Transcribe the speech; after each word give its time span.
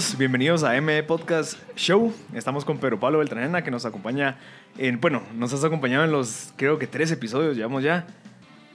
Todos, 0.00 0.16
bienvenidos 0.16 0.62
a 0.64 0.76
M 0.78 1.02
Podcast 1.02 1.58
Show. 1.76 2.10
Estamos 2.34 2.64
con 2.64 2.78
Pedro 2.78 2.98
Pablo 2.98 3.18
Beltranena 3.18 3.62
que 3.62 3.70
nos 3.70 3.84
acompaña 3.84 4.38
en, 4.78 4.98
bueno, 4.98 5.22
nos 5.36 5.52
has 5.52 5.62
acompañado 5.62 6.04
en 6.06 6.10
los, 6.10 6.54
creo 6.56 6.78
que 6.78 6.86
tres 6.86 7.10
episodios, 7.12 7.54
llevamos 7.54 7.82
ya. 7.82 8.06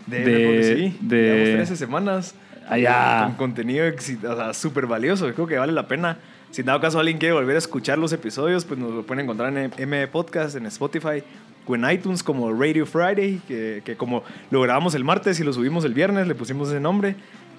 De, 0.06 0.20
De- 0.24 0.76
sí, 0.92 0.98
de- 1.02 1.24
llevamos 1.24 1.50
13 1.68 1.76
semanas. 1.78 2.36
Allá. 2.70 3.24
Con 3.26 3.36
contenido 3.38 3.86
o 3.88 4.36
sea, 4.36 4.54
súper 4.54 4.86
valioso, 4.86 5.32
creo 5.34 5.48
que 5.48 5.58
vale 5.58 5.72
la 5.74 5.88
pena. 5.88 6.20
Si 6.52 6.62
en 6.62 6.68
dado 6.68 6.80
caso 6.80 7.00
alguien 7.00 7.18
quiere 7.18 7.34
volver 7.34 7.56
a 7.56 7.60
escuchar 7.60 7.98
los 7.98 8.14
episodios, 8.14 8.64
pues 8.64 8.80
nos 8.80 8.92
lo 8.92 9.04
pueden 9.04 9.24
encontrar 9.24 9.56
en 9.58 9.72
M 9.78 10.08
Podcast, 10.10 10.56
en 10.56 10.68
Spotify 10.68 11.24
o 11.66 11.76
en 11.76 11.90
iTunes 11.90 12.22
como 12.22 12.54
Radio 12.54 12.86
Friday, 12.86 13.42
que, 13.48 13.82
que 13.84 13.96
como 13.96 14.24
lo 14.52 14.62
grabamos 14.62 14.94
el 14.94 15.04
martes 15.04 15.40
y 15.40 15.44
lo 15.44 15.54
subimos 15.54 15.86
el 15.86 15.96
viernes, 15.96 16.28
le 16.28 16.36
pusimos 16.36 16.70
ese 16.70 16.80
nombre. 16.80 17.16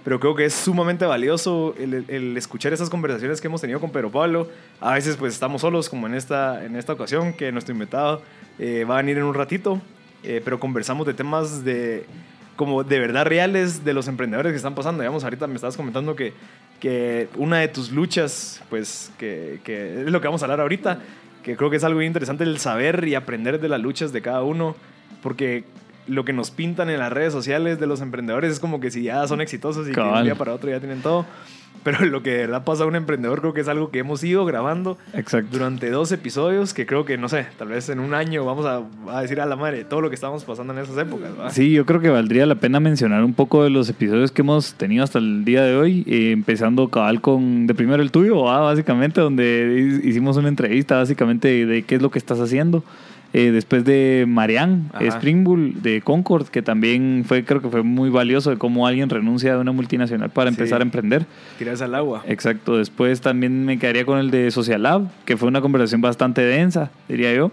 Pero 0.07 0.21
creo 0.21 0.37
que 0.37 0.45
es 0.45 0.55
sumamente 0.55 1.05
valioso 1.05 1.75
el, 1.81 2.05
el- 2.07 2.37
escuchar 2.37 2.73
esas 2.73 2.89
conversaciones 2.89 3.41
que 3.41 3.49
hemos 3.49 3.61
tenido 3.61 3.81
con 3.81 3.91
Pedro 3.91 4.09
Pablo. 4.13 4.49
A 4.81 4.95
veces 4.95 5.17
pues 5.17 5.35
estamos 5.35 5.63
solos, 5.63 5.89
como 5.89 6.07
en 6.07 6.15
esta, 6.15 6.65
en 6.65 6.77
esta 6.77 6.93
ocasión, 6.93 7.33
que 7.33 7.51
nuestro 7.51 7.75
invitado 7.75 8.23
eh, 8.61 8.85
va 8.89 8.95
a 8.95 9.03
venir 9.03 9.19
en 9.19 9.25
un 9.25 9.35
ratito, 9.35 9.83
eh, 10.23 10.41
pero 10.45 10.61
conversamos 10.61 11.09
de 11.09 11.15
temas 11.15 11.65
de 11.65 12.07
como 12.55 12.85
de 12.85 13.01
verdad 13.01 13.27
reales 13.27 13.85
de 13.85 13.93
los 13.95 14.07
emprendedores 14.07 14.53
que 14.53 14.57
están 14.57 14.77
pasando. 14.77 15.03
Digamos, 15.03 15.25
ahorita 15.25 15.49
me 15.49 15.57
estabas 15.57 15.77
comentando 15.77 16.15
que, 16.15 16.33
que 16.79 17.29
una 17.37 17.59
de 17.59 17.67
tus 17.67 17.91
luchas, 17.91 18.63
pues, 18.71 19.11
que, 19.19 19.59
que 19.65 20.03
es 20.03 20.11
lo 20.13 20.21
que 20.21 20.29
vamos 20.29 20.41
a 20.43 20.45
hablar 20.45 20.61
ahorita, 20.61 21.01
que 21.43 21.57
creo 21.57 21.69
que 21.69 21.79
es 21.79 21.85
algo 21.85 21.99
bien 21.99 22.11
interesante 22.11 22.45
el 22.45 22.61
saber 22.61 23.09
y 23.09 23.17
aprender 23.17 23.59
de 23.61 23.69
las 23.69 23.81
luchas 23.81 24.13
de 24.13 24.23
cada 24.23 24.45
uno, 24.45 24.77
porque 25.21 25.65
lo 26.07 26.25
que 26.25 26.33
nos 26.33 26.51
pintan 26.51 26.91
en 26.91 26.99
las 26.99 27.13
redes 27.13 27.33
sociales 27.33 27.79
de 27.81 27.87
los 27.87 28.01
emprendedores 28.01 28.53
es 28.53 28.61
como 28.61 28.81
que 28.81 28.91
si 28.91 29.03
ya 29.03 29.27
son 29.27 29.41
exitosos 29.41 29.89
y 29.89 29.93
que 29.93 30.01
de 30.01 30.07
un 30.09 30.25
día 30.25 30.35
para 30.35 30.53
otro 30.55 30.71
ya 30.71 30.79
tienen 30.81 31.01
todo. 31.03 31.27
Pero 31.83 32.05
lo 32.05 32.21
que 32.21 32.31
de 32.31 32.37
verdad 32.39 32.65
pasa 32.65 32.83
a 32.83 32.87
un 32.87 32.97
emprendedor 32.97 33.41
creo 33.41 33.53
que 33.55 33.61
es 33.61 33.69
algo 33.69 33.91
que 33.93 34.01
hemos 34.01 34.25
ido 34.25 34.45
grabando 34.45 34.99
Exacto. 35.15 35.51
durante 35.53 35.89
dos 35.91 36.11
episodios 36.11 36.75
que 36.75 36.85
creo 36.85 37.05
que, 37.05 37.17
no 37.17 37.29
sé, 37.29 37.47
tal 37.59 37.69
vez 37.69 37.89
en 37.91 38.01
un 38.01 38.13
año 38.13 38.45
vamos 38.45 38.67
a, 38.67 38.83
a 39.17 39.23
decir 39.23 39.41
a 39.41 39.47
la 39.47 39.55
madre 39.55 39.85
todo 39.85 40.01
lo 40.01 40.09
que 40.09 40.17
estábamos 40.17 40.43
pasando 40.45 40.73
en 40.73 40.81
esas 40.81 40.99
épocas. 40.99 41.31
¿va? 41.39 41.51
Sí, 41.51 41.71
yo 41.71 41.87
creo 41.87 42.01
que 42.01 42.09
valdría 42.09 42.45
la 42.47 42.57
pena 42.57 42.81
mencionar 42.81 43.23
un 43.23 43.35
poco 43.35 43.63
de 43.63 43.71
los 43.71 43.89
episodios 43.89 44.33
que 44.33 44.43
hemos 44.43 44.75
tenido 44.75 45.05
hasta 45.05 45.19
el 45.21 45.45
día 45.45 45.63
de 45.63 45.77
hoy, 45.77 46.03
eh, 46.09 46.33
empezando 46.33 46.89
cabal 46.89 47.21
con 47.21 47.69
de 47.69 47.75
primero 47.75 48.03
el 48.03 48.11
tuyo, 48.11 48.43
¿va? 48.43 48.61
básicamente, 48.63 49.21
donde 49.21 50.01
hi- 50.03 50.09
hicimos 50.09 50.37
una 50.39 50.49
entrevista 50.49 50.97
básicamente 50.97 51.67
de 51.67 51.83
qué 51.85 51.97
es 51.97 52.03
lo 52.03 52.11
que 52.11 52.19
estás 52.19 52.41
haciendo. 52.41 52.83
Eh, 53.39 53.51
después 53.51 53.85
de 53.85 54.25
Marianne 54.27 54.85
Ajá. 54.95 55.05
Springbull 55.09 55.83
de 55.83 56.01
Concord, 56.01 56.47
que 56.47 56.63
también 56.63 57.23
fue, 57.27 57.45
creo 57.45 57.61
que 57.61 57.69
fue 57.69 57.83
muy 57.83 58.09
valioso 58.09 58.49
de 58.49 58.57
cómo 58.57 58.87
alguien 58.87 59.11
renuncia 59.11 59.53
de 59.55 59.61
una 59.61 59.73
multinacional 59.73 60.31
para 60.31 60.51
Sí. 60.51 60.55
empezar 60.57 60.81
a 60.81 60.85
emprender. 60.85 61.27
Tirarse 61.59 61.85
al 61.85 61.95
agua. 61.95 62.23
Exacto, 62.27 62.79
después 62.79 63.21
también 63.21 63.67
me 63.67 63.79
quedaría 63.79 64.07
con 64.07 64.19
el 64.19 64.31
de 64.31 64.51
Social 64.51 64.83
Lab, 64.83 65.09
que 65.27 65.37
fue 65.37 65.49
una 65.49 65.61
conversación 65.61 66.01
bastante 66.01 66.41
densa, 66.41 66.91
diría 67.11 67.35
yo. 67.35 67.53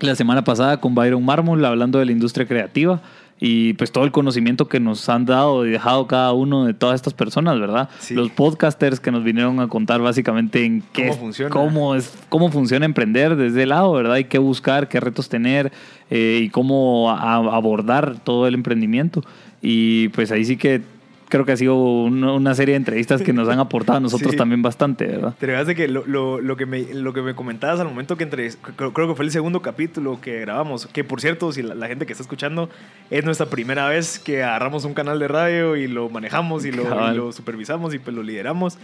La 0.00 0.16
semana 0.16 0.42
pasada 0.42 0.80
con 0.80 0.96
Byron 0.96 1.24
Mármol 1.24 1.64
hablando 1.64 2.00
de 2.00 2.06
la 2.06 2.10
industria 2.12 2.44
creativa 2.48 3.00
y 3.38 3.74
pues 3.74 3.92
todo 3.92 4.04
el 4.04 4.12
conocimiento 4.12 4.66
que 4.66 4.80
nos 4.80 5.08
han 5.10 5.26
dado 5.26 5.66
y 5.66 5.70
dejado 5.70 6.06
cada 6.06 6.32
uno 6.32 6.64
de 6.64 6.72
todas 6.72 6.94
estas 6.94 7.12
personas, 7.12 7.60
¿verdad? 7.60 7.90
Sí. 7.98 8.14
Los 8.14 8.30
podcasters 8.30 8.98
que 8.98 9.10
nos 9.10 9.24
vinieron 9.24 9.60
a 9.60 9.68
contar 9.68 10.00
básicamente 10.00 10.64
en 10.64 10.82
qué 10.92 11.02
Cómo 11.02 11.12
es- 11.12 11.18
funciona. 11.18 11.50
cómo 11.50 11.94
es 11.94 12.16
cómo 12.30 12.50
funciona 12.50 12.86
emprender 12.86 13.36
desde 13.36 13.64
el 13.64 13.68
lado, 13.68 13.92
¿verdad? 13.92 14.16
Y 14.16 14.24
qué 14.24 14.38
buscar, 14.38 14.88
qué 14.88 15.00
retos 15.00 15.28
tener 15.28 15.70
eh, 16.10 16.40
y 16.44 16.48
cómo 16.48 17.10
a- 17.10 17.34
abordar 17.56 18.16
todo 18.24 18.46
el 18.46 18.54
emprendimiento. 18.54 19.22
Y 19.60 20.08
pues 20.10 20.30
ahí 20.32 20.44
sí 20.44 20.56
que 20.56 20.80
creo 21.28 21.44
que 21.44 21.52
ha 21.52 21.56
sido 21.56 21.74
una, 21.76 22.32
una 22.32 22.54
serie 22.54 22.72
de 22.72 22.76
entrevistas 22.76 23.22
que 23.22 23.32
nos 23.32 23.48
han 23.48 23.58
aportado 23.58 23.98
a 23.98 24.00
nosotros 24.00 24.32
Sí. 24.32 24.36
también 24.36 24.62
bastante, 24.62 25.06
¿verdad? 25.06 25.34
Te 25.38 25.46
recuerdas 25.46 25.74
que 25.74 25.88
lo, 25.88 26.06
lo, 26.06 26.40
lo 26.40 26.56
que 26.56 26.66
me, 26.66 26.82
lo 26.94 27.12
que 27.12 27.22
me 27.22 27.34
comentabas 27.34 27.80
al 27.80 27.88
momento 27.88 28.16
que 28.16 28.24
entre, 28.24 28.50
creo, 28.76 28.92
creo 28.92 29.08
que 29.08 29.14
fue 29.14 29.24
el 29.24 29.30
segundo 29.30 29.60
capítulo 29.62 30.20
que 30.20 30.40
grabamos, 30.40 30.86
que 30.86 31.04
por 31.04 31.20
cierto, 31.20 31.50
si 31.52 31.62
la, 31.62 31.74
la 31.74 31.88
gente 31.88 32.06
que 32.06 32.12
está 32.12 32.22
escuchando, 32.22 32.68
es 33.10 33.24
nuestra 33.24 33.46
primera 33.46 33.88
vez 33.88 34.18
que 34.18 34.42
agarramos 34.42 34.84
un 34.84 34.94
canal 34.94 35.18
de 35.18 35.28
radio 35.28 35.76
y 35.76 35.86
lo 35.88 36.08
manejamos 36.10 36.64
y 36.64 36.72
lo, 36.72 36.82
y 37.12 37.16
lo 37.16 37.32
supervisamos 37.32 37.92
y 37.94 37.98
pues 37.98 38.14
lo 38.14 38.22
lideramos. 38.22 38.78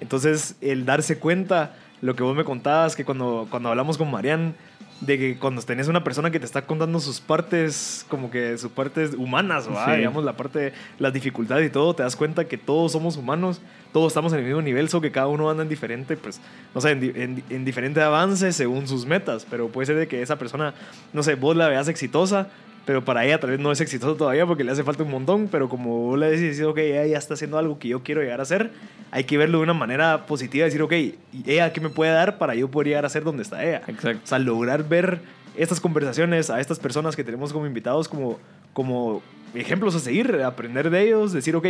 Entonces, 0.00 0.56
el 0.60 0.84
darse 0.84 1.18
cuenta, 1.18 1.74
lo 2.00 2.16
que 2.16 2.22
vos 2.22 2.34
me 2.36 2.44
contabas, 2.44 2.96
que 2.96 3.04
cuando, 3.04 3.46
cuando 3.50 3.68
hablamos 3.68 3.98
con 3.98 4.10
Marian, 4.10 4.54
de 5.00 5.18
que 5.18 5.38
cuando 5.38 5.60
tenés 5.62 5.88
una 5.88 6.04
persona 6.04 6.30
que 6.30 6.38
te 6.38 6.46
está 6.46 6.62
contando 6.62 7.00
sus 7.00 7.20
partes, 7.20 8.06
como 8.08 8.30
que 8.30 8.56
sus 8.58 8.70
partes 8.70 9.14
humanas, 9.14 9.68
digamos, 9.96 10.24
la 10.24 10.36
parte, 10.36 10.72
las 10.98 11.12
dificultades 11.12 11.66
y 11.66 11.70
todo, 11.70 11.94
te 11.94 12.02
das 12.04 12.14
cuenta 12.14 12.44
que 12.44 12.56
todos 12.56 12.92
somos 12.92 13.16
humanos, 13.16 13.60
todos 13.92 14.12
estamos 14.12 14.32
en 14.32 14.40
el 14.40 14.44
mismo 14.44 14.62
nivel, 14.62 14.88
solo 14.88 15.02
que 15.02 15.10
cada 15.10 15.26
uno 15.26 15.50
anda 15.50 15.64
en 15.64 15.68
diferente, 15.68 16.16
pues, 16.16 16.40
no 16.74 16.80
sé, 16.80 16.92
en, 16.92 17.42
en 17.48 17.64
diferente 17.64 18.00
avance 18.00 18.52
según 18.52 18.86
sus 18.86 19.04
metas, 19.04 19.46
pero 19.50 19.68
puede 19.68 19.86
ser 19.86 19.96
de 19.96 20.06
que 20.06 20.22
esa 20.22 20.36
persona, 20.38 20.74
no 21.12 21.22
sé, 21.22 21.34
vos 21.34 21.56
la 21.56 21.68
veas 21.68 21.88
exitosa, 21.88 22.48
pero 22.84 23.04
para 23.04 23.24
ella 23.24 23.38
tal 23.38 23.50
vez 23.50 23.60
no 23.60 23.70
es 23.70 23.80
exitosa 23.80 24.16
todavía 24.16 24.46
porque 24.46 24.64
le 24.64 24.72
hace 24.72 24.82
falta 24.82 25.02
un 25.02 25.10
montón, 25.10 25.48
pero 25.48 25.68
como 25.68 25.98
vos 25.98 26.18
le 26.18 26.30
decís, 26.30 26.60
ok, 26.62 26.78
ella 26.78 27.06
ya 27.06 27.18
está 27.18 27.34
haciendo 27.34 27.58
algo 27.58 27.78
que 27.78 27.88
yo 27.88 28.02
quiero 28.02 28.22
llegar 28.22 28.40
a 28.40 28.42
hacer, 28.42 28.72
hay 29.10 29.24
que 29.24 29.38
verlo 29.38 29.58
de 29.58 29.64
una 29.64 29.74
manera 29.74 30.26
positiva, 30.26 30.64
decir, 30.64 30.82
ok, 30.82 30.92
¿y 30.92 31.16
ella 31.46 31.72
qué 31.72 31.80
me 31.80 31.90
puede 31.90 32.12
dar 32.12 32.38
para 32.38 32.54
yo 32.54 32.70
poder 32.70 32.88
llegar 32.88 33.04
a 33.04 33.08
ser 33.08 33.24
donde 33.24 33.42
está 33.42 33.64
ella? 33.64 33.82
Exacto. 33.86 34.20
O 34.24 34.26
sea, 34.26 34.38
lograr 34.38 34.88
ver 34.88 35.20
estas 35.56 35.80
conversaciones 35.80 36.50
a 36.50 36.60
estas 36.60 36.78
personas 36.78 37.14
que 37.14 37.24
tenemos 37.24 37.52
como 37.52 37.66
invitados 37.66 38.08
como, 38.08 38.38
como 38.72 39.22
ejemplos 39.54 39.94
a 39.94 40.00
seguir, 40.00 40.34
aprender 40.42 40.90
de 40.90 41.02
ellos, 41.02 41.32
decir, 41.32 41.54
ok, 41.54 41.66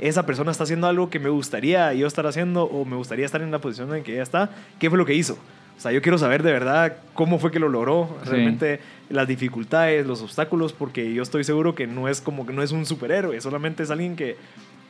esa 0.00 0.24
persona 0.26 0.50
está 0.50 0.64
haciendo 0.64 0.86
algo 0.86 1.10
que 1.10 1.18
me 1.18 1.28
gustaría 1.28 1.92
yo 1.92 2.06
estar 2.06 2.26
haciendo 2.26 2.64
o 2.64 2.84
me 2.84 2.96
gustaría 2.96 3.26
estar 3.26 3.42
en 3.42 3.50
la 3.50 3.60
posición 3.60 3.94
en 3.94 4.02
que 4.02 4.14
ella 4.14 4.22
está, 4.22 4.50
¿qué 4.78 4.88
fue 4.88 4.98
lo 4.98 5.04
que 5.04 5.14
hizo? 5.14 5.38
O 5.78 5.80
sea, 5.80 5.92
yo 5.92 6.02
quiero 6.02 6.18
saber 6.18 6.42
de 6.42 6.50
verdad 6.52 6.96
cómo 7.14 7.38
fue 7.38 7.52
que 7.52 7.60
lo 7.60 7.68
logró, 7.68 8.18
Sí. 8.24 8.30
realmente 8.30 8.80
las 9.10 9.28
dificultades, 9.28 10.04
los 10.06 10.20
obstáculos, 10.22 10.72
porque 10.72 11.14
yo 11.14 11.22
estoy 11.22 11.44
seguro 11.44 11.74
que 11.76 11.86
no 11.86 12.08
es 12.08 12.20
como 12.20 12.44
que 12.46 12.52
no 12.52 12.62
es 12.64 12.72
un 12.72 12.84
superhéroe, 12.84 13.40
solamente 13.40 13.84
es 13.84 13.90
alguien 13.90 14.16
que, 14.16 14.36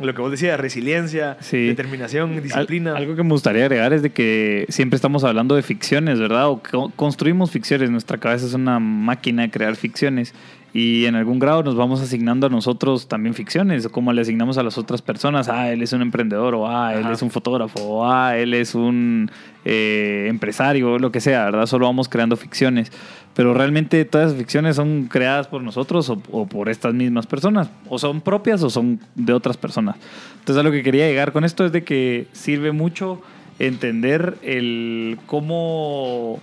lo 0.00 0.14
que 0.14 0.20
vos 0.22 0.30
decías, 0.30 0.58
resiliencia, 0.58 1.36
Sí. 1.40 1.66
determinación, 1.66 2.42
disciplina. 2.42 2.92
Al- 2.92 2.96
algo 3.02 3.16
que 3.16 3.22
me 3.22 3.30
gustaría 3.30 3.64
agregar 3.64 3.92
es 3.92 4.00
de 4.02 4.10
que 4.10 4.64
siempre 4.70 4.96
estamos 4.96 5.24
hablando 5.24 5.54
de 5.56 5.62
ficciones, 5.62 6.18
¿verdad? 6.18 6.48
O 6.48 6.62
co- 6.62 6.90
construimos 6.96 7.50
ficciones. 7.50 7.90
Nuestra 7.90 8.16
cabeza 8.16 8.46
es 8.46 8.54
una 8.54 8.78
máquina 8.78 9.42
de 9.42 9.50
crear 9.50 9.76
ficciones. 9.76 10.34
Y 10.74 11.06
en 11.06 11.14
algún 11.14 11.38
grado 11.38 11.62
nos 11.62 11.76
vamos 11.76 12.00
asignando 12.00 12.46
a 12.46 12.50
nosotros 12.50 13.08
también 13.08 13.34
ficciones, 13.34 13.88
como 13.88 14.12
le 14.12 14.20
asignamos 14.20 14.58
a 14.58 14.62
las 14.62 14.76
otras 14.76 15.00
personas. 15.00 15.48
Ah, 15.48 15.72
él 15.72 15.82
es 15.82 15.92
un 15.92 16.02
emprendedor, 16.02 16.54
o 16.54 16.68
ah, 16.68 16.94
él 16.94 17.04
Ajá. 17.04 17.12
es 17.12 17.22
un 17.22 17.30
fotógrafo, 17.30 17.80
o 17.80 18.10
ah, 18.10 18.36
él 18.36 18.52
es 18.52 18.74
un 18.74 19.30
eh, 19.64 20.26
empresario, 20.28 20.98
lo 20.98 21.10
que 21.10 21.20
sea, 21.20 21.46
¿verdad? 21.46 21.66
Solo 21.66 21.86
vamos 21.86 22.08
creando 22.08 22.36
ficciones. 22.36 22.92
Pero 23.34 23.54
realmente 23.54 24.04
todas 24.04 24.28
esas 24.28 24.38
ficciones 24.38 24.76
son 24.76 25.04
creadas 25.04 25.46
por 25.46 25.62
nosotros 25.62 26.10
o, 26.10 26.20
o 26.32 26.46
por 26.46 26.68
estas 26.68 26.92
mismas 26.92 27.26
personas. 27.26 27.70
O 27.88 27.98
son 27.98 28.20
propias 28.20 28.62
o 28.62 28.68
son 28.68 29.00
de 29.14 29.32
otras 29.32 29.56
personas. 29.56 29.96
Entonces 30.40 30.60
a 30.60 30.64
lo 30.64 30.72
que 30.72 30.82
quería 30.82 31.06
llegar 31.06 31.32
con 31.32 31.44
esto 31.44 31.64
es 31.64 31.72
de 31.72 31.84
que 31.84 32.26
sirve 32.32 32.72
mucho 32.72 33.22
entender 33.58 34.36
el 34.42 35.18
cómo 35.26 36.40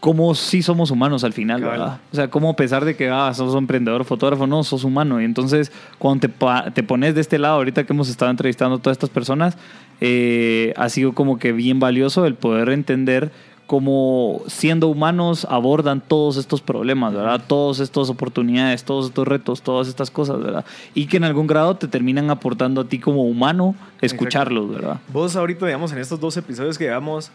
cómo 0.00 0.34
sí 0.34 0.62
somos 0.62 0.90
humanos 0.90 1.22
al 1.24 1.32
final, 1.32 1.60
Cabal. 1.60 1.78
¿verdad? 1.78 2.00
O 2.12 2.16
sea, 2.16 2.30
cómo 2.30 2.50
a 2.50 2.56
pesar 2.56 2.84
de 2.84 2.96
que 2.96 3.08
ah, 3.10 3.32
sos 3.34 3.54
emprendedor, 3.54 4.04
fotógrafo, 4.04 4.46
no, 4.46 4.64
sos 4.64 4.84
humano. 4.84 5.20
Y 5.20 5.24
entonces, 5.24 5.70
cuando 5.98 6.26
te, 6.26 6.34
te 6.72 6.82
pones 6.82 7.14
de 7.14 7.20
este 7.20 7.38
lado, 7.38 7.56
ahorita 7.56 7.84
que 7.84 7.92
hemos 7.92 8.08
estado 8.08 8.30
entrevistando 8.30 8.76
a 8.76 8.78
todas 8.78 8.96
estas 8.96 9.10
personas, 9.10 9.56
eh, 10.00 10.72
ha 10.76 10.88
sido 10.88 11.12
como 11.12 11.38
que 11.38 11.52
bien 11.52 11.78
valioso 11.78 12.26
el 12.26 12.34
poder 12.34 12.70
entender 12.70 13.30
cómo 13.70 14.42
siendo 14.48 14.88
humanos 14.88 15.46
abordan 15.48 16.00
todos 16.00 16.38
estos 16.38 16.60
problemas, 16.60 17.14
¿verdad? 17.14 17.40
Todas 17.46 17.78
estas 17.78 18.10
oportunidades, 18.10 18.82
todos 18.82 19.06
estos 19.06 19.28
retos, 19.28 19.62
todas 19.62 19.86
estas 19.86 20.10
cosas, 20.10 20.42
¿verdad? 20.42 20.64
Y 20.92 21.06
que 21.06 21.18
en 21.18 21.24
algún 21.24 21.46
grado 21.46 21.76
te 21.76 21.86
terminan 21.86 22.30
aportando 22.30 22.80
a 22.80 22.88
ti 22.88 22.98
como 22.98 23.22
humano 23.22 23.76
escucharlos, 24.00 24.70
¿verdad? 24.70 24.98
Vos 25.12 25.36
ahorita, 25.36 25.66
digamos, 25.66 25.92
en 25.92 25.98
estos 25.98 26.18
dos 26.18 26.36
episodios 26.36 26.78
que 26.78 26.84
llevamos, 26.84 27.30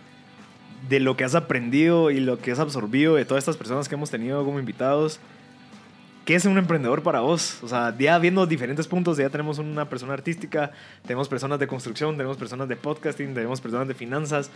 de 0.90 1.00
lo 1.00 1.18
que 1.18 1.24
has 1.24 1.36
aprendido 1.36 2.12
y 2.12 2.20
lo 2.20 2.40
que 2.40 2.52
has 2.52 2.60
absorbido 2.60 3.16
de 3.16 3.26
todas 3.26 3.42
estas 3.44 3.58
personas 3.58 3.90
que 3.90 3.96
hemos 3.96 4.12
tenido 4.12 4.44
como 4.46 4.60
invitados. 4.60 5.20
¿Qué 6.26 6.34
es 6.34 6.46
un 6.46 6.58
emprendedor 6.58 7.04
para 7.04 7.20
vos? 7.20 7.60
O 7.62 7.68
sea, 7.68 7.96
ya 7.98 8.18
viendo 8.18 8.48
diferentes 8.48 8.88
puntos, 8.88 9.18
ya 9.18 9.30
tenemos 9.30 9.60
una 9.60 9.88
persona 9.88 10.14
artística, 10.14 10.72
tenemos 11.06 11.30
personas 11.30 11.60
de 11.60 11.68
construcción, 11.68 12.18
tenemos 12.18 12.36
personas 12.38 12.68
de 12.68 12.76
podcasting, 12.76 13.36
tenemos 13.36 13.62
personas 13.62 13.88
de 13.88 13.94
finanzas. 13.94 14.50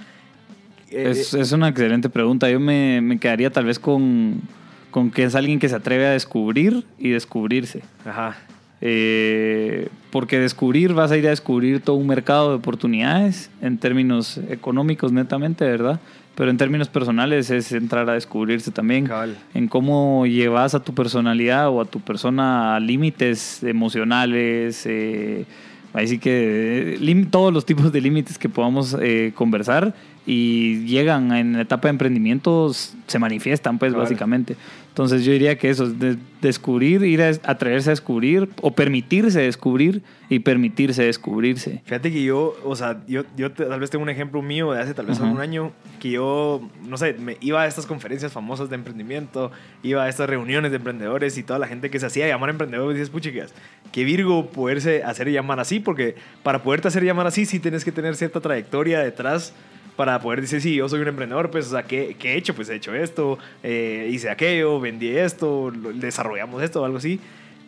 Eh, 0.90 1.10
Es, 1.12 1.34
es 1.36 1.52
una 1.52 1.70
excelente 1.70 2.10
pregunta. 2.10 2.50
Yo 2.50 2.60
me, 2.60 3.02
me 3.02 3.20
quedaría 3.20 3.52
tal 3.52 3.66
vez 3.66 3.78
con, 3.78 4.42
con 4.90 5.12
que 5.12 5.26
es 5.26 5.36
alguien 5.36 5.60
que 5.60 5.70
se 5.70 5.76
atreve 5.76 6.08
a 6.08 6.12
descubrir 6.12 6.86
y 6.98 7.10
descubrirse. 7.10 7.84
Ajá. 8.04 8.36
Eh, 8.81 9.90
porque 10.10 10.40
descubrir, 10.40 10.94
vas 10.94 11.12
a 11.12 11.18
ir 11.18 11.28
a 11.28 11.30
descubrir 11.30 11.81
todo 11.81 11.98
un 11.98 12.08
mercado 12.08 12.50
de 12.50 12.56
oportunidades 12.56 13.52
en 13.62 13.78
términos 13.78 14.40
económicos 14.50 15.12
netamente, 15.12 15.66
¿verdad? 15.66 16.00
Pero 16.39 16.51
en 16.51 16.57
términos 16.57 16.88
personales 16.88 17.50
es 17.50 17.74
entrar 17.74 18.09
a 18.09 18.13
descubrirse 18.13 18.71
también. 18.71 19.09
En 19.53 19.68
cómo 19.68 20.25
llevas 20.25 20.74
a 20.74 20.80
tu 20.80 20.94
personalidad 20.94 21.68
o 21.68 21.81
a 21.81 21.86
tu 21.86 22.00
persona 22.00 22.77
a 22.77 22.80
límites 22.80 23.62
emocionales, 23.62 24.86
eh, 24.86 25.44
así 25.91 26.18
que 26.18 26.95
eh, 26.97 27.27
todos 27.30 27.53
los 27.53 27.65
tipos 27.65 27.91
de 27.91 28.00
límites 28.00 28.38
que 28.38 28.47
podamos 28.47 28.95
eh, 29.01 29.33
conversar 29.36 29.94
y 30.25 30.86
llegan 30.86 31.33
en 31.33 31.57
la 31.57 31.63
etapa 31.63 31.89
de 31.89 31.89
emprendimiento, 31.89 32.71
se 32.71 33.19
manifiestan 33.19 33.77
pues 33.77 33.94
básicamente. 33.94 34.56
Entonces 35.00 35.24
yo 35.24 35.31
diría 35.31 35.57
que 35.57 35.69
eso, 35.69 35.86
es 35.86 35.98
de- 35.98 36.18
descubrir, 36.42 37.04
ir 37.04 37.22
a 37.22 37.30
atreverse 37.46 37.90
a 37.90 37.94
descubrir 37.94 38.50
o 38.62 38.72
permitirse 38.75 39.40
descubrir 39.40 40.04
y 40.28 40.40
permitirse 40.40 41.04
descubrirse. 41.04 41.81
Fíjate 41.86 42.12
que 42.12 42.22
yo, 42.22 42.54
o 42.66 42.75
sea, 42.75 43.01
yo, 43.07 43.24
yo 43.38 43.50
tal 43.54 43.80
vez 43.80 43.90
tengo 43.90 44.04
un 44.04 44.10
ejemplo 44.10 44.42
mío 44.42 44.74
de 44.74 44.81
hace 44.81 44.94
tal 44.94 45.06
vez 45.06 45.22
Ajá. 45.22 45.31
un 45.31 45.40
año, 45.40 45.72
que 46.01 46.12
yo, 46.12 46.68
no 46.86 46.98
sé, 46.98 47.13
me 47.13 47.38
iba 47.40 47.62
a 47.62 47.68
estas 47.68 47.86
conferencias 47.86 48.34
famosas 48.34 48.69
de 48.69 48.75
emprendimiento, 48.75 49.51
iba 49.84 50.04
a 50.04 50.10
estas 50.10 50.30
reuniones 50.30 50.72
de 50.72 50.78
emprendedores 50.78 51.38
y 51.38 51.44
toda 51.44 51.60
la 51.60 51.68
gente 51.68 51.90
que 51.90 51.98
se 52.02 52.06
hacía 52.06 52.28
llamar 52.28 52.50
emprendedor, 52.50 52.92
dices, 52.92 53.10
puchicas, 53.10 53.54
qué 53.94 54.04
virgo 54.04 54.48
poderse 54.48 55.04
hacer 55.04 55.31
llamar 55.31 55.62
así, 55.62 55.80
porque 55.80 56.16
para 56.44 56.62
poderte 56.62 56.90
hacer 56.90 57.06
llamar 57.06 57.25
así 57.25 57.45
sí 57.45 57.62
tienes 57.62 57.86
que 57.86 57.94
tener 57.94 58.18
cierta 58.18 58.42
trayectoria 58.42 59.00
detrás 59.00 59.54
para 60.00 60.18
poder 60.22 60.40
decir, 60.40 60.62
sí, 60.62 60.75
yo 60.75 60.88
soy 60.88 61.01
un 61.01 61.10
emprendedor, 61.10 61.51
pues, 61.51 61.68
o 61.68 61.72
sea, 61.72 61.84
¿qué, 61.84 62.16
qué 62.18 62.31
he 62.31 62.38
hecho? 62.38 62.56
Pues 62.56 62.69
he 62.69 62.75
hecho 62.75 62.96
esto, 62.96 63.38
eh, 63.63 64.07
hice 64.10 64.30
aquello, 64.30 64.80
vendí 64.80 65.10
esto, 65.10 65.74
desarrollamos 65.96 66.63
esto 66.63 66.81
o 66.81 66.86
algo 66.86 67.00
así. 67.00 67.19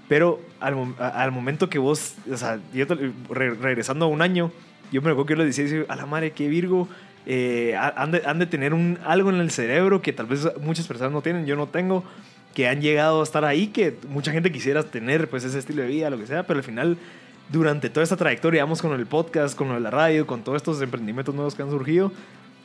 Pero 0.08 0.40
al, 0.62 0.78
al 0.98 1.32
momento 1.34 1.70
que 1.70 1.78
vos, 1.78 2.16
o 2.32 2.38
sea, 2.38 2.58
yo 2.74 2.88
te- 2.88 3.12
re- 3.30 3.56
regresando 3.56 4.06
a 4.06 4.08
un 4.08 4.22
año, 4.22 4.50
yo 4.94 5.02
me 5.02 5.10
acuerdo 5.10 5.26
que 5.26 5.34
yo 5.36 5.44
les 5.44 5.58
decía, 5.58 5.84
a 5.90 5.98
la 5.98 6.06
madre, 6.06 6.32
qué 6.32 6.48
Virgo, 6.48 6.88
eh, 7.26 7.76
ha- 7.78 7.96
han, 8.02 8.12
de, 8.12 8.22
han 8.26 8.40
de 8.40 8.46
tener 8.46 8.74
un, 8.74 8.98
algo 9.06 9.30
en 9.30 9.42
el 9.42 9.52
cerebro 9.52 10.02
que 10.02 10.14
tal 10.14 10.28
vez 10.28 10.48
muchas 10.62 10.88
personas 10.88 11.12
no 11.12 11.22
tienen, 11.22 11.46
yo 11.46 11.58
no 11.58 11.68
tengo, 11.68 12.06
que 12.56 12.70
han 12.70 12.80
llegado 12.80 13.20
a 13.20 13.24
estar 13.24 13.44
ahí, 13.44 13.68
que 13.68 13.94
mucha 14.08 14.32
gente 14.32 14.54
quisiera 14.54 14.84
tener, 14.84 15.28
pues 15.30 15.44
ese 15.44 15.60
estilo 15.60 15.82
de 15.82 15.90
vida, 15.90 16.10
lo 16.10 16.18
que 16.18 16.28
sea, 16.28 16.44
pero 16.44 16.60
al 16.60 16.64
final, 16.64 16.98
durante 17.52 17.90
toda 17.90 18.04
esta 18.04 18.16
trayectoria, 18.16 18.64
vamos 18.64 18.82
con 18.82 18.94
el 18.94 19.06
podcast, 19.06 19.58
con 19.58 19.68
lo 19.68 19.74
de 19.74 19.82
la 19.82 19.92
radio, 19.92 20.26
con 20.26 20.44
todos 20.44 20.58
estos 20.58 20.82
emprendimientos 20.82 21.36
nuevos 21.36 21.56
que 21.56 21.62
han 21.62 21.70
surgido, 21.70 22.12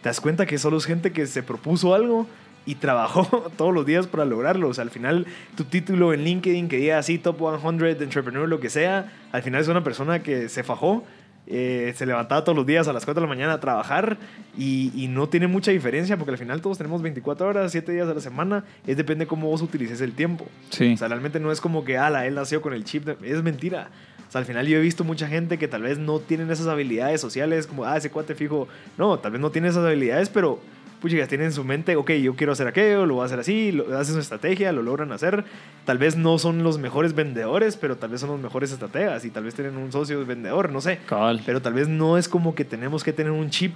te 0.02 0.08
das 0.08 0.20
cuenta 0.20 0.46
que 0.46 0.58
solo 0.58 0.76
es 0.76 0.84
gente 0.84 1.12
que 1.12 1.26
se 1.26 1.42
propuso 1.42 1.94
algo 1.94 2.26
y 2.66 2.76
trabajó 2.76 3.50
todos 3.56 3.74
los 3.74 3.86
días 3.86 4.06
para 4.06 4.24
lograrlo. 4.24 4.68
O 4.68 4.74
sea, 4.74 4.82
al 4.82 4.90
final, 4.90 5.26
tu 5.56 5.64
título 5.64 6.12
en 6.12 6.22
LinkedIn 6.22 6.68
que 6.68 6.76
diga 6.76 6.98
así, 6.98 7.18
Top 7.18 7.38
100 7.38 8.02
Entrepreneur, 8.02 8.48
lo 8.48 8.60
que 8.60 8.70
sea, 8.70 9.12
al 9.32 9.42
final 9.42 9.60
es 9.60 9.68
una 9.68 9.82
persona 9.82 10.22
que 10.22 10.48
se 10.48 10.62
fajó, 10.62 11.04
eh, 11.48 11.92
se 11.96 12.06
levantaba 12.06 12.42
todos 12.42 12.56
los 12.56 12.66
días 12.66 12.88
a 12.88 12.92
las 12.92 13.04
4 13.04 13.20
de 13.20 13.26
la 13.26 13.32
mañana 13.32 13.52
a 13.54 13.60
trabajar 13.60 14.18
y, 14.58 14.90
y 14.96 15.06
no 15.06 15.28
tiene 15.28 15.46
mucha 15.46 15.70
diferencia 15.70 16.16
porque 16.16 16.32
al 16.32 16.38
final 16.38 16.60
todos 16.60 16.76
tenemos 16.76 17.02
24 17.02 17.46
horas, 17.46 17.70
7 17.72 17.92
días 17.92 18.08
a 18.08 18.14
la 18.14 18.20
semana. 18.20 18.64
Es 18.86 18.96
depende 18.96 19.26
cómo 19.26 19.48
vos 19.48 19.62
utilices 19.62 20.00
el 20.00 20.12
tiempo. 20.12 20.46
Sí. 20.70 20.94
O 20.94 20.96
sea, 20.96 21.08
realmente 21.08 21.38
no 21.38 21.52
es 21.52 21.60
como 21.60 21.84
que, 21.84 21.98
ala, 21.98 22.26
él 22.26 22.34
nació 22.34 22.60
con 22.60 22.72
el 22.72 22.84
chip. 22.84 23.04
de-". 23.04 23.16
Es 23.28 23.42
mentira. 23.42 23.90
Sea, 24.36 24.40
al 24.40 24.44
final 24.44 24.66
yo 24.66 24.76
he 24.76 24.80
visto 24.80 25.02
mucha 25.02 25.28
gente 25.28 25.58
que 25.58 25.66
tal 25.66 25.82
vez 25.82 25.98
no 25.98 26.20
tienen 26.20 26.50
esas 26.50 26.66
habilidades 26.66 27.20
sociales, 27.20 27.66
como, 27.66 27.84
ah, 27.84 27.96
ese 27.96 28.10
cuate 28.10 28.34
fijo. 28.34 28.68
No, 28.98 29.18
tal 29.18 29.32
vez 29.32 29.40
no 29.40 29.50
tiene 29.50 29.68
esas 29.68 29.84
habilidades, 29.84 30.28
pero, 30.28 30.60
puchigas, 31.00 31.28
tienen 31.28 31.46
en 31.46 31.52
su 31.52 31.64
mente, 31.64 31.96
ok, 31.96 32.10
yo 32.12 32.36
quiero 32.36 32.52
hacer 32.52 32.66
aquello, 32.66 33.06
lo 33.06 33.14
voy 33.14 33.22
a 33.22 33.26
hacer 33.26 33.38
así, 33.38 33.72
lo, 33.72 33.96
hacen 33.96 34.14
su 34.14 34.20
estrategia, 34.20 34.72
lo 34.72 34.82
logran 34.82 35.10
hacer. 35.12 35.44
Tal 35.86 35.96
vez 35.96 36.16
no 36.16 36.38
son 36.38 36.62
los 36.62 36.78
mejores 36.78 37.14
vendedores, 37.14 37.76
pero 37.76 37.96
tal 37.96 38.10
vez 38.10 38.20
son 38.20 38.30
los 38.30 38.40
mejores 38.40 38.72
estrategas 38.72 39.24
y 39.24 39.30
tal 39.30 39.44
vez 39.44 39.54
tienen 39.54 39.78
un 39.78 39.90
socio 39.90 40.24
vendedor, 40.26 40.70
no 40.70 40.80
sé. 40.80 40.98
Pero 41.46 41.62
tal 41.62 41.72
vez 41.72 41.88
no 41.88 42.18
es 42.18 42.28
como 42.28 42.54
que 42.54 42.64
tenemos 42.64 43.02
que 43.02 43.12
tener 43.12 43.32
un 43.32 43.48
chip, 43.48 43.74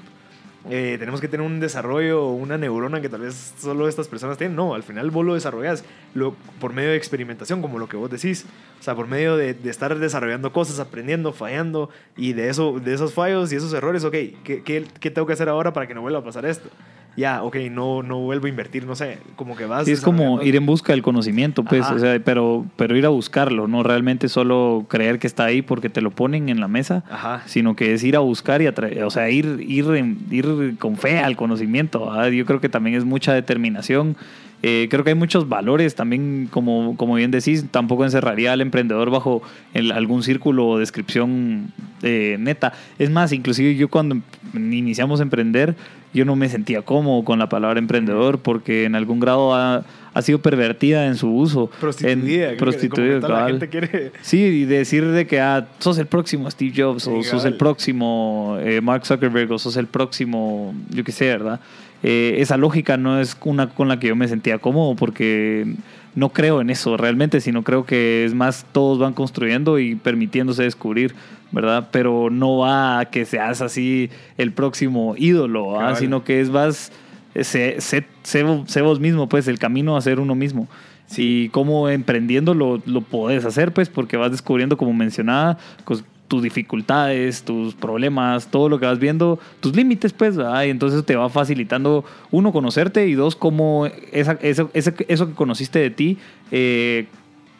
eh, 0.68 0.96
tenemos 0.98 1.20
que 1.20 1.28
tener 1.28 1.46
un 1.46 1.58
desarrollo 1.58 2.28
una 2.28 2.58
neurona 2.58 3.00
que 3.00 3.08
tal 3.08 3.22
vez 3.22 3.54
solo 3.58 3.88
estas 3.88 4.08
personas 4.08 4.36
tienen. 4.36 4.56
No, 4.56 4.74
al 4.74 4.82
final 4.82 5.10
vos 5.10 5.24
lo 5.24 5.34
desarrollas 5.34 5.84
lo, 6.14 6.34
por 6.60 6.74
medio 6.74 6.90
de 6.90 6.96
experimentación, 6.96 7.62
como 7.62 7.78
lo 7.78 7.88
que 7.88 7.96
vos 7.96 8.10
decís. 8.10 8.44
O 8.78 8.82
sea, 8.82 8.94
por 8.94 9.06
medio 9.06 9.36
de, 9.36 9.54
de 9.54 9.70
estar 9.70 9.96
desarrollando 9.98 10.52
cosas, 10.52 10.78
aprendiendo, 10.78 11.32
fallando 11.32 11.88
y 12.16 12.34
de, 12.34 12.50
eso, 12.50 12.78
de 12.78 12.92
esos 12.92 13.14
fallos 13.14 13.52
y 13.52 13.56
esos 13.56 13.72
errores, 13.72 14.04
ok, 14.04 14.12
¿qué, 14.12 14.62
qué, 14.64 14.84
qué 15.00 15.10
tengo 15.10 15.26
que 15.26 15.32
hacer 15.32 15.48
ahora 15.48 15.72
para 15.72 15.86
que 15.86 15.94
no 15.94 16.02
vuelva 16.02 16.18
a 16.18 16.24
pasar 16.24 16.44
esto? 16.44 16.68
Ya, 17.16 17.42
ok, 17.42 17.56
no, 17.70 18.02
no 18.02 18.18
vuelvo 18.20 18.46
a 18.46 18.48
invertir, 18.48 18.86
no 18.86 18.94
sé, 18.94 19.18
como 19.36 19.56
que 19.56 19.66
vas... 19.66 19.84
Sí, 19.84 19.92
es 19.92 20.00
como 20.00 20.40
ir 20.42 20.54
en 20.56 20.64
busca 20.64 20.92
del 20.92 21.02
conocimiento, 21.02 21.64
pues, 21.64 21.82
Ajá. 21.82 21.94
o 21.94 21.98
sea, 21.98 22.18
pero, 22.24 22.64
pero 22.76 22.96
ir 22.96 23.04
a 23.04 23.08
buscarlo, 23.08 23.66
no 23.68 23.82
realmente 23.82 24.28
solo 24.28 24.86
creer 24.88 25.18
que 25.18 25.26
está 25.26 25.44
ahí 25.44 25.60
porque 25.60 25.90
te 25.90 26.00
lo 26.00 26.12
ponen 26.12 26.48
en 26.48 26.60
la 26.60 26.68
mesa, 26.68 27.04
Ajá. 27.10 27.42
sino 27.46 27.74
que 27.76 27.92
es 27.94 28.04
ir 28.04 28.16
a 28.16 28.20
buscar 28.20 28.62
y 28.62 28.66
atraer, 28.66 29.02
o 29.02 29.10
sea, 29.10 29.28
ir, 29.28 29.58
ir, 29.66 30.76
con 30.78 30.96
fe 30.96 31.18
al 31.18 31.36
conocimiento. 31.36 32.06
¿verdad? 32.10 32.28
Yo 32.30 32.46
creo 32.46 32.60
que 32.60 32.68
también 32.68 32.96
es 32.96 33.04
mucha 33.04 33.34
determinación. 33.34 34.16
Eh, 34.62 34.88
creo 34.90 35.04
que 35.04 35.10
hay 35.10 35.16
muchos 35.16 35.48
valores 35.48 35.94
también, 35.94 36.46
como, 36.50 36.94
como 36.96 37.14
bien 37.14 37.30
decís, 37.30 37.64
tampoco 37.70 38.04
encerraría 38.04 38.52
al 38.52 38.60
emprendedor 38.60 39.10
bajo 39.10 39.42
el- 39.74 39.90
algún 39.90 40.22
círculo 40.22 40.68
o 40.68 40.78
descripción 40.78 41.72
eh, 42.02 42.36
neta. 42.38 42.72
Es 42.98 43.10
más, 43.10 43.32
inclusive 43.32 43.74
yo 43.74 43.88
cuando 43.88 44.16
em- 44.54 44.72
iniciamos 44.72 45.20
a 45.20 45.22
emprender, 45.22 45.74
yo 46.12 46.24
no 46.24 46.36
me 46.36 46.48
sentía 46.48 46.82
cómodo 46.82 47.24
con 47.24 47.38
la 47.38 47.48
palabra 47.48 47.78
emprendedor 47.78 48.38
porque 48.40 48.84
en 48.84 48.94
algún 48.96 49.20
grado 49.20 49.54
ha, 49.54 49.84
ha 50.12 50.22
sido 50.22 50.40
pervertida 50.40 51.06
en 51.06 51.16
su 51.16 51.30
uso. 51.32 51.70
Prostituida. 51.80 52.50
En- 52.50 52.56
prostituida, 52.56 53.20
la 53.20 53.28
cabal. 53.28 53.50
gente 53.52 53.68
quiere... 53.68 54.12
Sí, 54.22 54.38
y 54.42 54.64
decir 54.64 55.06
de 55.06 55.26
que 55.26 55.40
ah, 55.40 55.68
sos 55.78 55.98
el 55.98 56.06
próximo 56.06 56.50
Steve 56.50 56.72
Jobs 56.76 57.06
o 57.06 57.22
sos 57.22 57.44
el 57.44 57.56
próximo 57.56 58.56
eh, 58.60 58.80
Mark 58.80 59.06
Zuckerberg 59.06 59.52
o 59.52 59.58
sos 59.58 59.76
el 59.76 59.86
próximo, 59.86 60.74
yo 60.90 61.04
qué 61.04 61.12
sé, 61.12 61.26
¿verdad? 61.26 61.60
Eh, 62.02 62.36
esa 62.38 62.56
lógica 62.56 62.96
no 62.96 63.20
es 63.20 63.36
una 63.44 63.68
con 63.68 63.88
la 63.88 64.00
que 64.00 64.08
yo 64.08 64.16
me 64.16 64.26
sentía 64.26 64.58
cómodo 64.58 64.96
porque 64.96 65.74
no 66.14 66.30
creo 66.30 66.60
en 66.60 66.70
eso 66.70 66.96
realmente, 66.96 67.40
sino 67.40 67.62
creo 67.62 67.84
que 67.84 68.24
es 68.24 68.34
más 68.34 68.66
todos 68.72 68.98
van 68.98 69.12
construyendo 69.14 69.78
y 69.78 69.94
permitiéndose 69.94 70.62
descubrir, 70.64 71.14
¿verdad? 71.52 71.88
Pero 71.92 72.28
no 72.30 72.58
va 72.58 72.98
a 73.00 73.04
que 73.06 73.24
seas 73.24 73.60
así 73.62 74.10
el 74.36 74.52
próximo 74.52 75.14
ídolo, 75.16 75.72
¿verdad? 75.72 75.80
Cabal. 75.86 75.96
sino 75.96 76.24
que 76.24 76.40
es 76.40 76.50
más, 76.50 76.92
eh, 77.34 77.44
sé, 77.44 77.76
sé- 77.80 78.06
sé 78.22 78.44
vo- 78.44 78.66
sé 78.66 78.80
vos 78.82 78.98
mismo, 79.00 79.28
pues 79.28 79.46
el 79.48 79.58
camino 79.58 79.96
a 79.96 80.00
ser 80.00 80.18
uno 80.20 80.34
mismo. 80.34 80.68
Y 81.16 81.48
cómo 81.48 81.88
emprendiendo 81.88 82.54
lo, 82.54 82.80
lo 82.86 83.00
podés 83.00 83.44
hacer, 83.44 83.72
pues, 83.72 83.88
porque 83.88 84.16
vas 84.16 84.30
descubriendo, 84.30 84.76
como 84.76 84.92
mencionaba, 84.92 85.58
cos- 85.84 86.04
tus 86.30 86.44
dificultades, 86.44 87.42
tus 87.42 87.74
problemas, 87.74 88.46
todo 88.52 88.68
lo 88.68 88.78
que 88.78 88.86
vas 88.86 89.00
viendo, 89.00 89.40
tus 89.58 89.74
límites, 89.74 90.12
pues, 90.12 90.36
¿verdad? 90.36 90.62
y 90.62 90.70
entonces 90.70 91.04
te 91.04 91.16
va 91.16 91.28
facilitando, 91.28 92.04
uno, 92.30 92.52
conocerte 92.52 93.08
y 93.08 93.14
dos, 93.14 93.34
cómo 93.34 93.86
esa, 94.12 94.38
eso, 94.40 94.70
ese- 94.72 94.94
eso 95.08 95.26
que 95.26 95.34
conociste 95.34 95.80
de 95.80 95.90
ti, 95.90 96.18
eh, 96.52 97.06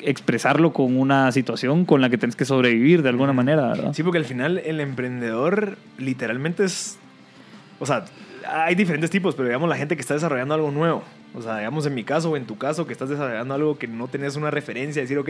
expresarlo 0.03 0.73
con 0.73 0.97
una 0.97 1.33
situación 1.33 1.85
con 1.85 2.01
la 2.01 2.09
que 2.11 2.17
tienes 2.17 2.37
que 2.37 2.45
sobrevivir 2.45 3.03
de 3.03 3.09
alguna 3.09 3.33
manera, 3.33 3.67
¿verdad? 3.69 3.93
Sí, 3.93 4.03
porque 4.05 4.19
al 4.19 4.25
final 4.25 4.59
el 4.59 4.81
emprendedor 4.81 5.77
literalmente 5.99 6.65
es... 6.65 6.97
O 7.81 7.87
sea, 7.87 8.05
hay 8.49 8.77
diferentes 8.77 9.11
tipos, 9.11 9.35
pero 9.35 9.49
digamos 9.49 9.69
la 9.69 9.77
gente 9.77 9.97
que 9.97 10.01
está 10.03 10.15
desarrollando 10.15 10.55
algo 10.55 10.71
nuevo. 10.71 11.03
O 11.35 11.43
sea, 11.43 11.59
digamos 11.59 11.87
en 11.87 11.95
mi 11.95 12.03
caso 12.03 12.31
o 12.31 12.37
en 12.37 12.45
tu 12.45 12.59
caso 12.59 12.87
que 12.87 12.93
estás 12.93 13.09
desarrollando 13.09 13.55
algo 13.55 13.79
que 13.79 13.87
no 13.87 14.09
tenés 14.09 14.35
una 14.37 14.51
referencia, 14.51 15.01
decir, 15.01 15.19
ok, 15.19 15.29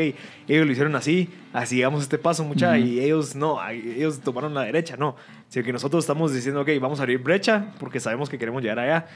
ellos 0.49 0.66
lo 0.66 0.73
hicieron 0.73 0.97
así, 0.97 1.28
así 1.52 1.76
llegamos 1.76 2.00
a 2.00 2.02
este 2.04 2.16
paso, 2.16 2.42
mucha, 2.45 2.71
Ujú. 2.71 2.78
y 2.78 3.00
ellos 3.00 3.35
no, 3.37 3.59
ellos 3.69 4.21
tomaron 4.21 4.54
la 4.54 4.62
derecha, 4.62 4.97
no. 4.97 5.16
Sino 5.49 5.64
que 5.64 5.73
nosotros 5.73 6.04
estamos 6.04 6.33
diciendo, 6.33 6.62
ok, 6.62 6.71
vamos 6.80 7.00
a 7.00 7.02
abrir 7.02 7.19
brecha 7.19 7.73
porque 7.78 8.00
sabemos 8.00 8.28
que 8.30 8.38
queremos 8.38 8.62
llegar 8.62 8.78
allá. 8.78 9.07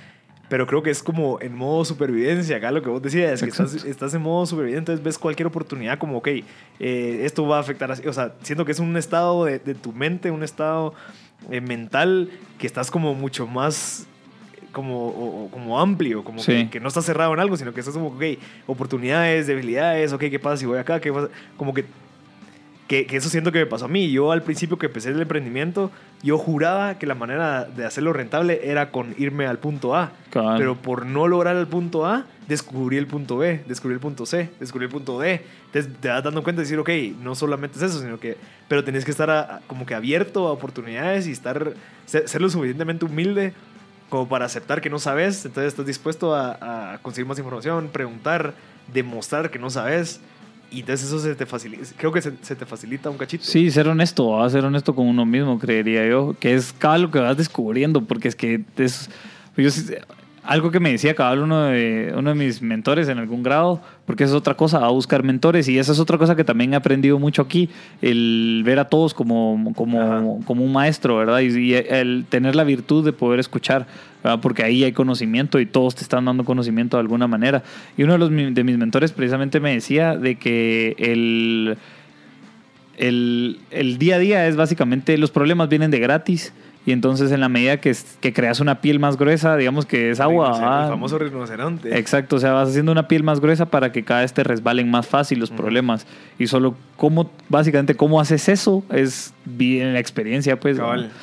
Pero 0.51 0.67
creo 0.67 0.83
que 0.83 0.91
es 0.91 1.03
como 1.03 1.41
en 1.41 1.57
modo 1.57 1.87
supervivencia, 1.87 2.59
acá 2.59 2.71
lo 2.71 2.83
que 2.83 2.91
vos 2.91 3.01
decías, 3.01 3.43
que 3.43 3.49
estás, 3.49 3.83
estás 3.83 4.13
en 4.13 4.21
modo 4.21 4.45
supervivencia, 4.45 4.81
entonces 4.81 5.03
ves 5.03 5.19
cualquier 5.19 5.47
oportunidad 5.47 5.99
como, 5.99 6.19
ok, 6.19 6.29
eh, 6.29 6.45
esto 7.23 7.47
va 7.47 7.57
a 7.57 7.61
afectar 7.61 7.91
así. 7.91 8.07
O 8.07 8.13
sea, 8.13 8.35
siento 8.43 8.67
que 8.67 8.73
es 8.73 8.79
un 8.79 8.95
estado 8.99 9.47
de, 9.47 9.59
de 9.59 9.75
tu 9.75 9.93
mente, 9.93 10.31
un 10.31 10.43
estado 10.43 10.93
eh, 11.51 11.63
mental 11.63 12.31
que 12.59 12.67
estás 12.67 12.91
como 12.91 13.15
mucho 13.15 13.47
más 13.47 14.07
como, 14.75 15.07
o- 15.09 15.49
como 15.51 15.81
amplio, 15.81 16.23
como 16.23 16.41
Sí. 16.41 16.53
que, 16.65 16.71
que 16.71 16.81
no 16.81 16.89
estás 16.89 17.07
cerrado 17.07 17.33
en 17.33 17.41
algo, 17.41 17.57
sino 17.57 17.73
que 17.73 17.81
estás 17.81 17.95
como, 17.95 18.09
ok, 18.09 18.23
oportunidades, 18.67 19.47
debilidades, 19.47 20.13
ok, 20.13 20.21
¿qué 20.29 20.39
pasa 20.39 20.59
si 20.59 20.67
voy 20.67 20.79
acá? 20.79 21.01
¿Qué 21.01 21.11
pasa? 21.13 21.29
Como 21.57 21.73
que, 21.73 21.87
Que, 22.87 23.07
que 23.07 23.17
eso 23.17 23.31
siento 23.31 23.51
que 23.51 23.61
me 23.61 23.65
pasó 23.67 23.87
a 23.87 23.89
mí. 23.89 24.11
Yo 24.11 24.31
al 24.31 24.43
principio 24.43 24.77
que 24.79 24.87
empecé 24.87 25.09
el 25.09 25.19
emprendimiento, 25.23 25.91
yo 26.23 26.37
juraba 26.37 26.99
que 26.99 27.07
la 27.07 27.15
manera 27.15 27.65
de 27.65 27.87
hacerlo 27.87 28.13
rentable 28.13 28.61
era 28.71 28.91
con 28.91 29.15
irme 29.17 29.47
al 29.47 29.57
punto 29.59 29.97
A. 29.97 30.13
Cabal. 30.29 30.59
Pero 30.59 30.75
por 30.77 31.07
no 31.07 31.27
lograr 31.27 31.57
el 31.57 31.67
punto 31.67 32.05
A, 32.05 32.27
descubrí 32.47 32.99
el 32.99 33.07
punto 33.07 33.39
B, 33.39 33.63
descubrí 33.67 33.95
el 33.95 34.01
punto 34.01 34.27
C, 34.27 34.51
descubrí 34.61 34.85
el 34.85 34.91
punto 34.93 35.19
D. 35.19 35.41
Entonces 35.65 35.91
te 35.99 36.09
vas 36.09 36.23
dando 36.23 36.43
cuenta 36.43 36.61
de 36.61 36.65
decir, 36.67 36.79
ok, 36.79 36.91
no 37.23 37.35
solamente 37.35 37.79
es 37.79 37.85
eso, 37.85 38.03
sino 38.03 38.21
que, 38.21 38.37
pero 38.69 38.85
tenés 38.85 39.07
que 39.07 39.13
estar 39.13 39.31
a- 39.31 39.63
como 39.67 39.87
que 39.87 39.95
abierto 39.95 40.47
a 40.47 40.53
oportunidades 40.53 41.27
y 41.27 41.33
estar, 41.33 41.73
ser, 42.05 42.29
ser 42.29 42.43
lo 42.43 42.51
suficientemente 42.51 43.07
humilde 43.07 43.55
como 44.15 44.29
para 44.29 44.45
aceptar 44.45 44.81
que 44.81 44.89
no 44.91 45.01
sabes. 45.01 45.45
Entonces 45.45 45.73
estás 45.73 45.87
dispuesto 45.87 46.35
a, 46.37 46.93
a 46.95 46.99
conseguir 46.99 47.27
más 47.27 47.37
información, 47.39 47.89
preguntar, 47.93 48.55
demostrar 48.93 49.51
que 49.51 49.59
no 49.59 49.71
sabes. 49.71 50.21
Y 50.71 50.81
entonces 50.81 51.09
eso 51.09 51.19
se 51.19 51.35
te 51.35 51.47
facilita, 51.47 51.83
creo 51.97 52.13
que 52.13 52.23
se, 52.23 52.33
se 52.43 52.55
te 52.55 52.65
facilita 52.65 53.11
un 53.11 53.19
cachito. 53.19 53.43
Sí, 53.45 53.71
ser 53.73 53.89
honesto, 53.89 54.29
va 54.31 54.49
ser 54.49 54.65
honesto 54.65 54.95
con 54.95 55.07
uno 55.09 55.27
mismo, 55.27 55.59
creería 55.59 56.07
yo, 56.09 56.35
que 56.39 56.55
es 56.55 56.73
cada 56.73 56.99
lo 56.99 57.11
que 57.11 57.19
vas 57.19 57.37
descubriendo, 57.37 58.03
porque 58.03 58.29
es 58.29 58.37
que 58.37 58.65
es 58.77 59.11
yo 59.57 59.71
sí- 59.71 59.95
algo 60.45 60.71
que 60.71 60.79
me 60.81 60.91
decía 60.91 61.15
cabal 61.15 61.41
uno 61.41 61.65
de, 61.65 62.13
uno 62.17 62.31
de 62.31 62.37
mis 62.37 62.61
mentores 62.61 63.09
en 63.09 63.19
algún 63.19 63.43
grado, 63.43 63.81
porque 64.07 64.25
eso 64.25 64.35
es 64.35 64.39
otra 64.39 64.55
cosa, 64.55 64.85
a 64.85 64.89
buscar 64.89 65.23
mentores, 65.23 65.69
y 65.69 65.79
esa 65.79 65.93
es 65.93 65.99
otra 65.99 66.19
cosa 66.19 66.37
que 66.37 66.45
también 66.45 66.75
he 66.75 66.77
aprendido 66.77 67.19
mucho 67.19 67.43
aquí, 67.43 67.71
el 68.03 68.63
ver 68.65 68.79
a 68.79 68.89
todos 68.89 69.15
como, 69.15 69.73
como, 69.75 70.41
como 70.45 70.65
un 70.65 70.73
maestro, 70.73 71.17
¿verdad? 71.17 71.41
Y, 71.41 71.59
y 71.59 71.75
el 71.75 72.27
tener 72.29 72.55
la 72.57 72.65
virtud 72.65 73.05
de 73.05 73.13
poder 73.13 73.41
escuchar, 73.41 73.87
¿verdad? 74.23 74.41
Porque 74.41 74.63
ahí 74.63 74.85
hay 74.85 74.93
conocimiento 74.93 75.59
y 75.61 75.67
todos 75.67 75.95
te 75.95 76.03
están 76.03 76.27
dando 76.27 76.45
conocimiento 76.45 76.99
de 76.99 77.03
alguna 77.03 77.27
manera. 77.27 77.63
Y 77.97 78.03
uno 78.03 78.13
de, 78.13 78.19
los, 78.19 78.31
de 78.31 78.65
mis 78.65 78.77
mentores 78.77 79.13
precisamente 79.13 79.61
me 79.61 79.73
decía 79.73 80.17
de 80.17 80.37
que 80.37 80.95
el 80.99 81.79
el, 82.97 83.59
el 83.71 83.99
día 83.99 84.17
a 84.17 84.19
día 84.19 84.47
es 84.47 84.57
básicamente 84.57 85.19
los 85.19 85.31
problemas 85.31 85.69
vienen 85.69 85.91
de 85.91 85.99
gratis 85.99 86.53
y 86.87 86.93
entonces 86.93 87.33
en 87.33 87.41
la 87.41 87.49
medida 87.49 87.79
que, 87.79 87.95
que 88.21 88.33
creas 88.33 88.61
una 88.61 88.81
piel 88.81 88.99
más 88.99 89.17
gruesa, 89.17 89.57
digamos 89.57 89.87
que 89.87 90.11
es 90.11 90.21
agua, 90.21 90.51
Rinocer- 90.53 90.63
ah, 90.69 90.83
El 90.85 90.91
famoso 90.91 91.19
rinoceronte. 91.19 91.99
Exacto, 91.99 92.37
o 92.37 92.39
sea, 92.39 92.53
vas 92.53 92.69
haciendo 92.69 92.93
una 92.93 93.09
piel 93.09 93.23
más 93.23 93.41
gruesa 93.41 93.67
para 93.67 93.91
que 93.93 94.03
cada 94.05 94.21
vez 94.21 94.33
te 94.35 94.45
resbalen 94.45 94.91
más 94.91 95.07
fácil 95.07 95.39
los 95.39 95.51
problemas. 95.51 96.07
Y 96.39 96.47
solo 96.47 96.75
cómo, 96.97 97.31
básicamente, 97.49 97.95
cómo 97.95 98.21
haces 98.21 98.49
eso 98.49 98.85
es 98.91 99.33
bien 99.45 99.93
la 99.95 100.01
experiencia, 100.01 100.59
pues. 100.61 100.79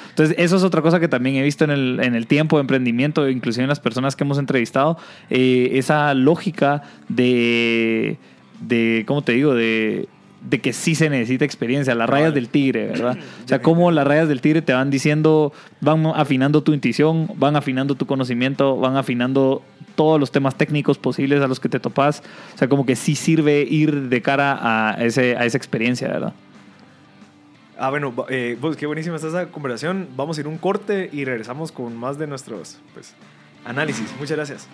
Entonces, 0.09 0.35
eso 0.39 0.55
es 0.57 0.63
otra 0.63 0.81
cosa 0.81 0.99
que 0.99 1.07
también 1.07 1.35
he 1.35 1.43
visto 1.43 1.63
en 1.63 1.71
el, 1.71 1.99
en 2.01 2.15
el 2.15 2.27
tiempo 2.27 2.57
de 2.57 2.61
emprendimiento, 2.61 3.29
inclusive 3.29 3.63
en 3.63 3.69
las 3.69 3.79
personas 3.79 4.15
que 4.15 4.23
hemos 4.23 4.37
entrevistado, 4.39 4.97
eh, 5.29 5.69
esa 5.73 6.13
lógica 6.13 6.83
de, 7.09 8.17
de, 8.61 9.03
¿cómo 9.07 9.21
te 9.21 9.33
digo? 9.33 9.53
De 9.53 10.07
de 10.41 10.60
que 10.60 10.74
sí 10.74 10.95
se 10.95 11.10
necesita 11.10 11.45
experiencia, 11.45 11.93
las 11.93 12.10
rayas 12.10 12.33
del 12.33 12.50
tigre, 12.50 12.88
¿verdad? 12.88 13.17
O 13.45 13.48
sea, 13.48 13.62
cómo 13.62 13.91
las 13.91 14.07
rayas 14.07 14.27
del 14.27 14.41
tigre 14.41 14.62
te 14.62 14.74
van 14.74 14.89
diciendo, 14.89 15.53
van 15.81 16.05
afinando 16.07 16.63
tu 16.63 16.74
intuición, 16.74 17.29
van 17.36 17.55
afinando 17.55 17.95
tu 17.95 18.05
conocimiento, 18.05 18.77
van 18.77 18.98
afinando 18.98 19.62
todos 19.95 20.19
los 20.19 20.31
temas 20.31 20.55
técnicos 20.55 20.98
posibles 20.98 21.41
a 21.41 21.48
los 21.48 21.60
que 21.60 21.69
te 21.69 21.79
topas. 21.79 22.24
O 22.55 22.57
sea, 22.57 22.67
como 22.67 22.86
que 22.86 22.95
sí 22.95 23.15
sirve 23.15 23.62
ir 23.62 24.10
de 24.10 24.21
cara 24.21 24.57
a, 24.62 25.03
ese, 25.03 25.36
a 25.36 25.45
esa 25.45 25.57
experiencia, 25.57 26.07
¿verdad? 26.07 26.33
Ah, 27.77 27.89
bueno, 27.89 28.13
eh, 28.29 28.57
pues 28.62 28.77
qué 28.77 28.86
buenísima 28.86 29.15
está 29.15 29.27
esa 29.27 29.48
conversación. 29.48 30.07
Vamos 30.15 30.38
a 30.38 30.41
ir 30.41 30.48
un 30.48 30.57
corte 30.57 31.10
y 31.12 31.25
regresamos 31.25 31.71
con 31.71 31.95
más 31.95 32.17
de 32.17 32.27
nuestros 32.27 32.79
pues, 32.93 33.15
análisis. 33.65 34.13
Muchas 34.19 34.38
gracias. 34.38 34.67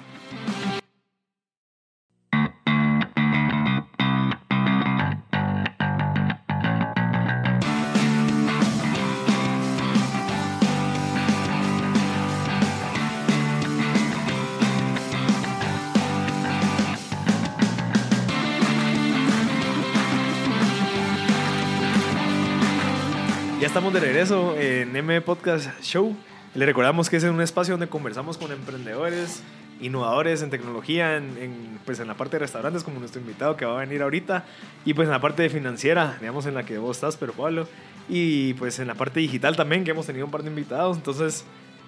Estamos 23.67 23.91
de 23.91 23.99
regreso 23.99 24.55
en 24.57 24.95
M 24.95 25.19
Podcast 25.19 25.81
Show. 25.81 26.15
Le 26.55 26.65
recordamos 26.65 27.09
que 27.09 27.17
es 27.17 27.23
un 27.25 27.41
espacio 27.41 27.73
donde 27.73 27.87
conversamos 27.87 28.37
con 28.37 28.49
emprendedores, 28.53 29.43
innovadores 29.81 30.41
en 30.41 30.49
tecnología, 30.49 31.17
en, 31.17 31.77
pues 31.85 31.99
en 31.99 32.07
la 32.07 32.13
parte 32.13 32.37
de 32.37 32.39
restaurantes, 32.39 32.85
como 32.85 33.01
nuestro 33.01 33.19
invitado 33.19 33.57
que 33.57 33.65
va 33.65 33.75
a 33.75 33.79
venir 33.81 34.01
ahorita, 34.01 34.45
y 34.85 34.93
pues 34.93 35.07
en 35.07 35.11
la 35.11 35.19
parte 35.19 35.49
financiera, 35.49 36.15
digamos 36.21 36.45
en 36.45 36.53
la 36.53 36.63
que 36.63 36.77
vos 36.77 36.95
estás, 36.95 37.17
pero 37.17 37.33
Pablo, 37.33 37.67
y 38.07 38.53
pues 38.53 38.79
en 38.79 38.87
la 38.87 38.95
parte 38.95 39.19
digital 39.19 39.57
también, 39.57 39.83
que 39.83 39.91
hemos 39.91 40.05
tenido 40.05 40.25
un 40.25 40.31
par 40.31 40.43
de 40.43 40.49
invitados. 40.49 40.95
Entonces, 40.95 41.43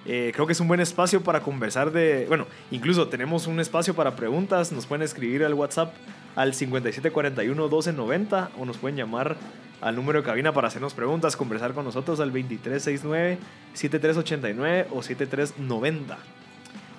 eh, 0.06 0.32
creo 0.34 0.48
que 0.48 0.54
es 0.54 0.60
un 0.60 0.68
buen 0.68 0.80
espacio 0.80 1.22
para 1.22 1.42
conversar 1.42 1.92
de, 1.92 2.26
bueno, 2.28 2.48
incluso 2.72 3.08
tenemos 3.10 3.48
un 3.48 3.60
espacio 3.60 3.94
para 3.94 4.16
preguntas, 4.16 4.72
nos 4.72 4.86
pueden 4.86 5.04
escribir 5.04 5.44
al 5.44 5.54
WhatsApp 5.54 5.94
al 6.36 6.54
5741-1290 6.54 8.50
o 8.58 8.66
nos 8.66 8.78
pueden 8.78 8.98
llamar 8.98 9.36
al 9.82 9.96
número 9.96 10.20
de 10.20 10.26
cabina 10.26 10.54
para 10.54 10.68
hacernos 10.68 10.94
preguntas, 10.94 11.36
conversar 11.36 11.74
con 11.74 11.86
nosotros 11.86 12.20
al 12.20 12.32
2369-7389 12.34 14.86
o 14.92 15.02
7390. 15.02 16.18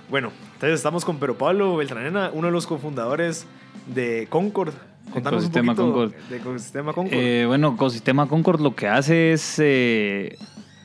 Bueno, 0.08 0.32
entonces 0.54 0.78
estamos 0.78 1.04
con 1.04 1.18
Pero 1.18 1.36
Pablo 1.38 1.76
Beltranena, 1.76 2.30
uno 2.32 2.48
de 2.48 2.52
los 2.52 2.66
cofundadores 2.66 3.46
de 3.86 4.26
Concord. 4.28 4.74
Contanos 5.12 5.44
un 5.44 5.50
Ecosistema 5.50 5.74
poquito 5.74 5.92
Concord. 5.92 6.12
de 6.28 6.36
Ecosistema 6.36 6.92
Concord. 6.92 7.18
Eh, 7.18 7.44
bueno, 7.46 7.72
Ecosistema 7.74 8.28
Concord 8.28 8.60
lo 8.60 8.74
que 8.74 8.88
hace 8.88 9.32
es... 9.32 9.54
eh, 9.58 10.36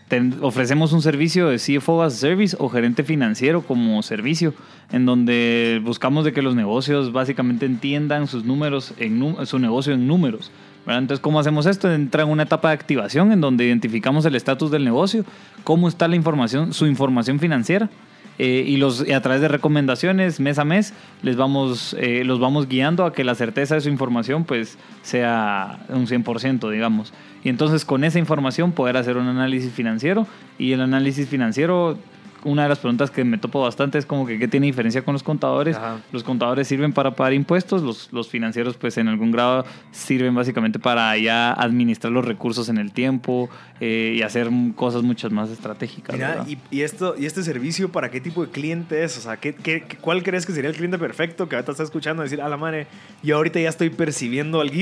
ten- 0.08 0.36
ofrecemos 0.42 0.94
un 0.94 1.02
servicio 1.02 1.48
de 1.48 1.58
CFO 1.58 2.04
as 2.04 2.14
Service 2.16 2.56
o 2.60 2.70
gerente 2.70 3.04
financiero 3.04 3.62
como 3.62 4.02
servicio, 4.04 4.54
en 4.92 5.06
donde 5.06 5.82
buscamos 5.84 6.26
de 6.26 6.34
que 6.34 6.42
los 6.42 6.56
negocios 6.56 7.12
básicamente 7.12 7.66
entiendan 7.66 8.28
sus 8.28 8.44
números, 8.46 8.94
en 9.00 9.36
su 9.46 9.60
negocio 9.60 9.94
en 9.94 10.08
números. 10.08 10.52
¿verdad? 10.86 11.02
Entonces, 11.02 11.22
¿cómo 11.22 11.40
hacemos 11.40 11.66
esto? 11.66 11.92
Entra 11.92 12.22
en 12.24 12.30
una 12.30 12.44
etapa 12.44 12.68
de 12.68 12.76
activación 12.76 13.32
en 13.32 13.42
donde 13.42 13.66
identificamos 13.66 14.24
el 14.26 14.36
estatus 14.36 14.70
del 14.70 14.84
negocio, 14.86 15.26
cómo 15.64 15.88
está 15.88 16.08
la 16.08 16.16
información, 16.16 16.74
su 16.74 16.86
información 16.86 17.40
financiera. 17.40 17.90
Eh, 18.38 18.64
y, 18.68 18.78
los, 18.78 19.02
a 19.10 19.22
través 19.22 19.42
de 19.42 19.48
recomendaciones 19.48 20.40
mes 20.40 20.60
a 20.60 20.66
mes 20.66 20.94
les 21.22 21.36
vamos, 21.36 21.96
eh, 22.00 22.24
los 22.26 22.40
vamos 22.40 22.68
guiando 22.68 23.06
a 23.06 23.14
que 23.14 23.24
la 23.24 23.36
certeza 23.36 23.76
de 23.76 23.82
su 23.82 23.90
información 23.90 24.44
pues 24.44 24.78
sea 25.02 25.80
un 25.90 26.08
100%, 26.08 26.70
digamos. 26.70 27.14
Y 27.44 27.50
entonces 27.50 27.86
con 27.86 28.04
esa 28.04 28.20
información 28.20 28.72
poder 28.72 28.98
hacer 28.98 29.18
un 29.18 29.28
análisis 29.28 29.72
financiero 29.72 30.28
y 30.58 30.74
el 30.74 30.82
análisis 30.82 31.30
financiero, 31.30 31.98
una 32.46 32.64
de 32.64 32.70
las 32.70 32.80
preguntas 32.80 33.12
que 33.12 33.24
me 33.24 33.38
topo 33.38 33.62
bastante 33.62 33.98
es 33.98 34.06
como 34.06 34.26
que 34.26 34.40
qué 34.40 34.48
tiene 34.48 34.68
diferencia 34.68 35.04
con 35.04 35.14
los 35.14 35.24
contadores. 35.24 35.76
Ajá. 35.76 36.00
Los 36.12 36.24
contadores 36.24 36.68
sirven 36.68 36.94
para 36.94 37.16
pagar 37.16 37.34
impuestos, 37.34 37.82
los, 37.82 38.14
los 38.14 38.30
financieros 38.30 38.78
pues 38.78 38.98
en 38.98 39.08
algún 39.08 39.32
grado 39.32 39.66
sirven 39.92 40.34
básicamente 40.36 40.80
para 40.80 41.18
ya 41.18 41.52
administrar 41.52 42.14
los 42.14 42.24
recursos 42.24 42.70
en 42.70 42.78
el 42.78 42.92
tiempo 42.92 43.50
eh, 43.82 44.16
y 44.18 44.22
hacer 44.22 44.50
cosas 44.76 45.04
muchas 45.04 45.32
más 45.32 45.50
estratégicas. 45.50 46.16
Y, 46.48 46.58
y 46.70 46.82
esto, 46.82 47.16
¿y 47.18 47.26
este 47.26 47.44
servicio 47.44 47.92
para 47.92 48.12
qué 48.12 48.22
tipo 48.22 48.46
de 48.46 48.52
cliente 48.52 49.04
es? 49.04 49.18
O 49.18 49.22
sea, 49.22 49.38
¿qué, 49.38 49.56
qué, 49.56 49.84
cuál 50.00 50.24
crees 50.24 50.46
que 50.46 50.54
sería 50.54 50.70
el 50.70 50.76
cliente 50.76 50.98
perfecto 50.98 51.50
que 51.50 51.56
ahorita 51.56 51.72
está 51.72 51.84
escuchando 51.84 52.22
decir, 52.22 52.42
a 52.42 52.48
la 52.48 52.58
madre, 52.58 52.88
yo 53.24 53.38
ahorita 53.38 53.60
ya 53.60 53.70
estoy 53.70 53.90
percibiendo 53.90 54.62
algo, 54.62 54.76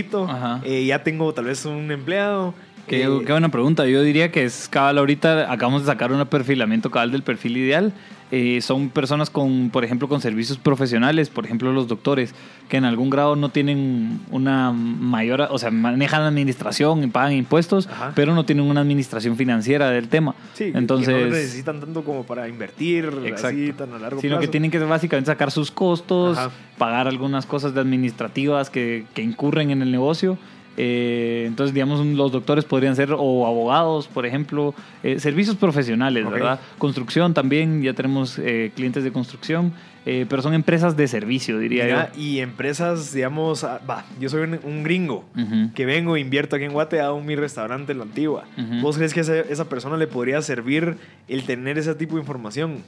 eh, 0.64 0.86
ya 0.86 1.04
tengo 1.04 1.34
tal 1.34 1.46
vez 1.46 1.66
un 1.66 1.92
empleado? 1.92 2.54
Qué, 2.88 3.04
eh, 3.04 3.10
qué 3.26 3.32
buena 3.32 3.50
pregunta. 3.50 3.88
Yo 3.88 4.02
diría 4.02 4.32
que 4.32 4.44
es 4.44 4.68
cabal 4.70 4.98
ahorita, 4.98 5.52
acabamos 5.52 5.84
de 5.84 5.88
sacar 5.88 6.12
un 6.12 6.26
perfilamiento 6.26 6.92
cabal 6.92 7.12
del 7.12 7.24
perfil 7.24 7.58
ideal. 7.58 7.94
Eh, 8.36 8.62
son 8.62 8.90
personas 8.90 9.30
con, 9.30 9.70
por 9.70 9.84
ejemplo, 9.86 10.08
con 10.10 10.20
servicios 10.20 10.58
profesionales, 10.58 11.30
por 11.30 11.46
ejemplo, 11.46 11.72
los 11.72 11.88
doctores, 11.88 12.34
que 12.68 12.78
en 12.78 12.86
algún 12.86 13.12
grado 13.12 13.36
no 13.36 13.50
tienen 13.50 14.22
una 14.32 14.72
mayor, 14.72 15.48
o 15.52 15.60
sea, 15.60 15.70
manejan 15.70 16.24
administración 16.24 17.04
y 17.04 17.08
pagan 17.08 17.34
impuestos, 17.34 17.88
Ajá. 17.88 18.12
pero 18.16 18.34
no 18.34 18.44
tienen 18.44 18.66
una 18.66 18.82
administración 18.82 19.38
financiera 19.38 19.92
del 19.92 20.08
tema. 20.10 20.34
Sí, 20.56 20.72
que 20.72 20.78
Entonces, 20.80 21.14
no 21.16 21.30
necesitan 21.30 21.80
tanto 21.80 22.04
como 22.04 22.24
para 22.24 22.48
invertir 22.50 23.08
así 23.36 23.72
tan 23.74 23.94
a 23.94 24.00
largo 24.00 24.20
sino 24.20 24.32
plazo. 24.32 24.42
que 24.42 24.48
tienen 24.48 24.72
que 24.72 24.80
básicamente 24.80 25.30
sacar 25.30 25.52
sus 25.52 25.70
costos, 25.70 26.36
Ajá. 26.36 26.50
pagar 26.80 27.08
algunas 27.08 27.46
cosas 27.46 27.76
de 27.76 27.82
administrativas 27.82 28.72
que, 28.72 29.06
que 29.14 29.22
incurren 29.22 29.70
en 29.70 29.84
el 29.84 29.92
negocio. 29.92 30.40
Eh, 30.76 31.44
entonces, 31.48 31.74
digamos, 31.74 32.04
los 32.06 32.32
doctores 32.32 32.66
podrían 32.66 32.96
ser 32.96 33.12
o 33.12 33.46
abogados, 33.46 34.08
por 34.08 34.26
ejemplo, 34.26 34.74
eh, 35.04 35.20
servicios 35.20 35.56
profesionales, 35.56 36.26
Ok. 36.26 36.32
¿verdad? 36.32 36.60
Construcción 36.80 37.34
también, 37.34 37.82
ya 37.84 37.94
tenemos 37.94 38.40
eh, 38.40 38.72
clientes 38.76 39.04
de 39.04 39.12
construcción, 39.12 39.72
eh, 40.06 40.26
pero 40.28 40.42
son 40.42 40.54
empresas 40.54 40.98
de 40.98 41.08
servicio, 41.08 41.60
diría 41.60 41.84
Mira, 41.86 42.12
y 42.18 42.40
empresas, 42.40 43.14
digamos, 43.14 43.64
ah, 43.64 43.80
va, 43.90 44.04
yo 44.20 44.30
soy 44.30 44.42
un, 44.42 44.60
un 44.64 44.84
gringo 44.84 45.26
yo. 45.36 45.44
Ujú. 45.44 45.74
que 45.74 45.86
vengo, 45.86 46.18
invierto 46.18 46.56
aquí 46.56 46.66
en 46.66 46.74
Guate, 46.74 47.00
hago 47.00 47.22
mi 47.22 47.36
restaurante 47.36 47.92
en 47.92 48.00
la 48.00 48.06
antigua. 48.06 48.46
Ujú. 48.58 48.82
¿Vos 48.82 48.98
crees 48.98 49.14
que 49.14 49.20
esa, 49.20 49.40
esa 49.40 49.70
persona 49.70 49.96
le 49.96 50.08
podría 50.08 50.42
servir 50.42 50.98
el 51.28 51.44
tener 51.44 51.78
ese 51.78 51.94
tipo 51.96 52.16
de 52.16 52.22
información? 52.22 52.80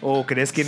¿O 0.00 0.24
crees 0.24 0.52
que 0.52 0.64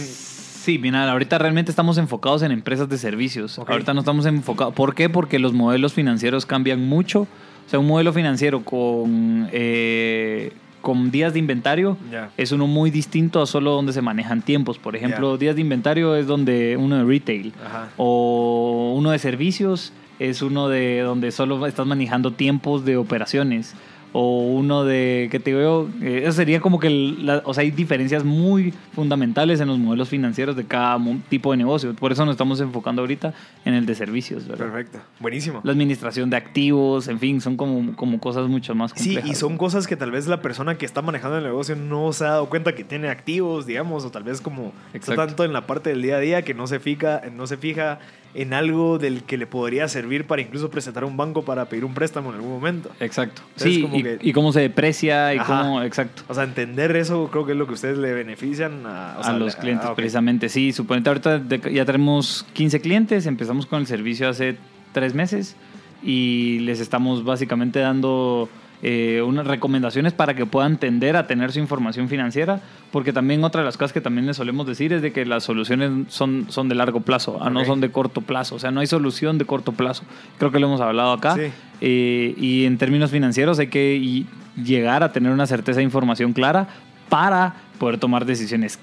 Sí, 0.65 0.79
mira, 0.79 1.13
ahorita 1.13 1.37
realmente 1.37 1.71
estamos 1.71 1.99
enfocados 1.99 2.43
en 2.43 2.51
empresas 2.51 2.89
de 2.89 2.97
servicios. 2.97 3.59
Ahorita 3.59 3.93
no 3.93 4.01
estamos 4.01 4.25
enfocados. 4.25 4.73
¿Por 4.73 4.95
qué? 4.95 5.11
Porque 5.11 5.39
los 5.39 5.53
modelos 5.53 5.93
financieros 5.93 6.47
cambian 6.47 6.89
mucho. 6.89 7.27
O 7.67 7.69
sea, 7.69 7.79
un 7.79 7.87
modelo 7.87 8.15
financiero 8.15 8.65
con, 8.65 9.47
eh, 9.53 10.55
con 10.81 11.11
días 11.11 11.35
de 11.35 11.39
inventario 11.39 11.99
es 12.39 12.51
uno 12.51 12.67
muy 12.67 12.91
distinto 12.91 13.43
a 13.43 13.47
solo 13.47 13.73
donde 13.73 13.93
se 13.93 14.01
manejan 14.01 14.41
tiempos. 14.41 14.79
Por 14.79 14.97
ejemplo, 14.97 15.37
días 15.37 15.55
de 15.55 15.61
inventario 15.61 16.17
es 16.17 16.27
donde 16.27 16.79
uno 16.79 16.97
de 16.97 17.05
retail. 17.05 17.53
Ajá. 17.63 17.91
O 17.99 18.95
uno 18.97 19.11
de 19.11 19.19
servicios 19.19 19.93
es 20.19 20.41
uno 20.41 20.71
de 20.71 21.01
donde 21.01 21.31
solo 21.31 21.67
estás 21.67 21.87
manejando 21.87 22.31
tiempos 22.31 22.87
de 22.87 22.97
operaciones. 22.97 23.75
O 24.17 24.39
uno 24.45 24.85
de, 24.85 25.27
que 25.33 25.41
te 25.41 25.51
digo 25.51 25.61
yo, 25.61 25.89
Eh, 26.01 26.21
eso 26.23 26.33
sería 26.35 26.61
como 26.61 26.79
que, 26.79 26.89
la- 26.89 27.43
o 27.45 27.53
sea, 27.53 27.63
hay 27.63 27.73
diferencias 27.73 28.23
muy 28.23 28.73
fundamentales 28.95 29.59
en 29.61 29.67
los 29.67 29.77
modelos 29.79 30.09
financieros 30.09 30.55
de 30.55 30.65
cada 30.65 30.99
tipo 31.29 31.51
de 31.51 31.57
negocio. 31.57 31.95
Por 31.95 32.13
eso 32.13 32.25
nos 32.25 32.35
estamos 32.35 32.61
enfocando 32.61 33.03
ahorita 33.03 33.35
en 33.65 33.75
el 33.75 33.87
de 33.87 33.95
servicios, 33.97 34.47
¿verdad? 34.47 34.67
Perfecto. 34.67 35.01
Buenísimo. 35.19 35.61
La 35.65 35.73
administración 35.73 36.31
de 36.31 36.37
activos, 36.37 37.09
en 37.09 37.19
fin, 37.19 37.41
son 37.41 37.57
como, 37.57 37.97
como 37.97 38.21
cosas 38.21 38.47
mucho 38.49 38.73
más 38.77 38.93
Sí, 38.95 39.07
complejas. 39.17 39.31
y 39.31 39.35
son 39.35 39.59
cosas 39.59 39.89
que 39.89 39.97
tal 39.97 40.13
vez 40.13 40.29
la 40.29 40.41
persona 40.41 40.79
que 40.79 40.87
está 40.87 41.03
manejando 41.03 41.39
el 41.39 41.45
negocio 41.45 41.75
no 41.75 42.13
se 42.13 42.25
ha 42.25 42.29
dado 42.29 42.49
cuenta 42.49 42.73
que 42.77 42.85
tiene 42.85 43.09
activos, 43.09 43.67
digamos, 43.67 44.05
o 44.05 44.11
tal 44.13 44.23
vez 44.23 44.41
como 44.41 44.67
está 44.93 45.13
Exacto. 45.13 45.27
tanto 45.27 45.45
en 45.45 45.53
la 45.53 45.67
parte 45.67 45.91
del 45.91 46.03
día 46.03 46.17
a 46.17 46.21
día 46.21 46.43
que 46.43 46.55
no 46.55 46.69
se 46.69 46.79
fija, 46.79 47.21
no 47.35 47.49
se 47.49 47.57
fija 47.57 47.99
en 48.35 48.53
algo 48.53 48.99
del 48.99 49.23
que 49.23 49.37
le 49.39 49.47
podría 49.47 49.87
servir 49.89 50.27
para 50.27 50.43
incluso 50.43 50.69
presentar 50.69 51.05
a 51.05 51.07
un 51.07 51.17
banco 51.17 51.45
para 51.45 51.67
pedir 51.67 51.85
un 51.85 51.95
préstamo 51.95 52.31
en 52.31 52.37
algún 52.37 52.51
momento. 52.51 52.91
Exacto. 53.01 53.43
Entonces, 53.53 53.75
Sí, 53.75 53.83
como 53.83 53.97
y, 53.97 54.03
que- 54.03 54.19
y 54.21 54.33
cómo 54.33 54.53
se 54.53 54.61
deprecia 54.61 55.33
y 55.35 55.39
Ajá. 55.39 55.63
cómo, 55.63 55.83
exacto. 55.83 56.23
O 56.29 56.35
sea, 56.35 56.43
entender 56.45 56.95
eso 56.97 57.29
creo 57.31 57.47
que 57.47 57.53
es 57.53 57.59
lo 57.59 57.67
que 57.69 57.75
ustedes 57.75 57.97
le 57.99 58.13
benefician 58.13 58.85
a, 58.87 59.15
o 59.19 59.21
a 59.21 59.25
sea, 59.25 59.33
los 59.35 59.55
le- 59.55 59.61
clientes, 59.61 59.87
ah, 59.89 59.95
precisamente. 59.95 60.49
Sí, 60.49 60.73
suponete 60.73 61.09
ahorita 61.11 61.43
ya 61.71 61.85
tenemos 61.85 62.45
15 62.55 62.81
clientes, 62.81 63.27
empezamos 63.27 63.67
con 63.67 63.81
el 63.81 63.87
servicio 63.87 64.29
hace 64.29 64.57
tres 64.93 65.15
meses 65.15 65.55
y 66.03 66.59
les 66.61 66.81
estamos 66.81 67.25
básicamente 67.25 67.79
dando 67.79 68.49
eh, 68.83 69.23
unas 69.23 69.47
recomendaciones 69.47 70.13
para 70.13 70.35
que 70.35 70.45
puedan 70.47 70.77
tender 70.77 71.17
a 71.17 71.27
tener 71.27 71.53
su 71.53 71.59
información 71.59 72.09
financiera, 72.09 72.61
porque 72.91 73.13
también 73.13 73.43
otra 73.45 73.63
de 73.63 73.65
las 73.65 73.77
cosas 73.77 73.93
que 73.93 74.01
también 74.01 74.27
les 74.27 74.37
solemos 74.37 74.67
decir 74.67 74.93
es 74.93 75.03
de 75.03 75.13
que 75.13 75.25
las 75.25 75.45
soluciones 75.45 76.13
son, 76.13 76.47
son 76.51 76.69
de 76.69 76.75
largo 76.75 77.01
plazo, 77.01 77.39
ah, 77.41 77.51
no 77.51 77.65
son 77.65 77.81
de 77.81 77.91
corto 77.91 78.21
plazo, 78.21 78.57
o 78.57 78.59
sea, 78.59 78.71
no 78.71 78.81
hay 78.81 78.87
solución 78.87 79.39
de 79.39 79.45
corto 79.45 79.73
plazo. 79.73 80.05
Creo 80.39 80.51
que 80.51 80.59
lo 80.59 80.67
hemos 80.67 80.81
hablado 80.81 81.13
acá. 81.13 81.35
Sí. 81.37 81.53
Eh, 81.81 82.35
y 82.39 82.65
en 82.65 82.79
términos 82.79 83.11
financieros 83.11 83.59
hay 83.59 83.69
que 83.69 84.25
llegar 84.57 85.03
a 85.03 85.13
tener 85.13 85.33
una 85.33 85.47
certeza 85.47 85.79
de 85.79 85.85
información 85.85 86.33
clara 86.33 86.69
para 87.09 87.55
poder 87.79 87.99
tomar 87.99 88.25
decisiones 88.25 88.79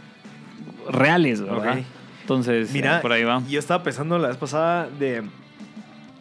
reales, 0.90 1.42
¿verdad? 1.42 1.80
Entonces, 2.22 2.72
Mira, 2.72 2.98
eh, 2.98 3.02
por 3.02 3.12
ahí 3.12 3.24
va. 3.24 3.42
yo 3.50 3.60
estaba 3.60 3.84
pensando 3.84 4.18
la 4.18 4.30
vez 4.30 4.38
pasada 4.38 4.88
de 4.88 5.24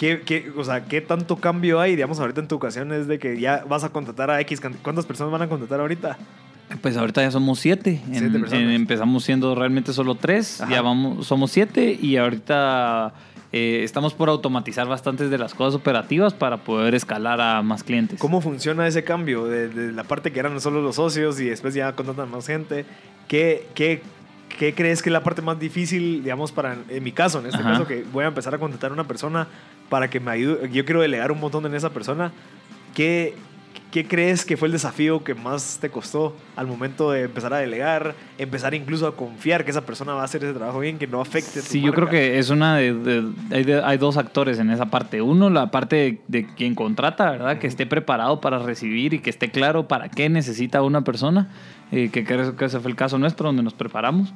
qué, 0.00 0.22
qué, 0.24 0.50
o 0.56 0.64
sea, 0.64 0.86
qué 0.86 1.02
tanto 1.02 1.36
cambio 1.36 1.78
hay, 1.78 1.94
digamos, 1.94 2.18
ahorita 2.20 2.40
en 2.40 2.48
tu 2.48 2.54
ocasión 2.56 2.90
es 2.90 3.06
de 3.06 3.18
que 3.18 3.38
ya 3.38 3.64
vas 3.68 3.84
a 3.84 3.90
contratar 3.90 4.30
a 4.30 4.40
X, 4.40 4.62
¿cuántas 4.82 5.04
personas 5.04 5.30
van 5.30 5.42
a 5.42 5.48
contratar 5.48 5.78
ahorita? 5.80 6.16
Pues 6.80 6.96
ahorita 6.96 7.20
ya 7.20 7.30
somos 7.30 7.58
siete. 7.58 8.00
En- 8.06 8.14
Siete 8.14 8.38
personas. 8.38 8.62
en- 8.64 8.70
empezamos 8.70 9.24
siendo 9.24 9.54
realmente 9.54 9.92
solo 9.92 10.14
tres, 10.14 10.62
Ajá. 10.62 10.70
ya 10.72 10.80
vamos, 10.80 11.26
somos 11.26 11.50
siete 11.50 11.98
y 12.00 12.16
ahorita 12.16 13.12
eh, 13.52 13.82
estamos 13.84 14.14
por 14.14 14.30
automatizar 14.30 14.88
bastantes 14.88 15.28
de 15.28 15.36
las 15.36 15.52
cosas 15.52 15.74
operativas 15.74 16.32
para 16.32 16.56
poder 16.58 16.94
escalar 16.94 17.38
a 17.42 17.60
más 17.60 17.82
clientes. 17.84 18.18
¿Cómo 18.20 18.40
funciona 18.40 18.86
ese 18.86 19.04
cambio 19.04 19.44
de, 19.48 19.68
de 19.68 19.92
la 19.92 20.04
parte 20.04 20.32
que 20.32 20.40
eran 20.40 20.58
solo 20.62 20.80
los 20.80 20.96
socios 20.96 21.38
y 21.40 21.46
después 21.50 21.74
ya 21.74 21.92
contratan 21.92 22.30
más 22.30 22.46
gente? 22.46 22.86
¿Qué, 23.28 23.66
qué, 23.74 24.00
qué 24.58 24.74
crees 24.74 25.02
que 25.02 25.08
es 25.08 25.12
la 25.12 25.22
parte 25.22 25.40
más 25.42 25.58
difícil, 25.58 26.22
digamos, 26.22 26.52
para, 26.52 26.76
en 26.88 27.02
mi 27.02 27.12
caso, 27.12 27.38
en 27.40 27.46
este 27.46 27.60
Ajá. 27.60 27.70
caso, 27.72 27.86
que 27.86 28.04
voy 28.12 28.24
a 28.24 28.28
empezar 28.28 28.54
a 28.54 28.58
contratar 28.58 28.90
a 28.90 28.94
una 28.94 29.04
persona 29.04 29.46
para 29.88 30.08
que 30.10 30.20
me 30.20 30.30
ayude, 30.30 30.70
yo 30.70 30.84
quiero 30.84 31.00
delegar 31.00 31.32
un 31.32 31.40
montón 31.40 31.64
en 31.66 31.74
esa 31.74 31.90
persona, 31.90 32.30
¿qué, 32.94 33.34
¿qué 33.90 34.06
crees 34.06 34.44
que 34.44 34.56
fue 34.56 34.66
el 34.68 34.72
desafío 34.72 35.24
que 35.24 35.34
más 35.34 35.78
te 35.80 35.90
costó 35.90 36.36
al 36.56 36.66
momento 36.66 37.10
de 37.10 37.22
empezar 37.22 37.52
a 37.54 37.58
delegar, 37.58 38.14
empezar 38.38 38.74
incluso 38.74 39.06
a 39.06 39.16
confiar 39.16 39.64
que 39.64 39.70
esa 39.72 39.84
persona 39.84 40.12
va 40.14 40.22
a 40.22 40.24
hacer 40.24 40.44
ese 40.44 40.52
trabajo 40.54 40.78
bien, 40.80 40.98
que 40.98 41.06
no 41.06 41.20
afecte 41.20 41.58
a 41.58 41.62
tu 41.62 41.68
Sí, 41.68 41.80
yo 41.80 41.92
creo 41.92 42.04
marca? 42.06 42.18
que 42.20 42.38
es 42.38 42.50
una 42.50 42.76
de, 42.76 42.92
de- 42.94 43.32
hay, 43.50 43.64
de- 43.64 43.82
hay 43.82 43.98
dos 43.98 44.16
actores 44.16 44.58
en 44.58 44.70
esa 44.70 44.86
parte. 44.86 45.20
Uno, 45.22 45.50
la 45.50 45.70
parte 45.70 45.96
de, 45.96 46.20
de 46.28 46.46
quien 46.54 46.74
contrata, 46.74 47.30
¿verdad? 47.30 47.58
Que 47.58 47.66
esté 47.66 47.86
preparado 47.86 48.40
para 48.40 48.58
recibir 48.60 49.14
y 49.14 49.18
que 49.18 49.30
esté 49.30 49.50
claro 49.50 49.88
para 49.88 50.08
qué 50.08 50.28
necesita 50.28 50.82
una 50.82 51.02
persona, 51.02 51.48
eh, 51.92 52.10
que 52.10 52.24
creo 52.24 52.56
que 52.56 52.64
ese 52.66 52.80
fue 52.80 52.90
el 52.90 52.96
caso 52.96 53.18
nuestro, 53.18 53.46
donde 53.48 53.62
nos 53.62 53.74
preparamos. 53.74 54.32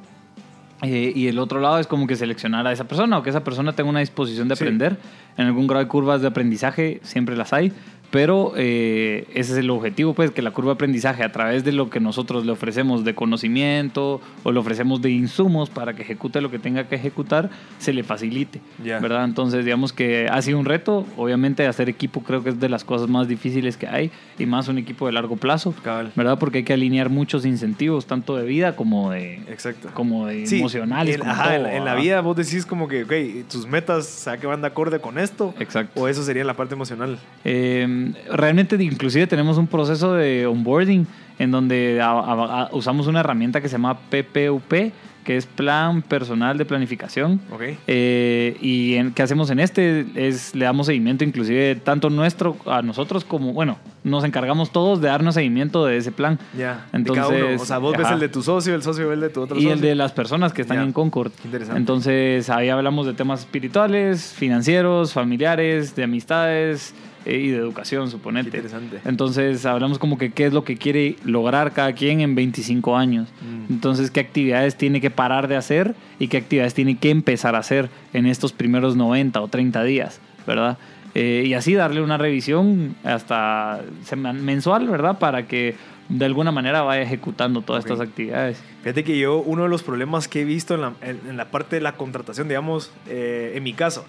Eh, 0.81 1.13
y 1.15 1.27
el 1.27 1.39
otro 1.39 1.61
lado 1.61 1.79
es 1.79 1.87
como 1.87 2.05
que 2.05 2.15
seleccionar 2.17 2.67
a 2.67 2.71
esa 2.73 2.83
persona 2.83 3.17
o 3.17 3.23
que 3.23 3.29
esa 3.29 3.43
persona 3.43 3.73
tenga 3.73 3.89
una 3.89 4.01
disposición 4.01 4.47
de 4.49 4.55
Sí. 4.55 4.63
aprender. 4.65 4.97
En 5.37 5.47
algún 5.47 5.67
grado 5.67 5.83
de 5.83 5.87
curvas 5.87 6.21
de 6.21 6.27
aprendizaje 6.27 6.99
siempre 7.03 7.35
las 7.37 7.53
hay, 7.53 7.71
pero 8.15 8.53
eh, 8.55 9.27
ese 9.33 9.51
es 9.51 9.57
el 9.57 9.69
objetivo, 9.69 10.13
pues, 10.13 10.31
que 10.31 10.41
la 10.41 10.51
curva 10.51 10.69
de 10.69 10.75
aprendizaje 10.75 11.21
a 11.21 11.33
través 11.33 11.65
de 11.65 11.73
lo 11.73 11.89
que 11.89 11.99
nosotros 11.99 12.45
le 12.45 12.53
ofrecemos 12.53 13.03
de 13.03 13.13
conocimiento 13.13 14.21
o 14.43 14.53
le 14.53 14.59
ofrecemos 14.59 15.01
de 15.01 15.11
insumos 15.11 15.69
para 15.69 15.93
que 15.95 16.03
ejecute 16.03 16.39
lo 16.39 16.49
que 16.49 16.57
tenga 16.57 16.85
que 16.87 16.95
ejecutar, 16.95 17.49
se 17.77 17.91
le 17.91 18.03
facilite, 18.03 18.61
Ya. 18.81 18.99
¿verdad? 18.99 19.25
Entonces, 19.25 19.65
digamos 19.65 19.91
que 19.91 20.29
ha 20.31 20.41
sido 20.41 20.59
un 20.59 20.65
reto. 20.65 21.05
Obviamente, 21.17 21.67
hacer 21.67 21.89
equipo 21.89 22.21
creo 22.23 22.41
que 22.41 22.51
es 22.51 22.59
de 22.61 22.69
las 22.69 22.85
cosas 22.85 23.09
más 23.09 23.27
difíciles 23.27 23.75
que 23.75 23.87
hay 23.87 24.11
y 24.39 24.45
más 24.45 24.69
un 24.69 24.77
equipo 24.77 25.07
de 25.07 25.11
largo 25.11 25.35
plazo, 25.35 25.73
Cabal. 25.83 26.13
¿verdad? 26.15 26.39
Porque 26.39 26.59
hay 26.59 26.63
que 26.63 26.71
alinear 26.71 27.09
muchos 27.09 27.45
incentivos, 27.45 28.05
tanto 28.05 28.37
de 28.37 28.45
vida 28.45 28.77
como 28.77 29.11
de, 29.11 29.41
Exacto. 29.49 29.89
como 29.93 30.27
de 30.27 30.45
Sí, 30.47 30.59
emocionales. 30.59 31.15
en, 31.15 31.19
como 31.19 31.31
ajá, 31.33 31.55
en 31.57 31.63
la- 31.63 31.75
en 31.75 31.83
la 31.83 31.91
¿verdad? 31.95 32.01
vida 32.03 32.21
vos 32.21 32.37
decís 32.37 32.65
como 32.65 32.87
que, 32.87 33.03
ok, 33.03 33.49
tus 33.51 33.67
metas, 33.67 34.05
sea, 34.05 34.37
que 34.37 34.47
van 34.47 34.61
de 34.61 34.67
acorde 34.67 34.99
con 34.99 35.17
esto. 35.19 35.53
Exacto. 35.59 35.99
O 36.01 36.07
eso 36.07 36.23
sería 36.23 36.45
la 36.45 36.53
parte 36.53 36.75
emocional. 36.75 37.19
Eh, 37.43 38.04
realmente, 38.31 38.75
inclusive 38.83 39.27
tenemos 39.27 39.57
un 39.57 39.67
proceso 39.67 40.13
de 40.13 40.45
onboarding 40.45 41.07
en 41.39 41.51
donde 41.51 41.99
a- 42.01 42.09
a- 42.11 42.61
a- 42.63 42.69
usamos 42.73 43.07
una 43.07 43.19
herramienta 43.21 43.61
que 43.61 43.67
se 43.67 43.73
llama 43.73 43.97
PPUP, 44.09 44.91
que 45.25 45.37
es 45.37 45.47
Plan 45.47 46.03
Personal 46.03 46.55
de 46.55 46.65
Planificación. 46.65 47.41
Eh, 47.87 48.57
y 48.61 48.93
en, 48.93 49.11
qué 49.11 49.23
hacemos 49.23 49.49
en 49.49 49.59
este 49.59 50.05
es 50.15 50.53
le 50.53 50.65
damos 50.65 50.85
seguimiento 50.85 51.23
inclusive 51.23 51.75
tanto 51.77 52.11
nuestro 52.11 52.55
a 52.67 52.83
nosotros 52.83 53.25
como 53.25 53.51
bueno 53.51 53.79
nos 54.03 54.23
encargamos 54.23 54.71
todos 54.71 55.01
de 55.01 55.07
darnos 55.07 55.33
seguimiento 55.33 55.83
de 55.83 55.97
ese 55.97 56.11
plan 56.11 56.37
Ya. 56.55 56.85
Cada 56.91 57.29
uno. 57.29 57.59
O 57.59 57.65
sea, 57.65 57.79
vos 57.79 57.97
ves 57.97 58.07
el 58.11 58.19
de 58.19 58.29
tu 58.29 58.43
socio, 58.43 58.75
el 58.75 58.83
socio 58.83 59.07
ve 59.07 59.15
el 59.15 59.21
de 59.21 59.29
tu 59.29 59.41
otro 59.41 59.57
y 59.57 59.61
socio. 59.61 59.73
el 59.73 59.81
de 59.81 59.95
las 59.95 60.11
personas 60.11 60.53
que 60.53 60.61
están 60.61 60.79
en 60.83 60.93
Concord 60.93 61.31
interesante. 61.43 61.79
entonces 61.79 62.47
ahí 62.51 62.69
hablamos 62.69 63.07
de 63.07 63.13
temas 63.13 63.39
espirituales 63.39 64.31
financieros 64.37 65.11
familiares 65.11 65.95
de 65.95 66.03
amistades 66.03 66.93
y 67.25 67.49
de 67.49 67.57
educación 67.57 68.05
Qué 68.05 68.11
suponete 68.11 68.47
interesante. 68.47 68.99
entonces 69.05 69.65
hablamos 69.65 69.99
como 69.99 70.17
que 70.17 70.31
qué 70.31 70.45
es 70.45 70.53
lo 70.53 70.63
que 70.63 70.77
quiere 70.77 71.15
lograr 71.23 71.73
cada 71.73 71.93
quien 71.93 72.21
en 72.21 72.35
25 72.35 72.95
años. 72.97 73.29
Mm. 73.41 73.73
Entonces 73.73 74.11
qué 74.11 74.19
actividades 74.19 74.75
tiene 74.75 75.01
que 75.01 75.09
parar 75.09 75.47
de 75.47 75.55
hacer 75.55 75.95
y 76.19 76.27
qué 76.27 76.37
actividades 76.37 76.73
tiene 76.73 76.97
que 76.97 77.09
empezar 77.09 77.55
a 77.55 77.59
hacer 77.59 77.89
en 78.13 78.25
estos 78.25 78.53
primeros 78.53 78.95
90 78.95 79.41
o 79.41 79.47
30 79.47 79.83
días, 79.83 80.19
¿verdad? 80.45 80.77
Eh, 81.15 81.45
y 81.47 81.53
así 81.53 81.73
darle 81.73 82.01
una 82.01 82.17
revisión 82.17 82.95
hasta 83.03 83.81
mensual, 84.15 84.87
¿verdad? 84.89 85.17
Para 85.17 85.47
que 85.47 85.75
de 86.09 86.25
alguna 86.25 86.51
manera 86.51 86.81
vaya 86.81 87.01
ejecutando 87.01 87.61
todas 87.61 87.85
estas 87.85 87.99
actividades. 87.99 88.61
Fíjate 88.83 89.03
que 89.03 89.17
yo, 89.17 89.37
uno 89.39 89.63
de 89.63 89.69
los 89.69 89.81
problemas 89.81 90.27
que 90.27 90.41
he 90.41 90.43
visto 90.43 90.75
en 90.75 90.81
la, 90.81 90.93
en, 91.01 91.19
en 91.29 91.37
la 91.37 91.49
parte 91.49 91.77
de 91.77 91.81
la 91.81 91.93
contratación, 91.93 92.47
digamos, 92.47 92.91
eh, 93.07 93.53
en 93.55 93.63
mi 93.63 93.73
caso, 93.73 94.05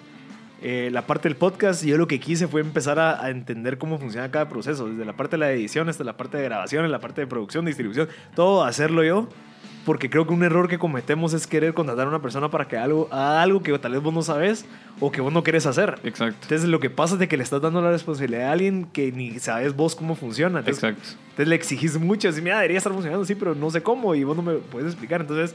eh, 0.63 0.89
la 0.93 1.07
parte 1.07 1.29
del 1.29 1.37
podcast, 1.37 1.85
yo 1.85 1.99
lo 1.99 2.07
que 2.07 2.19
quise 2.19 2.49
fue 2.49 2.61
empezar 2.61 2.99
a, 2.99 3.23
a 3.23 3.31
entender 3.31 3.79
cómo 3.79 3.99
funciona 3.99 4.31
cada 4.31 4.49
proceso, 4.49 4.89
desde 4.89 5.05
la 5.05 5.15
parte 5.15 5.37
de 5.37 5.39
la 5.39 5.53
edición 5.53 5.89
hasta 5.89 6.05
la 6.05 6.17
parte 6.17 6.39
de 6.39 6.45
grabación, 6.45 6.91
la 6.91 7.01
parte 7.01 7.21
de 7.21 7.27
producción, 7.27 7.65
distribución, 7.67 8.09
todo 8.35 8.65
hacerlo 8.65 9.05
yo, 9.05 9.29
porque 9.87 10.11
creo 10.11 10.27
que 10.27 10.33
un 10.33 10.43
error 10.43 10.69
que 10.69 10.81
cometemos 10.81 11.33
es 11.33 11.47
querer 11.47 11.73
contratar 11.73 12.07
a 12.07 12.09
una 12.09 12.21
persona 12.21 12.51
para 12.51 12.67
que 12.67 12.77
algo, 12.77 13.09
haga 13.13 13.41
algo 13.41 13.63
que 13.63 13.79
tal 13.79 13.93
vez 13.93 14.03
vos 14.03 14.13
no 14.13 14.21
sabes 14.21 14.67
o 14.99 15.13
que 15.13 15.21
vos 15.21 15.33
no 15.33 15.45
querés 15.45 15.65
hacer. 15.65 16.01
Exacto. 16.03 16.39
Entonces 16.43 16.69
lo 16.69 16.81
que 16.81 16.91
pasa 16.91 17.15
es 17.15 17.21
de 17.21 17.29
que 17.29 17.37
le 17.37 17.45
estás 17.45 17.63
dando 17.63 17.81
la 17.81 17.93
responsabilidad 17.93 18.49
a 18.49 18.53
alguien 18.53 18.87
que 18.93 19.13
ni 19.13 19.39
sabes 19.39 19.77
vos 19.77 19.95
cómo 19.95 20.17
funciona. 20.17 20.59
Entonces, 20.59 20.83
Exacto. 20.83 21.19
entonces 21.23 21.47
le 21.47 21.55
exigís 21.55 22.01
mucho, 22.01 22.29
así, 22.29 22.43
mira, 22.43 22.57
debería 22.57 22.79
estar 22.79 22.93
funcionando 22.93 23.23
así, 23.23 23.37
pero 23.37 23.55
no 23.55 23.71
sé 23.71 23.81
cómo 23.81 24.17
y 24.17 24.25
vos 24.25 24.37
no 24.37 24.43
me 24.43 24.55
puedes 24.55 24.89
explicar. 24.89 25.21
Entonces, 25.21 25.55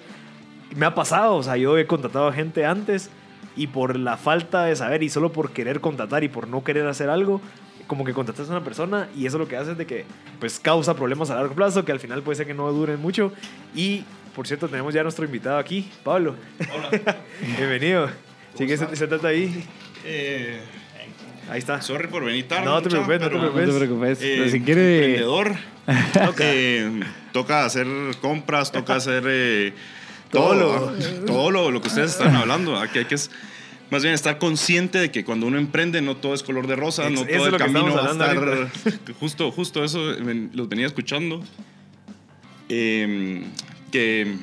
me 0.78 0.86
ha 0.86 0.96
pasado, 0.96 1.36
o 1.36 1.44
sea, 1.44 1.58
yo 1.58 1.78
he 1.78 1.86
contratado 1.86 2.30
a 2.30 2.32
gente 2.32 2.66
antes 2.66 3.10
y 3.56 3.68
por 3.68 3.98
la 3.98 4.18
falta 4.18 4.66
de 4.66 4.76
saber 4.76 5.04
y 5.04 5.10
solo 5.10 5.32
por 5.32 5.52
querer 5.52 5.82
contratar 5.82 6.24
y 6.24 6.30
por 6.30 6.48
no 6.48 6.64
querer 6.64 6.88
hacer 6.88 7.10
algo, 7.10 7.42
como 7.88 8.06
que 8.06 8.14
contratas 8.14 8.48
a 8.50 8.52
una 8.52 8.64
persona 8.64 9.10
y 9.18 9.26
eso 9.26 9.38
lo 9.38 9.48
que 9.48 9.58
hace 9.58 9.72
es 9.74 9.78
de 9.78 9.86
que 9.86 10.06
pues 10.40 10.60
causa 10.60 10.96
problemas 10.96 11.30
a 11.30 11.36
largo 11.36 11.54
plazo 11.56 11.84
que 11.84 11.92
al 11.92 12.00
final 12.00 12.22
puede 12.22 12.38
ser 12.38 12.48
que 12.48 12.54
no 12.54 12.72
duren 12.72 13.00
mucho. 13.00 13.34
Y 13.76 14.04
por 14.36 14.48
cierto, 14.48 14.70
tenemos 14.70 14.94
ya 14.94 15.02
a 15.02 15.04
nuestro 15.04 15.26
invitado 15.26 15.58
aquí, 15.58 15.90
Pablo. 16.04 16.36
Hola. 16.74 17.18
Bienvenido. 17.58 18.10
Sí, 18.56 18.66
que 18.66 18.78
se, 18.78 18.96
se 18.96 19.08
trata 19.08 19.28
ahí. 19.30 19.66
Eh, 20.06 20.60
Ahí 21.50 21.60
está. 21.60 21.82
sorry 21.82 22.08
por 22.08 22.24
venir 22.24 22.48
tarde. 22.48 22.64
No 22.64 22.82
te 22.82 22.90
preocupes, 22.90 23.20
no 23.20 23.30
te 23.30 23.36
preocupes. 23.38 23.68
No 23.68 23.74
te 23.74 23.80
preocupes. 23.80 24.22
eh, 24.22 24.36
Pero 24.38 24.50
si 24.52 24.62
quiere... 24.62 24.96
Emprendedor. 25.06 25.56
Eh, 26.40 27.02
toca 27.34 27.66
hacer 27.66 27.88
compras, 28.22 28.72
toca 28.72 28.96
hacer 28.98 29.74
Todo 30.32 30.56
todo, 30.56 30.94
todo 31.26 31.52
lo, 31.52 31.72
lo 31.72 31.82
que 31.82 31.88
ustedes 31.90 32.12
están 32.12 32.36
hablando. 32.36 32.78
Aquí 32.78 33.00
hay 33.00 33.06
que 33.06 33.16
es- 33.16 33.30
Más 33.90 34.04
bien 34.04 34.14
estar 34.14 34.38
consciente 34.40 35.00
de 35.00 35.12
que 35.12 35.24
cuando 35.26 35.46
uno 35.48 35.58
emprende 35.58 36.02
no 36.02 36.16
todo 36.18 36.34
es 36.34 36.44
color 36.44 36.66
de 36.68 36.76
rosa, 36.78 37.10
no 37.10 37.26
todo 37.26 37.46
el 37.48 37.52
lo 37.52 37.58
camino 37.58 37.94
va 37.94 38.08
a 38.08 38.12
estar... 38.12 38.70
Justo, 39.20 39.52
justo 39.52 39.84
eso 39.84 40.00
ven- 40.24 40.50
lo 40.54 40.68
venía 40.68 40.86
escuchando. 40.88 41.44
Eh, 42.70 43.44
que 43.92 44.36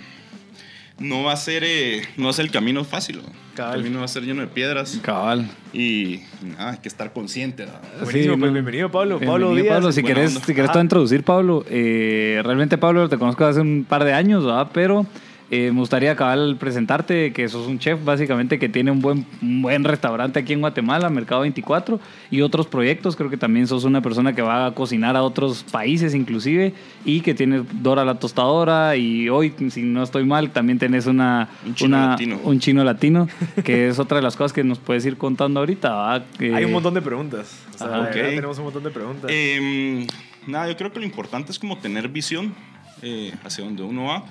no 0.99 1.23
va 1.23 1.33
a 1.33 1.37
ser 1.37 1.63
eh, 1.65 2.03
no 2.19 2.25
va 2.25 2.31
a 2.31 2.33
ser 2.35 2.45
el 2.45 2.51
camino 2.51 2.85
fácil. 2.85 3.23
Cabal. 3.55 3.77
El 3.77 3.83
camino 3.85 3.99
va 4.01 4.05
a 4.05 4.09
ser 4.09 4.23
lleno 4.25 4.43
de 4.43 4.49
piedras 4.49 5.01
Cabal. 5.03 5.51
y 5.73 6.21
nada, 6.43 6.73
hay 6.73 6.79
que 6.79 6.89
estar 6.89 7.13
consciente. 7.15 7.65
¿no? 7.67 7.73
Buenísimo, 8.05 8.35
Sí, 8.35 8.41
pues 8.41 8.53
bienvenido, 8.53 8.91
Pablo. 8.91 9.19
Bienvenido, 9.19 9.49
Pablo 9.49 9.63
Díaz. 9.63 9.75
Pablo. 9.77 9.93
Si 9.93 10.03
querés, 10.03 10.35
onda. 10.35 10.47
si 10.47 10.55
querés 10.55 10.71
todo 10.73 10.83
introducir, 10.83 11.25
Pablo, 11.25 11.65
eh, 11.71 12.41
realmente, 12.45 12.77
Pablo, 12.79 13.09
te 13.09 13.17
conozco 13.17 13.47
hace 13.47 13.61
un 13.61 13.87
par 13.89 14.05
de 14.05 14.13
años, 14.13 14.45
¿verdad? 14.45 14.69
Pero 14.75 15.07
eh, 15.51 15.71
me 15.73 15.81
gustaría 15.81 16.13
acabar 16.13 16.39
presentarte 16.59 17.33
que 17.33 17.49
sos 17.49 17.67
un 17.67 17.79
chef, 17.79 18.05
básicamente, 18.05 18.59
que 18.59 18.69
tiene 18.69 18.91
un 18.91 19.01
buen, 19.01 19.25
un 19.41 19.63
buen 19.63 19.83
restaurante 19.85 20.39
aquí 20.41 20.53
en 20.53 20.61
Guatemala, 20.61 21.09
Mercado 21.09 21.41
24, 21.43 21.99
y 22.31 22.43
otros 22.43 22.67
proyectos. 22.67 23.17
Creo 23.17 23.31
que 23.31 23.37
también 23.39 23.67
sos 23.67 23.85
una 23.85 24.03
persona 24.03 24.35
que 24.35 24.43
va 24.43 24.67
a 24.67 24.75
cocinar 24.75 25.17
a 25.17 25.23
otros 25.23 25.63
países, 25.65 26.15
inclusive, 26.15 26.75
y 27.05 27.21
que 27.23 27.35
tiene 27.35 27.63
Dora 27.81 28.05
la 28.05 28.19
tostadora. 28.19 28.97
Y 28.97 29.29
hoy, 29.31 29.55
si 29.71 29.83
no 29.83 30.03
estoy 30.03 30.25
mal, 30.25 30.51
también 30.51 30.79
tenés 30.79 31.07
una, 31.07 31.49
Un 31.65 31.75
chino 31.75 31.97
una- 31.97 32.07
latino. 32.11 32.41
un 32.45 32.61
chino 32.61 32.85
latino, 32.85 33.29
que 33.65 33.89
es 33.89 33.99
otra 33.99 34.17
de 34.19 34.23
las 34.23 34.37
cosas 34.37 34.53
que 34.53 34.65
nos 34.65 34.79
puedes 34.79 35.07
ir 35.07 35.17
contando 35.17 35.61
ahorita, 35.61 36.13
Hay 36.15 36.65
un 36.65 36.73
montón 36.73 36.93
de 36.95 37.01
preguntas. 37.03 37.65
O 37.75 37.79
sea, 37.79 37.87
Ajá. 37.87 37.97
de 37.97 38.03
verdad, 38.05 38.23
Ok. 38.25 38.35
tenemos 38.35 38.59
un 38.59 38.65
montón 38.65 38.83
de 38.85 38.91
preguntas. 38.91 39.31
Eh, 39.33 40.07
nada, 40.47 40.69
yo 40.69 40.77
creo 40.77 40.93
que 40.93 40.99
lo 40.99 41.07
importante 41.07 41.53
es 41.53 41.59
como 41.59 41.79
tener 41.79 42.09
visión 42.09 42.55
eh, 43.01 43.33
hacia 43.45 43.65
donde 43.65 43.83
uno 43.83 44.05
va 44.07 44.25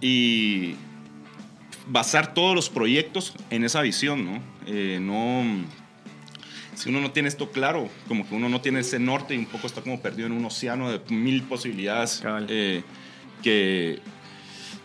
y 0.00 0.74
basar 1.86 2.34
todos 2.34 2.54
los 2.54 2.68
proyectos 2.70 3.34
en 3.50 3.64
esa 3.64 3.82
visión, 3.82 4.24
¿no? 4.24 4.42
Eh, 4.66 4.98
no 5.00 5.44
si 6.80 6.88
uno 6.88 7.00
no 7.00 7.10
tiene 7.10 7.28
esto 7.28 7.50
claro, 7.50 7.88
como 8.08 8.26
que 8.26 8.34
uno 8.34 8.48
no 8.48 8.62
tiene 8.62 8.80
ese 8.80 8.98
norte 8.98 9.34
y 9.34 9.38
un 9.38 9.44
poco 9.46 9.66
está 9.66 9.82
como 9.82 10.00
perdido 10.00 10.26
en 10.28 10.32
un 10.32 10.44
océano 10.46 10.90
de 10.90 11.00
mil 11.10 11.42
posibilidades, 11.42 12.22
eh, 12.48 12.82
que 13.42 13.98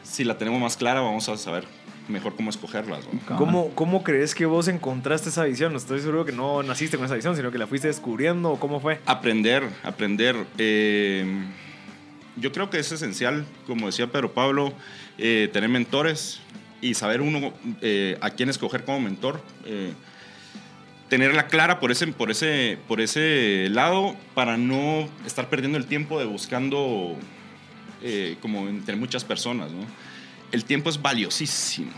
si 0.04 0.26
la 0.26 0.38
tenemos 0.38 0.60
más 0.60 0.76
clara 0.76 1.00
vamos 1.00 1.30
a 1.30 1.38
saber 1.38 1.66
mejor 2.10 2.36
cómo 2.36 2.50
escogerlas. 2.50 3.06
¿Cómo, 3.38 3.70
¿Cómo 3.76 4.04
crees 4.04 4.36
que 4.36 4.46
vos 4.46 4.68
encontraste 4.68 5.30
esa 5.30 5.46
visión? 5.46 5.76
Estoy 5.76 6.02
seguro 6.02 6.26
que 6.26 6.34
no 6.34 6.64
naciste 6.64 6.98
con 6.98 7.06
esa 7.06 7.16
visión, 7.16 7.36
sino 7.36 7.50
que 7.50 7.58
la 7.58 7.66
fuiste 7.66 7.88
descubriendo. 7.88 8.52
¿o 8.52 8.60
¿Cómo 8.60 8.80
fue? 8.82 9.00
Aprender, 9.06 9.64
aprender. 9.84 10.36
eh, 10.58 11.26
yo 12.38 12.52
creo 12.52 12.70
que 12.70 12.80
es 12.80 12.92
esencial, 12.92 13.46
como 13.66 13.86
decía 13.86 14.12
Pedro 14.12 14.34
Pablo, 14.34 14.74
eh, 15.18 15.50
tener 15.52 15.70
mentores 15.70 16.40
y 16.82 16.94
saber 16.94 17.22
uno 17.22 17.54
eh, 17.82 18.18
a 18.22 18.30
quién 18.30 18.50
escoger 18.50 18.84
como 18.84 19.00
mentor. 19.00 19.42
eh, 19.66 19.94
tenerla 21.10 21.48
clara 21.48 21.80
por 21.80 21.92
ese, 21.92 22.08
por, 22.08 22.32
ese, 22.32 22.78
por 22.88 23.00
ese 23.02 23.68
lado 23.70 24.16
para 24.34 24.58
no 24.58 25.08
estar 25.26 25.50
perdiendo 25.50 25.78
el 25.78 25.86
tiempo 25.86 26.20
de 26.20 26.26
buscando 26.26 27.16
eh, 28.02 28.38
como 28.42 28.68
entre 28.68 28.96
muchas 28.96 29.24
personas. 29.24 29.72
El 30.52 30.66
tiempo 30.66 30.90
es 30.90 31.02
valiosísimo. 31.02 31.92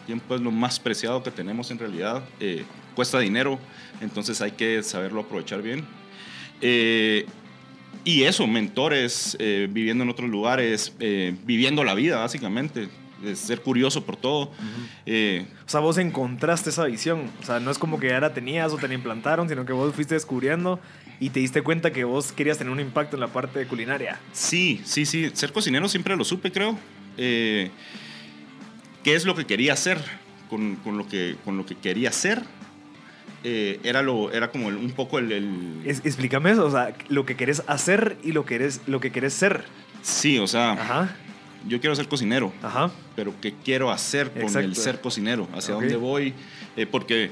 El 0.00 0.06
tiempo 0.06 0.34
es 0.34 0.40
lo 0.40 0.50
más 0.50 0.78
preciado 0.78 1.22
que 1.22 1.30
tenemos 1.30 1.70
en 1.70 1.78
realidad. 1.78 2.22
eh, 2.40 2.64
cuesta 2.94 3.18
dinero, 3.18 3.58
entonces 4.00 4.40
hay 4.40 4.52
que 4.52 4.80
saberlo 4.84 5.22
aprovechar 5.22 5.60
bien. 5.62 5.84
Y 8.04 8.24
eso, 8.24 8.46
mentores, 8.46 9.36
eh, 9.40 9.66
viviendo 9.70 10.04
en 10.04 10.10
otros 10.10 10.28
lugares, 10.28 10.92
eh, 11.00 11.34
viviendo 11.44 11.84
la 11.84 11.94
vida, 11.94 12.18
básicamente. 12.18 12.88
ser 13.34 13.62
curioso 13.62 14.04
por 14.04 14.16
todo. 14.16 14.50
Eh, 15.06 15.46
O 15.66 15.68
sea, 15.70 15.80
vos 15.80 15.96
encontraste 15.96 16.68
esa 16.68 16.84
visión. 16.84 17.30
O 17.40 17.46
sea, 17.46 17.58
no 17.58 17.70
es 17.70 17.78
como 17.78 17.98
que 17.98 18.08
ya 18.08 18.20
la 18.20 18.34
tenías 18.34 18.70
o 18.72 18.76
te 18.76 18.86
la 18.86 18.92
implantaron, 18.92 19.48
sino 19.48 19.64
que 19.64 19.72
vos 19.72 19.94
fuiste 19.94 20.12
descubriendo 20.14 20.78
y 21.20 21.30
te 21.30 21.40
diste 21.40 21.62
cuenta 21.62 21.90
que 21.90 22.04
vos 22.04 22.32
querías 22.32 22.58
tener 22.58 22.70
un 22.70 22.80
impacto 22.80 23.16
en 23.16 23.20
la 23.20 23.28
parte 23.28 23.66
culinaria. 23.66 24.20
sí, 24.32 24.82
sí, 24.84 25.06
sí. 25.06 25.30
Ser 25.32 25.52
cocinero 25.52 25.88
siempre 25.88 26.14
lo 26.16 26.24
supe, 26.24 26.52
creo. 26.52 26.78
Eh, 27.16 27.70
¿Qué 29.02 29.14
es 29.14 29.24
lo 29.24 29.34
que 29.34 29.46
quería 29.46 29.72
hacer? 29.72 29.98
Con, 30.50 30.76
con 30.76 30.98
lo, 30.98 31.08
que, 31.08 31.36
con 31.46 31.56
lo 31.56 31.64
que 31.64 31.74
quería 31.76 32.10
hacer. 32.10 32.42
Eh, 33.44 33.78
era, 33.84 34.02
lo, 34.02 34.32
era 34.32 34.50
como 34.50 34.68
el- 34.70 34.76
un 34.76 34.90
poco 34.92 35.18
el... 35.18 35.30
el- 35.30 35.82
Es- 35.84 36.00
explícame 36.04 36.50
eso, 36.50 36.64
o 36.66 36.70
sea, 36.70 36.94
lo 37.08 37.24
que 37.26 37.36
querés 37.36 37.62
hacer 37.66 38.16
y 38.24 38.32
lo 38.32 38.44
que, 38.44 38.56
eres, 38.56 38.80
lo 38.86 38.98
que 39.00 39.12
querés 39.12 39.34
ser. 39.34 39.64
Sí, 40.02 40.38
o 40.38 40.46
sea, 40.46 40.72
Ajá, 40.72 41.16
yo 41.68 41.80
quiero 41.80 41.94
ser 41.94 42.08
cocinero. 42.08 42.52
ajá. 42.62 42.90
pero 43.16 43.32
qué 43.40 43.54
quiero 43.64 43.90
hacer 43.92 44.30
con 44.32 44.42
Exacto. 44.42 44.66
el 44.68 44.74
ser 44.76 45.00
cocinero, 45.00 45.48
hacia 45.54 45.74
dónde 45.74 45.96
voy, 45.96 46.34
Eh, 46.76 46.86
porque 46.86 47.30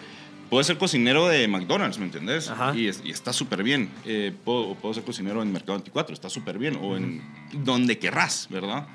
puedo 0.48 0.62
ser 0.62 0.76
cocinero 0.78 1.26
de 1.28 1.48
McDonald's, 1.48 1.98
¿me 1.98 2.04
entendés? 2.04 2.48
Ajá. 2.50 2.76
Y, 2.76 2.86
es- 2.88 3.00
y 3.04 3.10
está 3.10 3.32
súper 3.32 3.62
bien. 3.62 3.88
Eh, 4.04 4.32
puedo, 4.44 4.74
puedo 4.76 4.94
ser 4.94 5.02
cocinero 5.04 5.42
en 5.42 5.50
Mercado 5.52 5.74
24, 5.78 6.14
está 6.14 6.28
súper 6.30 6.58
bien, 6.58 6.76
o 6.80 6.96
en 6.96 7.20
donde 7.64 7.98
querrás, 7.98 8.46
¿verdad? 8.50 8.86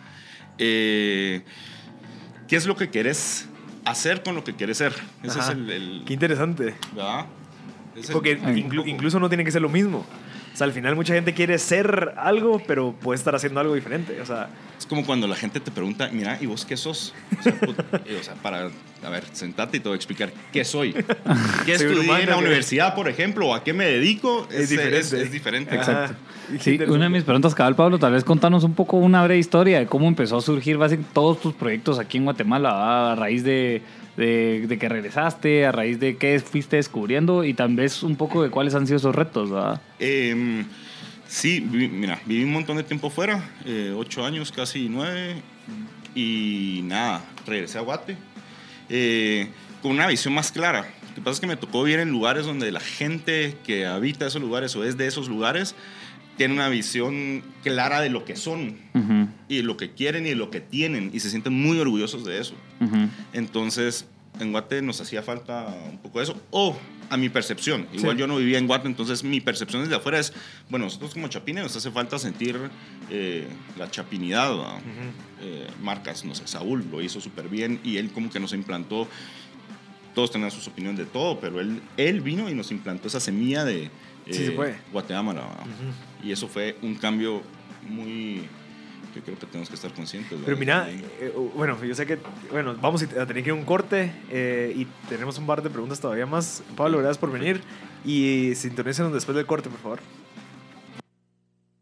Eh, 0.59 1.41
¿Qué 2.47 2.55
es 2.55 2.65
lo 2.65 2.75
que 2.77 2.89
querés 2.89 3.47
hacer 3.89 4.23
con 4.23 4.35
lo 4.35 4.43
que 4.43 4.53
quieres 4.55 4.77
ser? 4.77 4.93
Ese 5.23 5.39
Ajá. 5.39 5.51
es 5.51 5.57
el, 5.57 5.69
el- 5.69 6.03
Qué 6.05 6.13
interesante. 6.13 6.75
¿verdad? 6.95 7.25
Es 7.95 8.11
Porque 8.11 8.39
inclu- 8.39 8.87
incluso 8.87 9.19
no 9.19 9.27
tiene 9.29 9.43
que 9.43 9.51
ser 9.51 9.61
lo 9.61 9.69
mismo. 9.69 10.05
O 10.53 10.57
sea, 10.57 10.65
al 10.65 10.73
final 10.73 10.95
mucha 10.95 11.13
gente 11.13 11.33
quiere 11.35 11.59
ser 11.59 12.13
algo, 12.17 12.59
pero 12.65 12.91
puede 12.93 13.17
estar 13.17 13.35
haciendo 13.35 13.59
algo 13.59 13.75
diferente. 13.75 14.19
O 14.21 14.25
sea, 14.25 14.49
Es 14.79 14.87
como 14.87 15.05
cuando 15.05 15.27
la 15.27 15.35
gente 15.35 15.59
te 15.59 15.69
pregunta, 15.69 16.09
mira, 16.11 16.37
¿y 16.41 16.47
vos 16.47 16.65
qué 16.65 16.75
sos? 16.77 17.13
O 17.39 17.43
sea, 17.43 17.53
put- 17.59 17.75
eh, 18.07 18.17
o 18.19 18.23
sea, 18.23 18.33
para, 18.35 18.69
a 19.03 19.09
ver, 19.09 19.23
sentate 19.33 19.77
y 19.77 19.79
te 19.79 19.87
voy 19.89 19.95
a 19.95 19.97
explicar 19.97 20.31
qué 20.51 20.65
soy. 20.65 20.93
¿Qué 21.65 21.73
estudié 21.73 21.99
humano 21.99 22.19
en 22.23 22.29
la 22.29 22.35
que- 22.37 22.39
universidad, 22.41 22.95
por 22.95 23.07
ejemplo? 23.07 23.47
o 23.49 23.53
¿A 23.55 23.63
qué 23.63 23.73
me 23.73 23.85
dedico? 23.85 24.47
Es 24.51 24.69
diferente. 24.69 25.21
Es, 25.21 25.31
diferente. 25.31 25.77
Ajá. 25.77 25.91
Exacto. 25.91 26.15
Sí, 26.59 26.79
una 26.87 27.05
de 27.05 27.09
mis 27.09 27.23
preguntas, 27.23 27.53
cabal, 27.53 27.75
Pablo, 27.75 27.99
tal 27.99 28.13
vez 28.13 28.23
contanos 28.23 28.63
un 28.63 28.73
poco 28.73 28.97
una 28.97 29.23
breve 29.23 29.39
historia 29.39 29.79
de 29.79 29.85
cómo 29.87 30.07
empezó 30.07 30.37
a 30.37 30.41
surgir 30.41 30.77
básicamente 30.77 31.11
todos 31.13 31.41
tus 31.41 31.53
proyectos 31.53 31.99
aquí 31.99 32.17
en 32.17 32.23
Guatemala, 32.25 33.11
a 33.11 33.15
raíz 33.15 33.43
de, 33.43 33.81
de, 34.15 34.65
de 34.67 34.77
que 34.79 34.87
regresaste, 34.89 35.65
a 35.65 35.71
raíz 35.71 35.99
de 35.99 36.17
qué 36.17 36.39
fuiste 36.39 36.77
descubriendo 36.77 37.43
y 37.43 37.53
tal 37.53 37.75
vez 37.75 38.01
un 38.03 38.15
poco 38.15 38.43
de 38.43 38.49
cuáles 38.49 38.75
han 38.75 38.85
sido 38.87 38.97
esos 38.97 39.13
retos, 39.15 39.49
¿verdad? 39.51 39.81
Eh, 39.99 40.63
sí, 41.27 41.59
vi- 41.59 41.89
mira, 41.89 42.19
viví 42.25 42.43
un 42.43 42.53
montón 42.53 42.77
de 42.77 42.83
tiempo 42.83 43.09
fuera, 43.09 43.49
eh, 43.65 43.93
ocho 43.95 44.25
años, 44.25 44.51
casi 44.51 44.87
nueve, 44.89 45.41
y 46.15 46.81
nada, 46.85 47.23
regresé 47.45 47.77
a 47.77 47.81
Guate 47.81 48.15
eh, 48.89 49.49
con 49.81 49.91
una 49.91 50.07
visión 50.07 50.33
más 50.33 50.51
clara. 50.51 50.85
Lo 51.09 51.15
que 51.15 51.21
pasa 51.21 51.33
es 51.33 51.39
que 51.39 51.47
me 51.47 51.57
tocó 51.57 51.83
vivir 51.83 51.99
en 51.99 52.09
lugares 52.09 52.45
donde 52.45 52.71
la 52.71 52.79
gente 52.79 53.57
que 53.65 53.85
habita 53.87 54.27
esos 54.27 54.41
lugares 54.41 54.75
o 54.75 54.83
es 54.83 54.97
de 54.97 55.07
esos 55.07 55.27
lugares 55.29 55.75
tiene 56.37 56.53
una 56.53 56.69
visión 56.69 57.43
clara 57.63 57.99
de 57.99 58.09
lo 58.09 58.23
que 58.23 58.35
son 58.35 58.77
Ujú, 58.93 59.27
y 59.49 59.57
de 59.57 59.63
lo 59.63 59.75
que 59.75 59.91
quieren 59.91 60.25
y 60.27 60.35
lo 60.35 60.49
que 60.51 60.61
tienen 60.61 61.09
y 61.13 61.19
se 61.19 61.29
sienten 61.29 61.53
muy 61.53 61.79
orgullosos 61.79 62.23
de 62.25 62.39
eso. 62.39 62.53
ujú. 62.79 63.09
Entonces, 63.33 64.05
en 64.39 64.51
Guate 64.51 64.81
nos 64.83 65.01
hacía 65.01 65.23
falta 65.23 65.65
un 65.89 65.97
poco 65.97 66.19
de 66.19 66.25
eso. 66.25 66.39
O 66.51 66.77
a 67.09 67.17
mi 67.17 67.29
percepción. 67.29 67.87
Igual 67.93 68.15
Sí. 68.15 68.19
yo 68.19 68.27
no 68.27 68.35
vivía 68.37 68.59
en 68.59 68.67
Guate, 68.67 68.87
entonces 68.87 69.23
mi 69.23 69.41
percepción 69.41 69.81
desde 69.81 69.95
afuera 69.95 70.19
es, 70.19 70.31
bueno, 70.69 70.85
nosotros 70.85 71.13
como 71.13 71.27
chapines 71.27 71.63
nos 71.63 71.75
hace 71.75 71.89
falta 71.89 72.19
sentir 72.19 72.55
eh, 73.09 73.47
la 73.77 73.89
chapinidad. 73.89 74.51
¿va? 74.55 74.75
Ujú. 74.75 74.83
Eh, 75.41 75.67
marcas, 75.81 76.23
no 76.23 76.35
sé, 76.35 76.45
Saúl 76.47 76.85
lo 76.91 77.01
hizo 77.01 77.19
súper 77.19 77.47
bien 77.49 77.79
y 77.83 77.97
él 77.97 78.11
como 78.11 78.29
que 78.29 78.39
nos 78.39 78.53
implantó, 78.53 79.07
todos 80.13 80.31
tenían 80.31 80.51
sus 80.51 80.67
opiniones 80.67 80.99
de 80.99 81.05
todo, 81.05 81.39
pero 81.39 81.59
él, 81.61 81.81
él 81.95 82.21
vino 82.21 82.49
y 82.49 82.53
nos 82.55 82.71
implantó 82.71 83.07
esa 83.07 83.19
semilla 83.19 83.63
de 83.65 83.89
Sí 84.31 84.45
se 84.45 84.51
puede. 84.51 84.77
Guatemala. 84.91 85.47
Y 86.23 86.31
eso 86.31 86.47
fue 86.47 86.77
un 86.81 86.95
cambio 86.95 87.41
muy... 87.89 88.47
que 89.13 89.21
creo 89.21 89.37
que 89.37 89.45
tenemos 89.45 89.69
que 89.69 89.75
estar 89.75 89.93
conscientes. 89.93 90.37
Pero 90.43 90.57
mira, 90.57 90.89
eh, 90.89 91.33
bueno, 91.55 91.83
yo 91.83 91.95
sé 91.95 92.05
que, 92.05 92.19
bueno, 92.51 92.75
vamos 92.81 93.03
a 93.03 93.07
tener 93.07 93.43
que 93.43 93.49
ir 93.49 93.51
a 93.51 93.53
un 93.53 93.65
corte 93.65 94.11
eh, 94.29 94.73
y 94.75 94.85
tenemos 95.09 95.37
un 95.37 95.45
par 95.45 95.61
de 95.61 95.69
preguntas 95.69 95.99
todavía 95.99 96.25
más. 96.25 96.63
Pablo, 96.75 96.97
gracias 96.99 97.17
por 97.17 97.31
venir 97.31 97.61
y 98.05 98.53
sintonícenos 98.55 99.13
después 99.13 99.35
del 99.35 99.45
corte, 99.45 99.69
por 99.69 99.79
favor. 99.79 99.99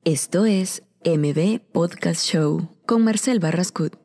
Esto 0.03 0.45
es 0.45 0.83
MB 1.03 1.59
Podcast 1.71 2.25
Show 2.25 2.69
con 2.85 3.03
Marcel 3.03 3.39
Barrascut. 3.39 4.04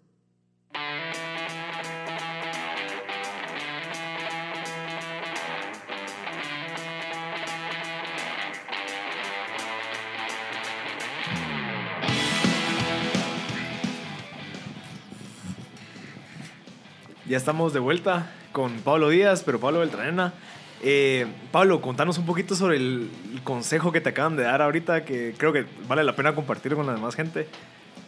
Ya 17.31 17.37
estamos 17.37 17.73
de 17.73 17.79
vuelta 17.79 18.29
con 18.51 18.81
Pablo 18.81 19.09
Díaz, 19.09 19.45
pero 19.47 19.61
Pablo 19.61 19.79
Beltranena. 19.79 20.35
Eh, 20.83 21.29
Pablo, 21.53 21.81
contanos 21.81 22.19
un 22.19 22.27
poquito 22.27 22.57
sobre 22.57 22.79
el, 22.79 23.09
consejo 23.45 23.93
que 23.93 24.01
te 24.01 24.09
acaban 24.09 24.35
de 24.35 24.43
dar 24.43 24.61
ahorita, 24.61 25.05
que 25.05 25.33
creo 25.39 25.53
que 25.53 25.65
vale 25.87 26.03
la 26.03 26.17
pena 26.17 26.35
compartir 26.35 26.75
con 26.75 26.87
la 26.87 26.93
demás 26.93 27.15
gente. 27.15 27.47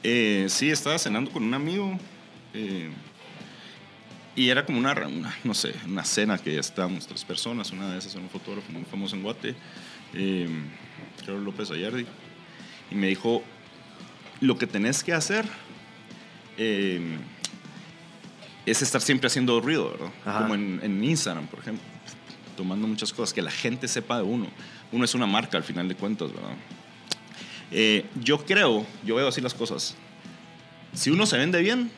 Eh, 0.02 0.46
sí, 0.48 0.70
estaba 0.70 0.98
cenando 0.98 1.30
con 1.30 1.44
un 1.44 1.54
amigo. 1.54 1.96
eh, 2.52 2.90
y 4.34 4.48
era 4.48 4.66
como 4.66 4.80
una, 4.80 4.92
no 5.44 5.54
sé, 5.54 5.72
una 5.86 6.02
cena 6.02 6.36
que 6.36 6.58
estábamos 6.58 7.06
tres 7.06 7.24
personas. 7.24 7.70
Una 7.70 7.92
de 7.92 7.98
esas 7.98 8.14
era 8.14 8.24
un 8.24 8.28
fotógrafo 8.28 8.72
muy 8.72 8.82
famoso 8.82 9.14
en 9.14 9.22
Guate, 9.22 9.54
creo 10.10 11.38
López 11.38 11.70
Ayardi. 11.70 12.06
Y 12.90 12.96
me 12.96 13.06
dijo, 13.06 13.44
lo 14.40 14.58
que 14.58 14.66
tenés 14.66 15.04
que 15.04 15.12
hacer 15.12 15.46
es 18.66 18.82
estar 18.82 19.00
siempre 19.00 19.26
haciendo 19.26 19.60
ruido, 19.60 19.90
¿verdad? 19.90 20.12
Ajá. 20.24 20.38
Como 20.42 20.54
en, 20.54 20.80
en 20.82 21.02
Instagram, 21.04 21.46
por 21.46 21.60
ejemplo. 21.60 21.84
Tomando 22.56 22.86
muchas 22.86 23.12
cosas, 23.12 23.32
que 23.32 23.42
la 23.42 23.50
gente 23.50 23.88
sepa 23.88 24.16
de 24.18 24.22
uno. 24.22 24.46
Uno 24.92 25.04
es 25.04 25.14
una 25.14 25.26
marca 25.26 25.56
al 25.56 25.64
final 25.64 25.88
de 25.88 25.94
cuentas, 25.94 26.32
¿verdad? 26.32 26.50
Eh, 27.70 28.04
yo 28.22 28.44
creo, 28.44 28.84
yo 29.04 29.14
veo 29.16 29.28
así 29.28 29.40
las 29.40 29.54
cosas. 29.54 29.96
Si 30.92 31.10
uno 31.10 31.24
se 31.24 31.38
vende 31.38 31.60
bien 31.62 31.90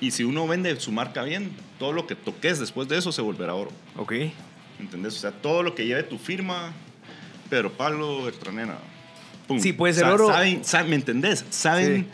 y 0.00 0.10
si 0.10 0.24
uno 0.24 0.46
vende 0.48 0.78
su 0.80 0.90
marca 0.90 1.22
bien, 1.22 1.52
todo 1.78 1.92
lo 1.92 2.06
que 2.06 2.16
toques 2.16 2.58
después 2.58 2.88
de 2.88 2.98
eso 2.98 3.12
se 3.12 3.22
volverá 3.22 3.54
oro. 3.54 3.70
Ok. 3.96 4.12
¿Entendés? 4.80 5.14
O 5.16 5.18
sea, 5.20 5.30
todo 5.30 5.62
lo 5.62 5.76
que 5.76 5.86
lleve 5.86 6.02
tu 6.02 6.18
firma, 6.18 6.72
Pedro 7.48 7.72
Pablo, 7.72 8.24
Bertranena. 8.24 8.78
pum. 9.46 9.60
Sí, 9.60 9.72
puede 9.72 9.94
ser 9.94 10.04
Sa- 10.06 10.14
oro. 10.14 10.26
Saben, 10.28 10.64
saben- 10.64 10.90
¿Me 10.90 10.96
entendés? 10.96 11.44
Saben 11.50 12.08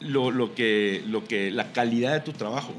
lo, 0.00 0.32
lo 0.32 0.54
que, 0.56 1.04
lo 1.06 1.24
que, 1.24 1.52
la 1.52 1.70
calidad 1.72 2.12
de 2.14 2.20
tu 2.20 2.32
trabajo. 2.32 2.74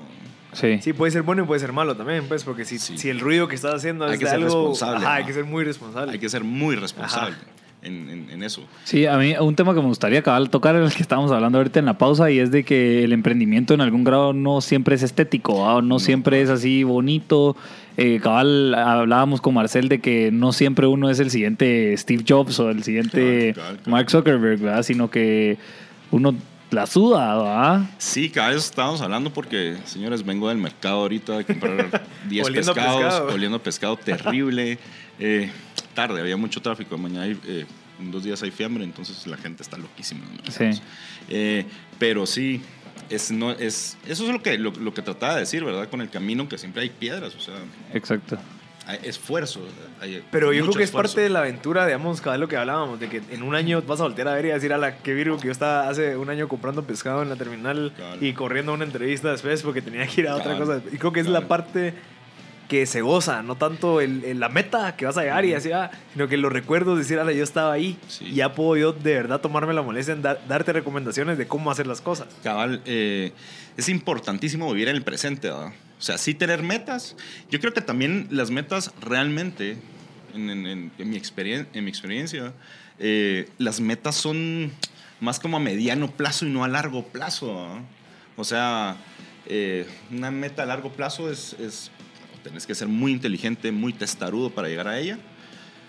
Sí. 0.54 0.80
Sí, 0.82 0.94
puede 0.94 1.12
ser 1.12 1.22
bueno 1.22 1.44
y 1.44 1.46
puede 1.46 1.60
ser 1.60 1.74
malo 1.74 1.96
también, 1.96 2.26
pues, 2.28 2.44
porque 2.44 2.66
si, 2.66 2.80
Sí. 2.80 2.98
si 2.98 3.10
el 3.10 3.20
ruido 3.20 3.48
que 3.48 3.56
estás 3.56 3.76
haciendo 3.76 4.06
Hay 4.06 4.14
es 4.14 4.20
que 4.20 4.26
de 4.26 4.32
ser 4.32 4.40
algo... 4.42 4.48
responsable, 4.70 4.98
Ajá, 5.06 5.14
hay 5.16 5.22
¿no? 5.24 5.28
que 5.28 5.34
ser 5.34 5.46
muy 5.46 5.64
responsable. 5.64 6.12
Hay 6.14 6.20
que 6.20 6.30
ser 6.30 6.44
muy 6.44 6.76
responsable 6.76 7.36
en, 7.84 8.10
en- 8.10 8.30
en 8.32 8.44
eso. 8.44 8.64
Sí, 8.84 9.06
a 9.06 9.18
mí 9.18 9.34
un 9.40 9.56
tema 9.56 9.74
que 9.76 9.80
me 9.80 9.86
gustaría 9.88 10.20
acabar 10.20 10.42
de 10.42 10.50
tocar, 10.50 10.76
el 10.76 10.92
que 10.92 11.02
estábamos 11.04 11.32
hablando 11.32 11.60
ahorita 11.60 11.80
en 11.80 11.86
la 11.86 11.98
pausa, 11.98 12.30
y 12.32 12.40
es 12.40 12.50
de 12.52 12.64
que 12.64 13.04
el 13.04 13.14
emprendimiento 13.14 13.74
en 13.74 13.82
algún 13.82 14.04
grado 14.04 14.34
no 14.34 14.60
siempre 14.62 14.96
es 14.96 15.04
estético, 15.04 15.62
¿va? 15.62 15.82
no, 15.82 16.00
siempre 16.00 16.42
es 16.42 16.50
así 16.50 16.84
bonito. 16.84 17.56
Eh, 17.98 18.20
cabal, 18.24 18.74
hablábamos 18.76 19.42
con 19.42 19.54
Marcel 19.54 19.88
de 19.90 20.00
que 20.00 20.32
no 20.32 20.52
siempre 20.54 20.88
uno 20.88 21.10
es 21.10 21.20
el 21.20 21.30
siguiente 21.32 21.96
Steve 21.98 22.24
Jobs 22.28 22.58
o 22.60 22.70
el 22.70 22.82
siguiente 22.84 23.54
Cabal, 23.54 23.56
cabal, 23.56 23.78
cabal. 23.84 23.92
Mark 23.92 24.10
Zuckerberg, 24.10 24.60
¿verdad? 24.62 24.84
sino 24.84 25.10
que 25.12 25.58
uno 26.12 26.34
la 26.72 26.86
suda, 26.86 27.36
¿va? 27.36 27.90
Sí, 27.98 28.30
cada 28.30 28.50
vez 28.50 28.66
estábamos 28.66 29.02
hablando 29.02 29.32
porque, 29.34 29.78
señores, 29.86 30.24
vengo 30.24 30.50
del 30.50 30.58
mercado 30.58 31.02
ahorita 31.02 31.38
de 31.38 31.46
comprar 31.46 32.04
10 32.30 32.48
Oliendo 32.48 32.72
a 32.72 32.76
pescados, 32.76 33.04
pescado. 33.04 33.34
oliendo 33.34 33.64
pescado 33.64 33.98
terrible. 33.98 34.78
Eh, 35.22 35.52
tarde, 35.94 36.22
había 36.22 36.38
mucho 36.38 36.62
tráfico. 36.62 36.98
Mañana 36.98 37.24
hay, 37.24 37.38
eh, 37.46 37.66
en 38.00 38.10
dos 38.10 38.24
días 38.24 38.42
hay 38.42 38.52
fiambre, 38.52 38.86
entonces 38.86 39.28
la 39.28 39.36
gente 39.36 39.64
está 39.64 39.78
loquísima. 39.78 40.22
Sí. 40.48 40.70
Eh, 41.28 41.66
pero 42.00 42.26
sí, 42.26 42.62
es, 43.10 43.30
no, 43.30 43.52
es, 43.52 43.98
eso 44.08 44.24
es 44.26 44.32
lo 44.32 44.42
que, 44.42 44.58
lo, 44.58 44.72
lo 44.72 44.94
que 44.94 45.02
trataba 45.02 45.34
de 45.34 45.40
decir, 45.42 45.66
¿verdad? 45.66 45.90
Con 45.90 46.00
el 46.00 46.10
camino 46.10 46.48
que 46.48 46.58
siempre 46.58 46.84
hay 46.84 46.90
piedras, 46.90 47.36
o 47.36 47.42
sea, 47.42 47.56
Exacto. 47.94 48.38
Hay 48.90 49.00
esfuerzo. 49.04 49.62
hay 50.02 50.24
Pero 50.32 50.52
yo 50.52 50.64
creo 50.64 50.74
que 50.76 50.84
es 50.84 50.90
esfuerzo. 50.90 51.14
parte 51.14 51.22
de 51.22 51.30
la 51.30 51.40
aventura, 51.40 51.86
digamos, 51.86 52.22
cada 52.22 52.34
vez 52.36 52.40
lo 52.42 52.48
que 52.48 52.58
hablábamos, 52.58 53.00
de 53.00 53.08
que 53.10 53.22
en 53.32 53.44
un 53.44 53.54
año 53.56 53.82
vas 53.84 54.00
a 54.00 54.04
voltear 54.04 54.28
a 54.28 54.34
ver 54.34 54.46
y 54.48 54.52
a 54.52 54.56
decir 54.56 54.74
a 54.74 54.78
la 54.78 54.98
que 54.98 55.14
Virgo 55.14 55.38
que 55.38 55.46
yo 55.46 55.52
estaba 55.52 55.88
hace 55.88 56.18
un 56.18 56.30
año 56.30 56.48
comprando 56.48 56.84
pescado 56.84 57.22
en 57.22 57.30
la 57.30 57.36
terminal 57.36 57.94
y 58.20 58.34
corriendo 58.34 58.72
a 58.72 58.76
una 58.76 58.86
entrevista 58.86 59.32
después 59.32 59.62
porque 59.62 59.82
tenía 59.82 60.08
que 60.08 60.22
ir 60.22 60.28
a 60.28 60.36
otra 60.36 60.58
cosa. 60.58 60.82
Y 60.92 60.98
creo 60.98 61.14
que 61.14 61.20
es 61.20 61.28
la 61.28 61.48
parte 61.48 61.94
que 62.68 62.86
se 62.86 63.02
goza, 63.02 63.42
no 63.42 63.56
tanto 63.56 64.00
el, 64.00 64.24
el- 64.24 64.40
la 64.40 64.48
meta 64.50 64.96
que 64.96 65.06
vas 65.08 65.18
a 65.18 65.22
llegar 65.24 65.44
y 65.44 65.56
así, 65.56 65.72
ah, 65.72 65.90
sino 66.14 66.28
que 66.28 66.38
los 66.38 66.54
recuerdos, 66.54 67.00
decir, 67.00 67.18
ala, 67.18 67.32
yo 67.32 67.44
estaba 67.44 67.74
ahí 67.74 67.98
Sí. 68.08 68.26
y 68.26 68.36
ya 68.36 68.54
puedo 68.54 68.78
yo 68.78 68.94
de 68.94 69.16
verdad 69.16 69.42
tomarme 69.42 69.74
la 69.74 69.82
molestia 69.82 70.14
en 70.14 70.22
dar- 70.22 70.40
darte 70.48 70.72
recomendaciones 70.74 71.40
de 71.40 71.48
cómo 71.48 71.72
hacer 71.72 71.88
las 71.88 72.00
cosas. 72.00 72.28
Cabal, 72.44 72.82
eh, 72.86 73.34
es 73.76 73.90
importantísimo 73.90 74.72
vivir 74.72 74.88
en 74.88 74.96
el 74.98 75.02
presente, 75.02 75.48
¿verdad? 75.50 75.72
O 76.00 76.02
sea, 76.02 76.18
sí 76.18 76.34
tener 76.34 76.64
metas. 76.64 77.16
Yo 77.52 77.60
creo 77.60 77.74
que 77.74 77.82
también 77.82 78.28
las 78.32 78.52
metas 78.52 78.92
realmente, 79.02 79.76
en, 80.34 80.50
en- 80.50 80.66
en- 80.66 80.92
en 80.98 81.10
mi, 81.10 81.18
experien- 81.18 81.68
en 81.74 81.84
mi 81.84 81.90
experiencia, 81.90 82.54
eh, 83.00 83.50
las 83.58 83.82
metas 83.82 84.16
son 84.16 84.72
más 85.20 85.40
como 85.40 85.58
a 85.58 85.60
mediano 85.60 86.10
plazo 86.10 86.46
y 86.46 86.50
no 86.50 86.64
a 86.64 86.68
largo 86.70 87.06
plazo. 87.08 87.68
O 88.38 88.44
sea, 88.46 88.96
eh, 89.46 89.86
una 90.12 90.32
meta 90.32 90.64
a 90.64 90.66
largo 90.66 90.94
plazo 90.94 91.30
es, 91.30 91.54
es, 91.60 91.92
tenés 92.44 92.66
que 92.66 92.74
ser 92.76 92.88
muy 92.88 93.12
inteligente, 93.12 93.72
muy 93.74 93.92
testarudo 93.92 94.50
para 94.52 94.70
llegar 94.70 94.88
a 94.88 94.98
ella. 95.00 95.18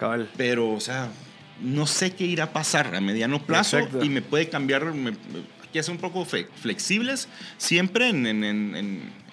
Cabal. 0.00 0.28
Pero, 0.36 0.72
o 0.72 0.80
sea, 0.80 1.08
no 1.62 1.86
sé 1.86 2.14
qué 2.16 2.24
irá 2.24 2.44
a 2.44 2.52
pasar 2.52 2.92
a 2.96 3.00
mediano 3.00 3.44
plazo 3.46 3.78
Exacto. 3.78 4.04
y 4.04 4.08
me 4.08 4.22
puede 4.22 4.48
cambiar. 4.48 4.86
me- 4.92 5.12
que 5.72 5.82
ser 5.82 5.92
un 5.94 6.00
poco 6.00 6.24
flexibles 6.24 7.28
siempre 7.58 8.08
en, 8.08 8.26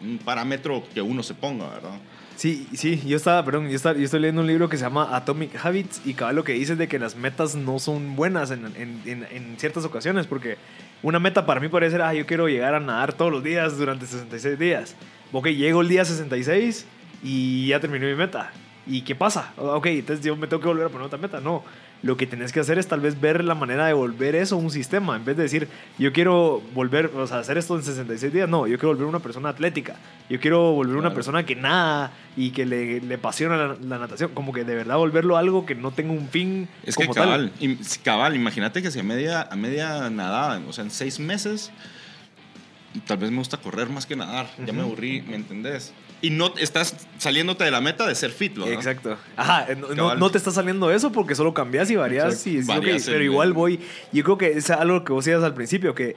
un 0.02 0.20
parámetro 0.24 0.84
que 0.94 1.02
uno 1.02 1.24
se 1.24 1.34
ponga, 1.34 1.70
¿verdad? 1.70 2.00
Sí, 2.36 2.68
sí, 2.76 3.02
yo 3.08 3.18
estaba, 3.18 3.44
perdón, 3.44 3.68
yo, 3.68 3.76
estaba, 3.76 3.98
yo 3.98 4.06
estoy 4.06 4.20
leyendo 4.20 4.42
un 4.42 4.48
libro 4.48 4.70
que 4.70 4.78
se 4.78 4.84
llama 4.84 5.16
Atomic 5.16 5.56
Habits 5.66 6.02
y 6.06 6.14
cabal 6.14 6.36
lo 6.36 6.44
que 6.44 6.54
dice 6.54 6.74
es 6.74 6.78
de 6.78 6.88
que 6.88 7.00
las 7.00 7.16
metas 7.16 7.56
no 7.56 7.80
son 7.80 8.16
buenas 8.16 8.52
en, 8.52 8.64
en- 8.76 9.02
en- 9.32 9.56
ciertas 9.58 9.86
ocasiones, 9.86 10.28
porque 10.28 10.58
una 11.02 11.18
meta 11.20 11.48
para 11.48 11.60
mí 11.60 11.68
puede 11.68 11.90
ser, 11.90 12.04
ah, 12.04 12.14
yo 12.14 12.28
quiero 12.28 12.48
llegar 12.48 12.76
a 12.76 12.80
nadar 12.80 13.14
todos 13.14 13.32
los 13.32 13.44
días 13.44 13.80
durante 13.80 14.06
66 14.06 14.60
días. 14.60 14.96
Ok, 15.32 15.48
llego 15.48 15.82
el 15.82 15.88
día 15.88 16.06
66 16.06 16.86
y 17.24 17.68
ya 17.70 17.80
terminé 17.80 18.06
mi 18.06 18.16
meta. 18.16 18.52
¿Y 18.86 19.02
qué 19.02 19.16
pasa? 19.16 19.52
Ok, 19.58 19.88
entonces 19.88 20.24
yo 20.24 20.36
me 20.36 20.46
tengo 20.48 20.62
que 20.62 20.68
volver 20.68 20.86
a 20.86 20.90
poner 20.90 21.08
otra 21.08 21.18
meta. 21.18 21.42
No, 21.42 21.64
lo 22.04 22.16
que 22.16 22.28
tenés 22.28 22.52
que 22.52 22.60
hacer 22.60 22.78
es 22.78 22.88
tal 22.88 23.00
vez 23.02 23.20
ver 23.20 23.44
la 23.44 23.56
manera 23.56 23.88
de 23.88 23.94
volver 23.94 24.36
eso 24.36 24.56
un 24.56 24.70
sistema. 24.70 25.16
En 25.16 25.26
vez 25.26 25.36
de 25.36 25.44
decir, 25.44 25.68
yo 25.98 26.14
quiero 26.14 26.62
volver, 26.76 27.08
o 27.16 27.26
sea, 27.26 27.40
hacer 27.40 27.58
esto 27.58 27.76
en 27.76 27.84
66 27.84 28.32
días. 28.32 28.48
No, 28.48 28.68
yo 28.68 28.78
quiero 28.78 28.90
volver 28.90 29.08
una 29.08 29.20
persona 29.20 29.50
atlética. 29.50 29.96
Yo 30.30 30.40
quiero 30.40 30.74
volver 30.74 30.94
una 30.94 31.02
Claro. 31.10 31.16
persona 31.16 31.46
que 31.46 31.56
nada 31.56 32.12
y 32.36 32.52
que 32.52 32.66
le, 32.66 33.02
le 33.02 33.16
apasiona 33.16 33.58
la, 33.58 33.78
la 33.82 33.98
natación. 33.98 34.32
Como 34.36 34.54
que 34.54 34.64
de 34.64 34.76
verdad 34.76 34.98
volverlo 34.98 35.38
algo 35.38 35.66
que 35.66 35.74
no 35.74 35.92
tenga 35.92 36.12
un 36.14 36.28
fin 36.30 36.70
Es 36.84 36.96
que 36.96 37.04
como 37.06 37.16
cabal, 37.16 37.52
im- 37.60 37.80
si 37.82 38.00
cabal, 38.00 38.36
imagínate 38.36 38.82
que 38.84 38.92
si 38.92 39.00
a 39.00 39.04
media, 39.04 39.42
a 39.50 39.56
media 39.56 40.10
nadada, 40.12 40.62
o 40.68 40.74
sea, 40.74 40.84
en 40.84 40.92
seis 40.92 41.20
meses, 41.20 41.72
tal 43.06 43.18
vez 43.18 43.32
me 43.32 43.38
gusta 43.38 43.58
correr 43.58 43.90
más 43.90 44.06
que 44.06 44.16
nadar. 44.16 44.48
Ya 44.66 44.72
me 44.74 44.82
aburrí, 44.82 45.22
¿me 45.24 45.36
entendés? 45.36 45.94
Y 46.22 46.32
no 46.32 46.54
estás 46.58 46.96
saliendo 47.20 47.54
de 47.54 47.70
la 47.70 47.80
meta 47.80 48.08
de 48.08 48.16
ser 48.16 48.32
fit. 48.32 48.56
¿verdad? 48.58 48.74
Exacto. 48.74 49.18
Ajá, 49.36 49.68
eh, 49.70 49.76
no, 49.96 50.16
no- 50.16 50.30
te 50.32 50.38
está 50.40 50.50
saliendo 50.52 50.92
eso 50.92 51.12
porque 51.12 51.36
solo 51.36 51.54
cambias 51.54 51.92
y 51.92 51.96
varias 51.96 52.46
y 52.48 52.62
Varias 52.64 53.06
pero 53.06 53.18
el- 53.18 53.24
igual 53.26 53.54
voy. 53.54 53.80
Yo 54.12 54.24
creo 54.24 54.38
que 54.38 54.52
es 54.54 54.70
algo 54.72 55.04
que 55.04 55.14
vos 55.14 55.24
decías 55.26 55.44
al 55.44 55.54
principio, 55.54 55.94
que 55.94 56.16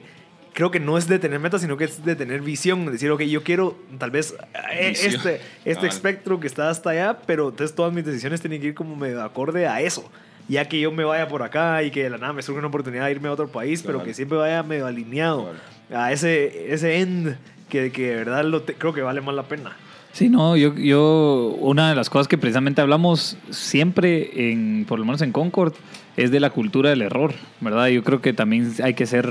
creo 0.53 0.71
que 0.71 0.79
no 0.79 0.97
es 0.97 1.07
de 1.07 1.19
tener 1.19 1.39
metas, 1.39 1.61
sino 1.61 1.77
que 1.77 1.83
es 1.85 2.03
de 2.03 2.15
tener 2.15 2.41
visión. 2.41 2.91
Decir, 2.91 3.11
ok, 3.11 3.21
yo 3.21 3.43
quiero 3.43 3.77
tal 3.99 4.09
vez 4.11 4.33
eh, 4.73 4.89
Visión. 4.89 5.13
este, 5.15 5.41
este 5.65 5.87
espectro 5.87 6.39
que 6.39 6.47
está 6.47 6.69
hasta 6.71 6.89
allá, 6.89 7.19
pero 7.27 7.49
entonces 7.49 7.75
todas 7.75 7.93
mis 7.93 8.03
decisiones 8.03 8.41
tienen 8.41 8.59
que 8.59 8.67
ir 8.67 8.73
como 8.73 8.95
medio 8.95 9.21
acorde 9.23 9.67
a 9.67 9.81
eso. 9.81 10.09
Ya 10.47 10.67
que 10.67 10.79
yo 10.79 10.91
me 10.91 11.03
vaya 11.03 11.27
por 11.27 11.43
acá 11.43 11.83
y 11.83 11.91
que 11.91 12.03
de 12.03 12.09
la 12.09 12.17
nada 12.17 12.33
me 12.33 12.41
surge 12.41 12.57
una 12.57 12.67
oportunidad 12.69 13.05
de 13.05 13.11
irme 13.11 13.29
a 13.29 13.31
otro 13.33 13.47
país, 13.49 13.83
pero 13.83 14.03
que 14.03 14.13
siempre 14.15 14.37
vaya 14.39 14.63
medio 14.63 14.87
alineado 14.87 15.53
a 15.93 16.11
ese, 16.11 16.73
ese 16.73 16.97
end 16.97 17.37
que, 17.69 17.91
que 17.91 18.09
de 18.09 18.15
verdad 18.15 18.43
lo 18.43 18.63
te- 18.63 18.73
creo 18.73 18.91
que 18.93 19.01
vale 19.03 19.21
más 19.21 19.35
la 19.35 19.43
pena. 19.43 19.77
Sí, 20.13 20.27
no, 20.27 20.57
yo, 20.57 20.75
yo, 20.75 21.55
una 21.59 21.89
de 21.89 21.95
las 21.95 22.09
cosas 22.09 22.27
que 22.27 22.37
precisamente 22.37 22.81
hablamos 22.81 23.37
siempre, 23.49 24.51
en, 24.51 24.85
por 24.87 24.99
lo 24.99 25.05
menos 25.05 25.21
en 25.21 25.31
Concord, 25.31 25.73
es 26.17 26.31
de 26.31 26.39
la 26.41 26.49
cultura 26.49 26.89
del 26.89 27.01
error, 27.01 27.33
¿verdad? 27.61 27.87
Yo 27.87 28.03
creo 28.03 28.21
que 28.21 28.33
también 28.33 28.73
hay 28.83 28.93
que 28.93 29.05
ser, 29.05 29.29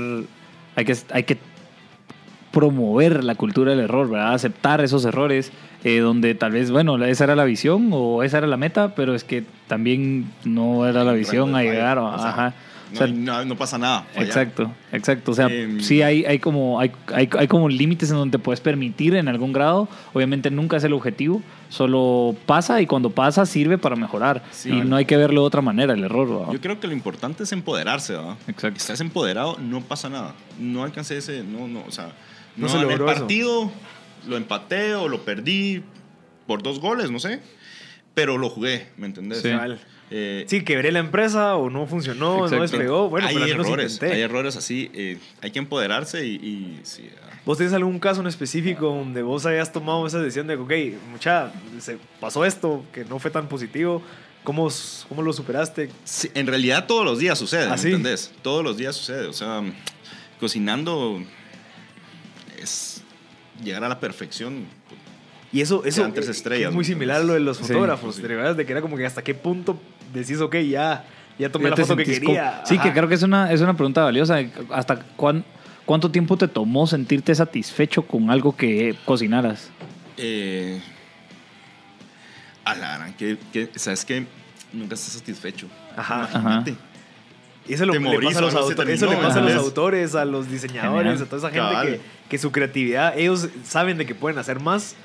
hay 0.75 0.85
que, 0.85 0.97
hay 1.11 1.23
que 1.23 1.37
promover 2.51 3.23
la 3.23 3.35
cultura 3.35 3.71
del 3.71 3.81
error, 3.81 4.09
¿verdad? 4.09 4.33
Aceptar 4.33 4.81
esos 4.81 5.05
errores, 5.05 5.51
eh, 5.83 5.99
donde 5.99 6.33
tal 6.33 6.51
vez, 6.51 6.71
bueno, 6.71 7.03
esa 7.05 7.25
era 7.25 7.35
la 7.35 7.45
visión 7.45 7.89
o 7.91 8.23
esa 8.23 8.39
era 8.39 8.47
la 8.47 8.57
meta, 8.57 8.95
pero 8.95 9.13
es 9.13 9.23
que 9.23 9.43
también 9.67 10.31
no 10.43 10.87
era 10.87 11.03
la 11.03 11.13
visión 11.13 11.55
a 11.55 11.61
llegar, 11.61 11.99
o 11.99 12.07
ajá. 12.07 12.53
No, 12.91 12.95
O 12.95 12.97
sea, 12.97 13.07
hay- 13.07 13.13
no- 13.13 13.45
no 13.45 13.55
pasa 13.57 13.77
nada. 13.77 14.03
falla. 14.13 14.25
Exacto, 14.25 14.71
exacto. 14.91 15.31
O 15.31 15.33
sea, 15.33 15.47
Em, 15.47 15.79
sí 15.79 16.01
hay, 16.01 16.25
hay 16.25 16.39
como 16.39 16.79
hay, 16.79 16.91
hay, 17.13 17.29
hay 17.39 17.47
como 17.47 17.69
límites 17.69 18.09
en 18.11 18.17
donde 18.17 18.37
te 18.37 18.43
puedes 18.43 18.59
permitir 18.59 19.15
en 19.15 19.27
algún 19.29 19.53
grado. 19.53 19.87
Obviamente 20.13 20.51
nunca 20.51 20.77
es 20.77 20.83
el 20.83 20.91
objetivo, 20.93 21.41
solo 21.69 22.35
pasa 22.45 22.81
y 22.81 22.87
cuando 22.87 23.09
pasa 23.09 23.45
sirve 23.45 23.77
para 23.77 23.95
mejorar. 23.95 24.43
Sí, 24.51 24.69
y 24.69 24.71
vale. 24.73 24.85
no 24.85 24.95
hay 24.97 25.05
que 25.05 25.15
verlo 25.17 25.41
de 25.41 25.47
otra 25.47 25.61
manera, 25.61 25.93
el 25.93 26.03
error. 26.03 26.27
¿verdad? 26.29 26.53
Yo 26.53 26.59
creo 26.61 26.79
que 26.79 26.87
lo 26.87 26.93
importante 26.93 27.43
es 27.43 27.51
empoderarse, 27.53 28.13
¿verdad? 28.13 28.35
Exacto. 28.47 28.77
Estás 28.77 28.99
empoderado, 29.01 29.57
no 29.59 29.81
pasa 29.81 30.09
nada. 30.09 30.35
No 30.59 30.83
alcancé 30.83 31.17
ese, 31.17 31.43
no, 31.43 31.67
no, 31.67 31.83
o 31.87 31.91
sea, 31.91 32.07
No 32.57 32.67
no, 32.67 32.69
se 32.69 32.77
el 32.77 32.83
logró 32.83 33.09
eso. 33.09 33.19
partido, 33.19 33.71
lo 34.27 34.35
empaté 34.37 34.95
o 34.95 35.07
lo 35.07 35.23
perdí 35.23 35.81
por 36.45 36.61
dos 36.61 36.79
goles, 36.81 37.09
no 37.09 37.19
sé. 37.19 37.39
Pero 38.13 38.37
lo 38.37 38.49
jugué, 38.49 38.89
¿me 38.97 39.07
entendés? 39.07 39.41
Sí. 39.41 39.49
Eh, 40.11 40.43
Sí, 40.47 40.61
quebré 40.63 40.91
la 40.91 40.99
empresa 40.99 41.55
o 41.55 41.69
no 41.69 41.87
funcionó, 41.87 42.39
no 42.39 42.43
Exacto. 42.45 42.61
despegó. 42.63 43.09
Bueno, 43.09 43.27
hay 43.27 43.33
pero 43.35 43.47
menos 43.47 43.65
errores, 43.67 43.93
intenté. 43.93 44.15
hay 44.15 44.21
errores 44.21 44.55
así. 44.57 44.91
eh, 44.93 45.17
hay 45.41 45.51
que 45.51 45.59
empoderarse 45.59 46.25
y, 46.27 46.35
y 46.35 46.79
sí, 46.83 47.09
ah. 47.23 47.27
¿Vos 47.45 47.57
tenés 47.57 47.73
algún 47.73 47.97
caso 47.97 48.21
en 48.21 48.27
específico 48.27 48.87
donde 48.87 49.23
vos 49.23 49.45
hayas 49.47 49.71
tomado 49.71 50.05
esa 50.05 50.19
decisión 50.19 50.45
de, 50.47 50.55
ok, 50.57 50.71
mucha, 51.09 51.51
se 51.79 51.97
pasó 52.19 52.45
esto 52.45 52.85
que 52.93 53.03
no 53.05 53.17
fue 53.19 53.31
tan 53.31 53.47
positivo? 53.47 54.03
¿Cómo, 54.43 54.67
cómo 55.07 55.21
lo 55.21 55.33
superaste? 55.33 55.89
Sí, 56.03 56.29
en 56.33 56.45
realidad 56.47 56.87
todos 56.87 57.05
los 57.05 57.17
días 57.19 57.37
sucede, 57.39 57.65
¿Ah, 57.67 57.71
¿me 57.71 57.77
sí? 57.77 57.87
entendés? 57.87 58.31
Todos 58.41 58.63
los 58.63 58.75
días 58.77 58.95
sucede. 58.95 59.27
O 59.27 59.33
sea, 59.33 59.61
cocinando 60.39 61.21
es 62.61 63.03
llegar 63.63 63.83
a 63.83 63.89
la 63.89 63.99
perfección 63.99 64.65
Y 65.53 65.61
eso, 65.61 65.83
eso 65.85 66.05
es 66.05 66.71
muy 66.71 66.77
¿me 66.77 66.83
similar 66.85 67.21
a 67.21 67.23
lo 67.23 67.33
de 67.33 67.39
los 67.41 67.57
Sí. 67.57 67.63
fotógrafos, 67.63 68.15
Sí. 68.15 68.21
¿te 68.21 68.27
recuerdas? 68.29 68.55
De 68.57 68.65
que 68.65 68.71
era 68.71 68.81
como 68.81 68.97
que 68.97 69.05
hasta 69.05 69.21
qué 69.23 69.33
punto 69.35 69.79
decís, 70.19 70.39
ok, 70.41 70.55
ya, 70.57 71.05
ya 71.39 71.49
tomé 71.51 71.65
Ya 71.65 71.69
la 71.71 71.75
foto 71.77 71.95
que 71.95 72.03
quería. 72.03 72.61
Sí, 72.65 72.75
que 72.77 72.89
Ajá. 72.89 72.93
creo 72.93 73.07
que 73.07 73.15
es 73.15 73.23
una, 73.23 73.51
es 73.51 73.61
una 73.61 73.75
pregunta 73.75 74.03
valiosa. 74.03 74.39
¿Hasta 74.71 74.97
cuán- 75.15 75.43
cuánto 75.85 76.11
tiempo 76.11 76.37
te 76.37 76.47
tomó 76.47 76.87
sentirte 76.87 77.33
satisfecho 77.35 78.03
con 78.03 78.29
algo 78.29 78.55
que 78.55 78.95
cocinaras? 79.05 79.69
Eh, 80.17 80.79
a 82.65 82.75
la 82.75 82.97
gran, 82.97 83.13
que, 83.13 83.37
que, 83.51 83.69
¿sabes 83.75 84.05
qué? 84.05 84.25
Nunca 84.73 84.95
estás 84.95 85.13
satisfecho. 85.13 85.67
Ajá. 85.97 86.29
Imagínate. 86.33 86.75
Y 87.67 87.73
eso 87.73 87.85
lo- 87.85 87.93
Te 87.93 87.99
le 87.99 88.05
morís, 88.05 88.29
pasa 88.29 88.39
a 88.39 88.41
los, 88.41 88.55
autores, 88.55 88.95
eso 88.95 89.09
le 89.09 89.17
pasa 89.17 89.39
a 89.39 89.41
los 89.43 89.53
autores, 89.55 90.15
a 90.15 90.25
los 90.25 90.49
diseñadores, 90.49 91.11
Genial. 91.13 91.23
a 91.27 91.29
toda 91.29 91.49
esa 91.49 91.59
gente 91.83 91.91
que, 91.91 92.01
que 92.29 92.37
su 92.37 92.51
creatividad, 92.51 93.17
ellos 93.17 93.49
saben 93.63 93.97
de 93.97 94.05
que 94.05 94.15
pueden 94.15 94.39
hacer 94.39 94.59
más, 94.59 94.95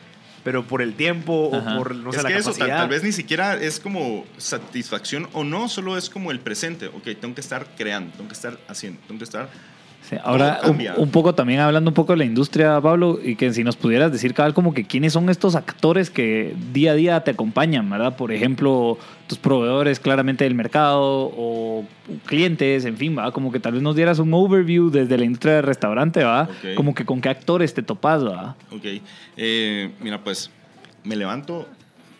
pero 0.47 0.65
por 0.65 0.81
el 0.81 0.95
tiempo 0.95 1.51
Ajá. 1.53 1.75
o 1.75 1.79
por, 1.79 1.93
no 1.93 2.13
sé, 2.13 2.19
es 2.19 2.23
la 2.23 2.29
que 2.29 2.37
eso 2.37 2.53
tal, 2.53 2.69
tal 2.69 2.89
vez 2.89 3.03
ni 3.03 3.11
siquiera 3.11 3.61
es 3.61 3.81
como 3.81 4.25
satisfacción 4.39 5.29
o 5.33 5.43
no, 5.43 5.69
solo 5.69 5.99
es 5.99 6.09
como 6.09 6.31
el 6.31 6.39
presente. 6.39 6.87
Ok, 6.87 7.03
tengo 7.21 7.35
que 7.35 7.41
estar 7.41 7.67
creando, 7.77 8.13
tengo 8.13 8.29
que 8.29 8.35
estar 8.35 8.57
haciendo, 8.69 9.01
tengo 9.09 9.19
que 9.19 9.25
estar... 9.25 9.49
Sí, 10.09 10.15
ahora, 10.23 10.61
un, 10.99 11.11
poco 11.11 11.35
también 11.35 11.59
hablando 11.59 11.91
un 11.91 11.95
poco 11.95 12.13
de 12.13 12.19
la 12.19 12.25
industria, 12.25 12.81
Pablo, 12.81 13.19
y 13.21 13.35
que 13.35 13.53
si 13.53 13.65
nos 13.65 13.75
pudieras 13.75 14.13
decir, 14.13 14.35
cabal, 14.35 14.55
como 14.55 14.73
que 14.73 14.85
quiénes 14.85 15.13
son 15.13 15.29
estos 15.31 15.57
actores 15.57 16.11
que 16.11 16.55
día 16.73 16.93
a 16.93 16.95
día 16.95 17.25
te 17.25 17.33
acompañan, 17.33 17.91
¿verdad? 17.91 18.17
Por 18.17 18.31
ejemplo, 18.31 18.99
tus 19.27 19.39
proveedores 19.39 19.99
claramente 19.99 20.45
del 20.45 20.55
mercado 20.55 21.33
o 21.37 21.85
clientes, 22.25 22.85
en 22.85 22.97
fin, 22.97 23.17
¿verdad? 23.17 23.33
Como 23.33 23.51
que 23.51 23.59
tal 23.59 23.73
vez 23.73 23.83
nos 23.83 23.97
dieras 23.97 24.21
un 24.21 24.33
overview 24.33 24.91
desde 24.91 25.19
la 25.19 25.25
industria 25.25 25.55
del 25.55 25.65
restaurante, 25.65 26.21
¿verdad? 26.21 26.51
Como 26.77 26.95
que 26.95 27.05
con 27.05 27.21
qué 27.21 27.29
actores 27.29 27.75
te 27.75 27.83
topas, 27.83 28.23
¿verdad? 28.23 28.55
Ok, 28.71 28.85
eh, 29.37 29.91
mira, 30.01 30.23
pues 30.23 30.53
me 31.03 31.17
levanto 31.17 31.67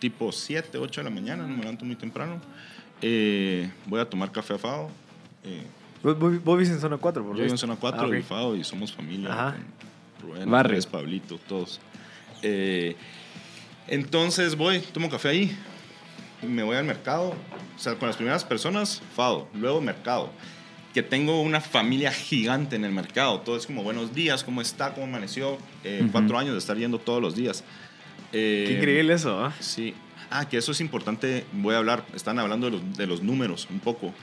tipo 0.01 0.33
7, 0.33 0.77
8 0.77 1.01
de 1.03 1.05
la 1.05 1.15
mañana, 1.15 1.45
no 1.45 1.55
me 1.55 1.61
levanto 1.61 1.85
muy 1.85 1.95
temprano. 1.95 2.41
Eh, 3.01 3.71
voy 3.87 4.01
a 4.01 4.07
tomar 4.07 4.33
café 4.33 4.55
a 4.55 4.59
Fado. 4.59 4.91
Eh, 5.45 5.63
Vos, 6.15 6.43
vos- 6.45 6.57
vivís 6.59 6.71
en 6.71 6.81
zona 6.81 6.97
4, 6.99 7.23
por 7.25 7.35
yo 7.37 7.43
vivo 7.43 7.53
en 7.55 7.59
zona 7.59 7.77
4 7.77 8.01
Ah, 8.03 8.07
ok. 8.07 8.13
de 8.13 8.23
Fado 8.23 8.57
y 8.57 8.65
somos 8.65 8.93
familia. 8.93 9.33
Ajá. 9.33 9.57
con 10.21 10.31
Rubén, 10.31 10.51
Barrio. 10.51 10.71
Andrés, 10.71 10.87
Pablito, 10.87 11.39
todos. 11.49 11.81
Eh, 12.43 12.97
entonces 13.89 14.57
voy, 14.57 14.81
tomo 14.81 15.09
café 15.11 15.29
ahí, 15.29 15.57
me 16.47 16.63
voy 16.63 16.77
al 16.77 16.85
mercado, 16.85 17.31
o 17.77 17.79
sea, 17.79 17.95
con 17.97 18.09
las 18.09 18.17
primeras 18.17 18.45
personas, 18.45 19.03
Fado, 19.15 19.49
luego 19.55 19.81
mercado. 19.81 20.31
Que 20.95 21.03
tengo 21.03 21.43
una 21.43 21.61
familia 21.61 22.11
gigante 22.11 22.75
en 22.77 22.85
el 22.87 22.93
mercado. 22.93 23.41
Todo 23.41 23.57
es 23.59 23.67
como 23.67 23.83
buenos 23.83 24.15
días, 24.15 24.43
¿cómo 24.43 24.63
está? 24.63 24.95
¿Cómo 24.95 25.07
amaneció? 25.07 25.59
Eh, 25.85 26.01
Ujú. 26.05 26.13
Cuatro 26.13 26.39
años 26.39 26.53
de 26.53 26.59
estar 26.59 26.75
yendo 26.79 26.99
todos 26.99 27.21
los 27.21 27.37
días. 27.37 27.65
Eh, 28.33 28.65
Qué 28.67 28.75
increíble 28.79 29.13
eso, 29.13 29.45
¿ah? 29.45 29.53
Sí. 29.61 29.93
Ah, 30.31 30.49
que 30.49 30.57
eso 30.57 30.73
es 30.73 30.81
importante. 30.81 31.45
Voy 31.53 31.75
a 31.75 31.79
hablar, 31.79 32.07
están 32.15 32.39
hablando 32.39 32.71
de 32.71 32.79
los, 32.79 32.97
de 32.97 33.07
los 33.07 33.23
números 33.23 33.69
un 33.71 33.81
poco. 33.81 34.15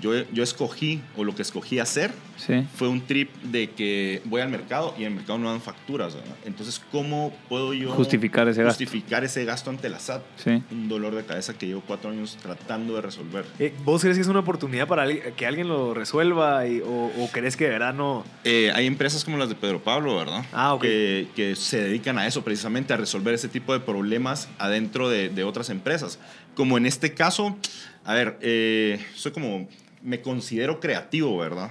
Yo, 0.00 0.12
yo 0.32 0.42
escogí, 0.42 1.00
o 1.16 1.22
lo 1.24 1.34
que 1.34 1.42
escogí 1.42 1.78
hacer, 1.78 2.10
Sí. 2.36 2.64
fue 2.74 2.88
un 2.88 3.02
trip 3.06 3.30
de 3.42 3.70
que 3.70 4.20
voy 4.24 4.40
al 4.40 4.48
mercado 4.48 4.94
y 4.98 5.02
en 5.02 5.08
el 5.08 5.14
mercado 5.14 5.38
no 5.38 5.48
dan 5.50 5.60
facturas. 5.60 6.14
¿verdad? 6.14 6.34
Entonces, 6.44 6.80
¿cómo 6.90 7.32
puedo 7.48 7.72
yo 7.72 7.92
Justificar 7.92 8.48
ese 8.48 8.62
gasto. 8.64 8.80
justificar 8.84 9.22
ese 9.22 9.44
gasto 9.44 9.70
ante 9.70 9.88
la 9.88 10.00
SAT? 10.00 10.22
Sí. 10.36 10.62
Un 10.72 10.88
dolor 10.88 11.14
de 11.14 11.24
cabeza 11.24 11.54
que 11.56 11.66
llevo 11.68 11.82
cuatro 11.86 12.10
años 12.10 12.36
tratando 12.42 12.94
de 12.96 13.02
resolver. 13.02 13.44
Eh, 13.60 13.72
¿Vos 13.84 14.02
crees 14.02 14.16
que 14.16 14.22
es 14.22 14.28
una 14.28 14.40
oportunidad 14.40 14.88
para 14.88 15.06
que 15.34 15.46
alguien 15.46 15.68
lo 15.68 15.94
resuelva 15.94 16.66
y- 16.66 16.80
o, 16.80 17.12
o 17.16 17.28
crees 17.30 17.56
que 17.56 17.64
de 17.64 17.70
verdad 17.70 17.94
no? 17.94 18.24
Eh, 18.42 18.72
hay 18.74 18.86
empresas 18.86 19.24
como 19.24 19.36
las 19.36 19.48
de 19.48 19.54
Pedro 19.54 19.80
Pablo, 19.84 20.16
¿verdad? 20.16 20.44
Ah, 20.52 20.74
ok. 20.74 20.82
que, 20.82 21.28
que 21.36 21.54
se 21.54 21.80
dedican 21.80 22.18
a 22.18 22.26
eso, 22.26 22.42
precisamente 22.42 22.92
a 22.92 22.96
resolver 22.96 23.34
ese 23.34 23.48
tipo 23.48 23.72
de 23.72 23.78
problemas 23.80 24.48
adentro 24.58 25.08
de, 25.08 25.28
de 25.28 25.44
otras 25.44 25.70
empresas. 25.70 26.18
Como 26.54 26.76
en 26.76 26.86
este 26.86 27.14
caso, 27.14 27.56
a 28.04 28.14
ver, 28.14 28.36
eh, 28.42 29.00
soy 29.14 29.30
como, 29.32 29.68
me 30.02 30.20
considero 30.20 30.80
creativo, 30.80 31.38
¿verdad? 31.38 31.70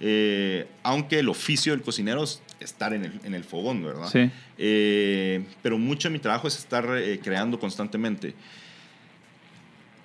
Eh, 0.00 0.66
aunque 0.82 1.18
el 1.18 1.28
oficio 1.28 1.72
del 1.72 1.82
cocinero 1.82 2.24
es 2.24 2.42
estar 2.60 2.92
en 2.92 3.04
el, 3.04 3.20
en 3.24 3.34
el 3.34 3.44
fogón, 3.44 3.82
¿verdad? 3.84 4.08
Sí. 4.10 4.30
Eh, 4.58 5.44
pero 5.62 5.78
mucho 5.78 6.08
de 6.08 6.12
mi 6.12 6.18
trabajo 6.18 6.48
es 6.48 6.58
estar 6.58 6.86
eh, 6.96 7.20
creando 7.22 7.58
constantemente. 7.58 8.34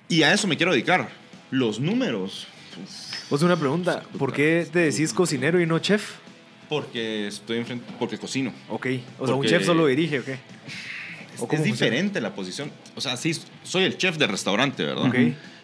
Y 0.08 0.24
a 0.24 0.34
eso 0.34 0.48
me 0.48 0.58
quiero 0.58 0.72
dedicar. 0.72 1.10
Los 1.52 1.80
números. 1.80 2.48
Vos 3.30 3.42
una 3.42 3.58
pregunta, 3.58 4.04
¿por 4.18 4.32
qué 4.32 4.68
te 4.72 4.80
decís 4.80 5.14
cocinero 5.14 5.60
y 5.62 5.66
no 5.66 5.80
chef? 5.80 6.22
porque 6.72 7.28
estoy 7.28 7.58
enfrente, 7.58 7.86
porque 8.00 8.18
cocino. 8.18 8.54
Ok, 8.70 8.88
o 9.20 9.28
sea, 9.28 9.36
un 9.36 9.46
chef 9.46 9.66
solo 9.66 9.88
dirige, 9.88 10.22
¿ok? 10.22 10.30
Es, 10.30 11.42
¿O 11.42 11.46
cómo 11.46 11.62
es 11.62 11.66
diferente 11.66 12.22
la 12.22 12.34
posición. 12.34 12.72
O 12.96 13.02
sea, 13.02 13.18
sí, 13.18 13.36
soy 13.62 13.84
el 13.84 13.98
chef 13.98 14.18
del 14.18 14.30
restaurante, 14.30 14.86
¿verdad? 14.86 15.04
Ok, 15.04 15.16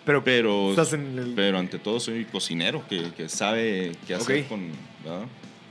pero, 0.07 0.23
Pero, 0.23 0.69
estás 0.69 0.93
en 0.93 1.19
el... 1.19 1.33
pero 1.35 1.59
ante 1.59 1.77
todo 1.77 1.99
soy 1.99 2.23
cocinero 2.25 2.81
que, 2.89 3.11
que 3.11 3.27
sabe 3.27 3.91
qué 4.07 4.15
hacer 4.15 4.45
con... 4.47 4.69
¿verdad? 5.03 5.25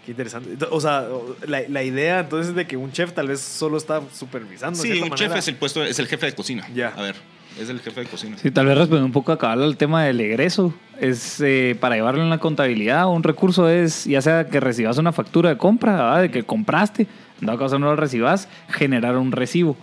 Qué 0.05 0.12
interesante. 0.12 0.51
O 0.70 0.81
sea, 0.81 1.09
la, 1.49 1.62
la 1.68 1.83
idea 1.83 2.20
entonces 2.20 2.55
de 2.55 2.66
que 2.66 2.77
un 2.77 2.92
chef 2.92 3.12
tal 3.12 3.29
vez 3.29 3.40
solo 3.40 3.79
está 3.79 4.03
supervisando. 4.12 4.79
Sí, 4.79 5.01
un 5.01 5.11
chef 5.12 5.35
es 5.35 5.49
el 5.49 5.57
puesto, 5.57 5.83
es 5.83 5.99
el 5.99 6.07
jefe 6.07 6.27
de 6.27 6.35
cocina. 6.35 6.68
Ya. 6.75 6.90
A 6.90 7.03
ver, 7.03 7.16
es 7.59 7.70
el 7.70 7.81
jefe 7.81 8.03
de 8.03 8.07
cocina. 8.07 8.37
Sí, 8.37 8.51
tal 8.51 8.66
vez 8.66 8.77
respondiendo 8.77 9.07
un 9.07 9.12
poco 9.12 9.33
a 9.33 9.38
cabal 9.38 9.62
al 9.62 9.77
tema 9.77 10.05
del 10.05 10.20
egreso. 10.20 10.72
Es 11.01 11.40
eh, 11.40 11.77
para 11.81 11.96
llevarlo 11.96 12.22
en 12.22 12.31
la 12.31 12.38
contabilidad. 12.38 13.09
Un 13.09 13.22
recurso 13.22 13.68
es, 13.68 14.05
ya 14.05 14.20
sea 14.20 14.46
que 14.46 14.61
recibas 14.61 14.99
una 14.99 15.12
factura 15.12 15.49
de 15.49 15.57
compra, 15.57 15.92
¿verdad? 15.92 16.20
de 16.20 16.31
que 16.31 16.44
compraste, 16.44 17.09
en 17.40 17.46
dado 17.46 17.59
caso 17.59 17.79
no 17.79 17.87
lo 17.87 17.96
recibas, 17.96 18.49
generar 18.68 19.16
un 19.16 19.33
recibo. 19.33 19.77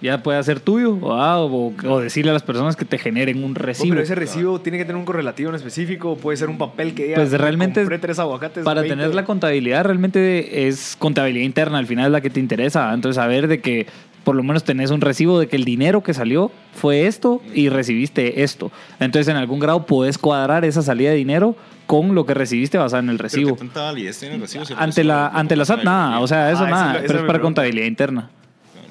Ya 0.00 0.22
puede 0.22 0.40
ser 0.44 0.60
tuyo 0.60 0.94
¿verdad? 0.96 1.42
o, 1.42 1.72
o 1.88 2.00
decirle 2.00 2.30
a 2.30 2.34
las 2.34 2.42
personas 2.44 2.76
que 2.76 2.84
te 2.84 2.98
generen 2.98 3.42
un 3.42 3.52
Oh, 3.52 3.54
recibo. 3.54 3.90
pero 3.90 4.02
ese 4.02 4.14
recibo 4.14 4.60
tiene 4.60 4.78
que 4.78 4.84
tener 4.84 4.96
un 4.96 5.04
correlativo 5.04 5.48
en 5.50 5.56
específico. 5.56 6.16
Puede 6.16 6.36
ser 6.36 6.48
un 6.48 6.58
papel 6.58 6.94
que 6.94 7.04
diga. 7.04 7.16
Pues 7.16 7.32
realmente 7.32 7.80
Compré 7.80 7.98
tres 7.98 8.18
aguacates. 8.18 8.64
Para 8.64 8.82
20". 8.82 8.96
tener 8.96 9.14
la 9.14 9.24
contabilidad, 9.24 9.84
realmente 9.84 10.68
es 10.68 10.94
contabilidad 10.98 11.44
interna, 11.44 11.78
al 11.78 11.86
final 11.86 12.06
es 12.06 12.12
la 12.12 12.20
que 12.20 12.30
te 12.30 12.38
interesa. 12.40 12.92
Entonces, 12.94 13.16
saber 13.16 13.48
de 13.48 13.60
que 13.60 13.86
por 14.24 14.36
lo 14.36 14.42
menos 14.42 14.62
tenés 14.64 14.90
un 14.90 15.00
recibo 15.00 15.40
de 15.40 15.48
que 15.48 15.56
el 15.56 15.64
dinero 15.64 16.02
que 16.02 16.12
salió 16.14 16.50
fue 16.74 17.06
esto 17.06 17.40
y 17.54 17.68
recibiste 17.70 18.42
esto. 18.42 18.70
Entonces, 19.00 19.28
en 19.28 19.36
algún 19.36 19.58
grado 19.58 19.86
puedes 19.86 20.18
cuadrar 20.18 20.64
esa 20.64 20.82
salida 20.82 21.10
de 21.10 21.16
dinero 21.16 21.56
con 21.86 22.14
lo 22.14 22.26
que 22.26 22.34
recibiste 22.34 22.76
basado 22.76 23.02
en 23.02 23.08
el 23.08 23.16
Pero 23.16 23.22
recibo. 23.28 23.50
¿qué 23.54 23.58
tanta 23.60 23.82
validez 23.84 24.18
tiene 24.20 24.34
el 24.34 24.42
recibo? 24.42 24.64
Si 24.66 24.74
Ante 24.74 24.84
recibo 24.86 25.08
la, 25.08 25.28
ante 25.28 25.56
la 25.56 25.64
SAT, 25.64 25.82
nada. 25.82 26.20
O 26.20 26.26
sea, 26.26 26.52
eso 26.52 26.64
Ah, 26.64 26.70
nada. 26.70 26.92
esa 26.98 27.00
pero 27.00 27.04
es 27.04 27.08
para 27.08 27.26
pregunta. 27.26 27.42
contabilidad 27.42 27.86
interna. 27.86 28.30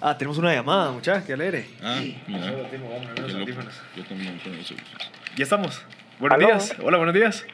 Ah, 0.01 0.17
tenemos 0.17 0.37
una 0.37 0.53
llamada, 0.53 0.91
muchacha. 0.91 1.25
Qué 1.25 1.33
alegre. 1.33 1.65
Ah, 1.83 1.99
mira. 2.27 2.45
Yo 3.95 4.03
también 4.05 4.39
tengo. 4.43 4.57
Ya 5.35 5.43
estamos. 5.43 5.83
Buenos 6.19 6.37
Aló. 6.37 6.47
días. 6.47 6.75
Hola, 6.83 6.97
buenos 6.97 7.15
días. 7.15 7.45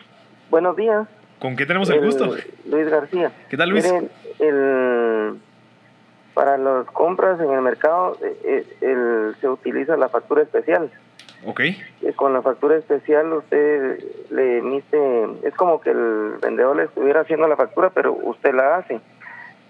Buenos 0.50 0.76
días. 0.76 1.08
¿Con 1.40 1.56
qué 1.56 1.66
tenemos 1.66 1.90
el 1.90 2.00
gusto? 2.02 2.36
Luis 2.70 2.90
García. 2.90 3.32
¿Qué 3.50 3.58
tal, 3.58 3.70
Luis? 3.70 3.84
Miren, 3.86 4.10
el- 4.40 5.40
para 6.34 6.58
las 6.58 6.86
compras 6.88 7.40
en 7.40 7.52
el 7.52 7.62
mercado 7.62 8.18
eh, 8.24 8.36
eh, 8.44 8.66
el- 8.82 9.36
se 9.40 9.48
utiliza 9.48 9.96
la 9.98 10.10
factura 10.10 10.42
especial. 10.42 10.90
Ok. 11.46 11.60
Eh, 11.60 11.78
Con 12.16 12.34
la 12.34 12.42
factura 12.42 12.78
especial 12.78 13.32
usted 13.34 14.00
le 14.32 14.60
emite, 14.60 14.98
es 15.44 15.54
como 15.56 15.80
que 15.82 15.92
el 15.92 16.36
vendedor 16.42 16.76
le 16.78 16.84
estuviera 16.84 17.22
haciendo 17.22 17.48
la 17.48 17.56
factura, 17.58 17.90
pero 17.94 18.14
usted 18.14 18.54
la 18.54 18.78
hace. 18.78 19.00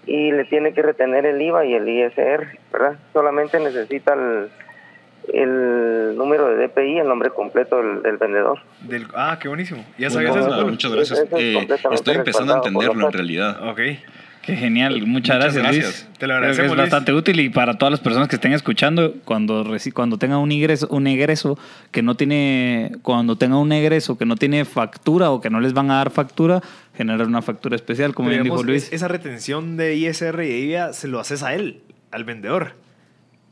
Y 0.06 0.32
le 0.32 0.44
tiene 0.44 0.72
que 0.74 0.82
retener 0.82 1.24
el 1.26 1.40
IVA 1.40 1.64
y 1.64 1.74
el 1.74 1.88
ISR, 1.88 2.58
¿verdad? 2.72 2.98
Solamente 3.12 3.58
necesita 3.58 4.14
el, 4.14 4.48
el 5.32 6.16
número 6.16 6.48
de 6.48 6.68
DPI, 6.68 6.98
el 6.98 7.08
nombre 7.08 7.30
completo 7.30 7.78
del, 7.78 8.02
del 8.02 8.16
vendedor. 8.18 8.58
Del... 8.82 9.06
Ah, 9.14 9.38
qué 9.40 9.48
buenísimo. 9.48 9.84
¿Ya 9.98 10.08
Bueno, 10.10 10.32
sabías 10.34 10.46
eso? 10.46 10.66
muchas 10.66 10.92
gracias. 10.92 11.18
Eso 11.20 11.36
es 11.36 11.42
Eh, 11.42 11.68
estoy 11.92 12.14
empezando 12.16 12.52
a 12.54 12.56
entenderlo 12.56 13.06
en 13.06 13.12
realidad. 13.12 13.68
Ok. 13.70 13.80
Qué 14.44 14.56
genial, 14.56 14.92
muchas, 15.06 15.08
Muchas 15.08 15.36
gracias, 15.38 15.62
gracias. 15.62 15.84
Luis. 15.84 15.96
Te 15.96 16.08
lo 16.08 16.10
Creo 16.16 16.28
que 16.28 16.32
agradecemos, 16.34 16.70
es 16.72 16.76
Luis. 16.76 16.90
bastante 16.90 17.12
útil 17.12 17.40
y 17.40 17.48
para 17.48 17.78
todas 17.78 17.92
las 17.92 18.00
personas 18.00 18.28
que 18.28 18.36
estén 18.36 18.52
escuchando, 18.52 19.14
cuando, 19.24 19.64
cuando 19.94 20.18
tengan 20.18 20.38
un 20.38 20.52
ingreso, 20.52 20.86
un 20.90 21.06
egreso 21.06 21.58
que 21.90 22.02
no 22.02 22.14
tiene, 22.14 22.92
cuando 23.02 23.36
tengan 23.36 23.58
un 23.58 23.72
egreso 23.72 24.18
que 24.18 24.26
no 24.26 24.36
tiene 24.36 24.64
factura 24.66 25.30
o 25.30 25.40
que 25.40 25.48
no 25.50 25.60
les 25.60 25.72
van 25.72 25.90
a 25.90 25.94
dar 25.96 26.10
factura, 26.10 26.60
generar 26.96 27.26
una 27.26 27.40
factura 27.42 27.74
especial, 27.76 28.14
como 28.14 28.28
Pero 28.28 28.42
bien 28.42 28.52
dijo 28.54 28.62
Luis. 28.64 28.84
es- 28.88 28.92
Esa 28.92 29.08
retención 29.08 29.76
de 29.78 29.96
ISR 29.96 30.44
y 30.44 30.48
de 30.48 30.58
IVA 30.58 30.92
se 30.92 31.08
lo 31.08 31.20
haces 31.20 31.42
a 31.42 31.54
él, 31.54 31.80
al 32.10 32.24
vendedor. 32.24 32.74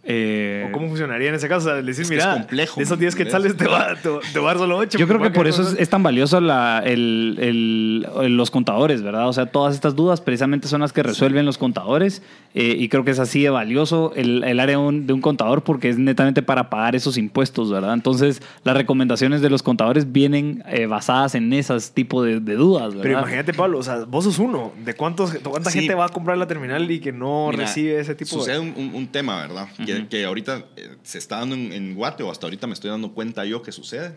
Eh, 0.05 0.65
¿O 0.69 0.73
cómo 0.73 0.89
funciona 0.89 1.13
funcionaría 1.13 1.29
en 1.29 1.35
ese 1.37 1.49
caso. 1.49 1.69
O 1.69 1.71
sea, 1.73 1.81
decís, 1.83 2.01
Es 2.01 2.09
que 2.11 2.17
es 2.17 2.25
mira, 2.25 2.35
complejo, 2.35 2.77
de 2.81 2.85
esos 2.85 2.99
10 2.99 3.15
¿entendés? 3.15 3.33
quetzales 3.33 3.57
te 3.57 3.69
va, 3.69 3.95
te, 4.03 4.09
va- 4.09 4.21
te 4.33 4.39
va 4.41 4.45
a 4.51 4.55
dar 4.55 4.59
solo 4.59 4.77
8. 4.79 4.99
Yo 4.99 5.07
creo 5.07 5.21
que 5.23 5.31
por 5.31 5.47
eso 5.47 5.63
es, 5.63 5.77
es 5.79 5.89
tan 5.89 6.03
valioso 6.03 6.41
la- 6.41 6.83
el- 6.85 7.37
el- 7.41 8.07
el- 8.23 8.37
los 8.37 8.51
contadores, 8.51 9.03
¿verdad? 9.03 9.29
O 9.29 9.33
sea, 9.33 9.47
todas 9.47 9.75
estas 9.75 9.95
dudas 9.95 10.21
precisamente 10.21 10.67
son 10.67 10.81
las 10.81 10.93
que 10.93 11.03
resuelven 11.05 11.47
los 11.47 11.57
contadores 11.57 12.23
eh, 12.55 12.75
y 12.79 12.89
creo 12.89 13.05
que 13.05 13.13
es 13.13 13.19
así 13.21 13.43
de 13.43 13.51
valioso 13.51 14.13
el, 14.17 14.43
el 14.45 14.59
área 14.61 14.77
de 14.77 14.83
un, 14.83 15.07
de 15.07 15.13
un 15.13 15.21
contador 15.21 15.63
porque 15.63 15.89
es 15.89 15.99
netamente 15.99 16.43
para 16.43 16.69
pagar 16.69 16.97
esos 16.97 17.17
impuestos, 17.17 17.71
¿verdad? 17.71 17.95
Entonces, 17.95 18.43
las 18.65 18.77
recomendaciones 18.77 19.41
de 19.41 19.51
los 19.51 19.63
contadores 19.63 20.11
vienen 20.13 20.65
eh, 20.69 20.87
basadas 20.87 21.35
en 21.37 21.53
esos 21.53 21.93
tipos 21.93 22.27
de, 22.27 22.41
de 22.41 22.55
dudas, 22.57 22.89
¿verdad? 22.89 23.03
Pero 23.03 23.19
imagínate, 23.21 23.55
Pablo, 23.55 23.79
o 23.79 23.83
sea, 23.83 24.05
vos 24.05 24.25
sos 24.25 24.39
uno. 24.41 24.73
¿De 24.85 24.95
cuántos, 24.95 25.33
cuánta 25.45 25.71
Sí. 25.71 25.79
gente 25.79 25.95
va 25.95 26.07
a 26.07 26.09
comprar 26.09 26.37
la 26.39 26.47
terminal 26.49 26.91
y 26.91 26.99
que 26.99 27.13
no 27.13 27.49
Mira, 27.51 27.63
recibe 27.63 28.01
ese 28.01 28.15
tipo 28.17 28.31
Sucede 28.31 28.55
de. 28.55 28.61
un, 28.61 28.75
un- 28.77 28.95
un 28.95 29.07
tema, 29.07 29.41
¿verdad? 29.43 29.69
Que, 30.01 30.09
que 30.09 30.25
ahorita 30.25 30.67
eh, 30.77 30.97
se 31.03 31.19
está 31.19 31.39
dando 31.39 31.55
en, 31.55 31.73
en 31.73 31.95
Guate, 31.95 32.23
o 32.23 32.31
hasta 32.31 32.47
ahorita 32.47 32.67
me 32.67 32.75
estoy 32.75 32.91
dando 32.91 33.13
cuenta 33.13 33.45
yo 33.45 33.63
que 33.63 33.73
sucede, 33.73 34.17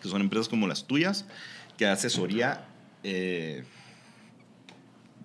que 0.00 0.08
son 0.08 0.20
empresas 0.20 0.48
como 0.48 0.66
las 0.66 0.86
tuyas, 0.86 1.26
que 1.76 1.86
asesoría, 1.86 2.66
eh, 3.02 3.64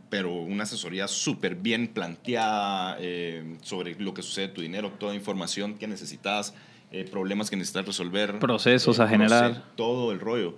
pero 0.10 0.34
una 0.34 0.64
asesoría 0.64 1.08
súper 1.08 1.56
bien 1.56 1.88
planteada 1.88 2.98
eh, 3.00 3.58
sobre 3.62 3.96
lo 4.00 4.14
que 4.14 4.22
sucede 4.22 4.48
tu 4.48 4.62
dinero, 4.62 4.92
toda 5.00 5.14
información 5.16 5.76
que 5.76 5.88
necesitas, 5.88 6.54
eh, 6.92 7.08
problemas 7.10 7.50
que 7.50 7.56
necesitas 7.56 7.86
resolver. 7.86 8.40
Procesos 8.40 9.00
a 9.00 9.08
generar. 9.08 9.64
Todo 9.76 10.12
el 10.12 10.20
rollo. 10.20 10.58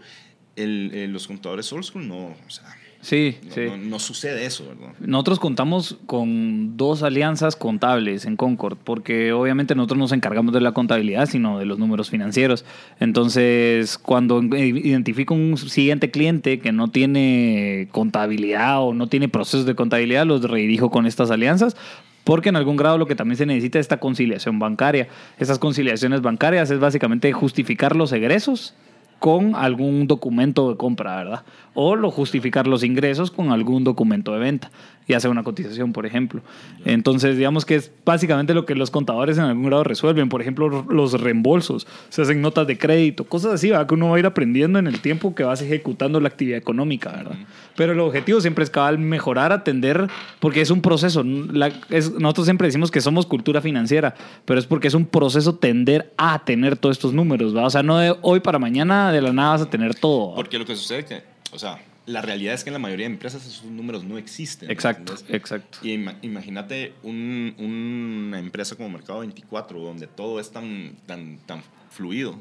El, 0.55 1.11
los 1.11 1.27
contadores 1.27 1.71
old 1.71 1.83
school 1.83 2.07
no, 2.07 2.35
o 2.45 2.49
sea, 2.49 2.65
Sí, 3.01 3.37
no, 3.43 3.51
sí. 3.53 3.61
no- 3.67 3.77
no 3.77 3.99
sucede 3.99 4.45
eso, 4.45 4.63
¿verdad? 4.67 4.93
Nosotros 4.99 5.39
contamos 5.39 5.97
con 6.05 6.77
dos 6.77 7.01
alianzas 7.03 7.55
contables 7.55 8.25
en 8.25 8.35
Concord, 8.37 8.77
porque 8.83 9.33
obviamente 9.33 9.73
nosotros 9.75 9.97
nos 9.99 10.11
encargamos 10.11 10.53
de 10.53 10.61
la 10.61 10.71
contabilidad, 10.71 11.25
sino 11.27 11.57
de 11.57 11.65
los 11.65 11.79
números 11.79 12.09
financieros. 12.11 12.63
Entonces, 12.99 13.97
cuando 13.97 14.41
identifico 14.41 15.33
un 15.33 15.57
siguiente 15.57 16.11
cliente 16.11 16.59
que 16.59 16.71
no 16.71 16.89
tiene 16.89 17.87
contabilidad 17.91 18.81
o 18.83 18.93
no 18.93 19.07
tiene 19.07 19.27
procesos 19.29 19.65
de 19.65 19.75
contabilidad, 19.75 20.25
los 20.25 20.43
redirijo 20.43 20.89
con 20.91 21.05
estas 21.05 21.31
alianzas. 21.31 21.75
Porque 22.23 22.49
en 22.49 22.55
algún 22.55 22.77
grado 22.77 22.99
lo 22.99 23.07
que 23.07 23.15
también 23.15 23.35
se 23.37 23.47
necesita 23.47 23.79
es 23.79 23.85
esta 23.85 23.99
conciliación 23.99 24.59
bancaria. 24.59 25.07
Estas 25.39 25.57
conciliaciones 25.57 26.21
bancarias 26.21 26.69
es 26.69 26.79
básicamente 26.79 27.33
justificar 27.33 27.95
los 27.95 28.11
egresos 28.13 28.75
con 29.21 29.55
algún 29.55 30.07
documento 30.07 30.71
de 30.71 30.77
compra, 30.77 31.15
¿verdad? 31.17 31.43
O 31.75 31.95
lo 31.95 32.09
justificar 32.09 32.65
los 32.65 32.83
ingresos 32.83 33.29
con 33.29 33.51
algún 33.51 33.83
documento 33.83 34.33
de 34.33 34.39
venta, 34.39 34.71
ya 35.11 35.19
sea 35.19 35.29
una 35.31 35.43
cotización, 35.43 35.93
por 35.93 36.05
ejemplo. 36.05 36.41
Entonces, 36.85 37.37
digamos 37.37 37.65
que 37.65 37.75
es 37.75 37.91
básicamente 38.05 38.53
lo 38.53 38.65
que 38.65 38.75
los 38.75 38.89
contadores 38.91 39.37
en 39.37 39.43
algún 39.45 39.65
grado 39.65 39.83
resuelven. 39.83 40.29
Por 40.29 40.41
ejemplo, 40.41 40.85
los 40.89 41.19
reembolsos, 41.19 41.87
se 42.09 42.21
hacen 42.21 42.41
notas 42.41 42.67
de 42.67 42.77
crédito, 42.77 43.23
cosas 43.25 43.53
así, 43.53 43.69
¿verdad? 43.69 43.87
Que 43.87 43.93
uno 43.93 44.09
va 44.09 44.15
a 44.15 44.19
ir 44.19 44.25
aprendiendo 44.25 44.79
en 44.79 44.87
el 44.87 44.99
tiempo 45.01 45.35
que 45.35 45.43
vas 45.43 45.61
ejecutando 45.61 46.19
la 46.19 46.27
actividad 46.27 46.57
económica, 46.57 47.11
¿verdad? 47.11 47.35
Pero 47.75 47.93
el 47.93 47.99
objetivo 47.99 48.41
siempre 48.41 48.63
es 48.63 48.69
cabal 48.69 48.97
mejorar, 48.99 49.51
atender, 49.51 50.07
porque 50.39 50.61
es 50.61 50.69
un 50.71 50.81
proceso. 50.81 51.23
La- 51.23 51.71
es- 51.89 52.11
nosotros 52.11 52.45
siempre 52.45 52.67
decimos 52.67 52.91
que 52.91 53.01
somos 53.01 53.25
cultura 53.25 53.61
financiera, 53.61 54.15
pero 54.45 54.59
es 54.59 54.65
porque 54.65 54.87
es 54.87 54.93
un 54.93 55.05
proceso 55.05 55.55
tender 55.55 56.11
a 56.17 56.43
tener 56.43 56.75
todos 56.77 56.97
estos 56.97 57.13
números, 57.13 57.55
¿va? 57.55 57.65
O 57.65 57.69
sea, 57.69 57.83
no 57.83 57.97
de 57.97 58.15
hoy 58.21 58.39
para 58.39 58.59
mañana 58.59 59.11
de 59.11 59.21
la 59.21 59.31
nada 59.33 59.51
vas 59.51 59.61
a 59.61 59.69
tener 59.69 59.95
todo. 59.95 60.29
¿va? 60.31 60.35
Porque 60.35 60.57
lo 60.59 60.65
que 60.65 60.75
sucede 60.75 60.99
es 60.99 61.05
que, 61.05 61.21
o 61.53 61.59
sea, 61.59 61.77
la 62.07 62.21
realidad 62.21 62.53
es 62.55 62.63
que 62.63 62.69
en 62.69 62.73
la 62.73 62.79
mayoría 62.79 63.07
de 63.07 63.13
empresas 63.13 63.45
esos 63.45 63.65
números 63.65 64.03
no 64.03 64.17
existen. 64.17 64.69
Exacto, 64.71 65.13
¿entendés? 65.13 65.35
exacto. 65.35 65.77
Y 65.83 65.93
ima- 65.97 66.17
imagínate 66.21 66.93
un- 67.03 67.53
una 67.59 68.39
empresa 68.39 68.75
como 68.75 68.89
Mercado 68.89 69.19
24, 69.19 69.79
donde 69.79 70.07
todo 70.07 70.39
es 70.39 70.51
tan, 70.51 70.95
tan, 71.05 71.37
tan 71.45 71.61
fluido, 71.91 72.35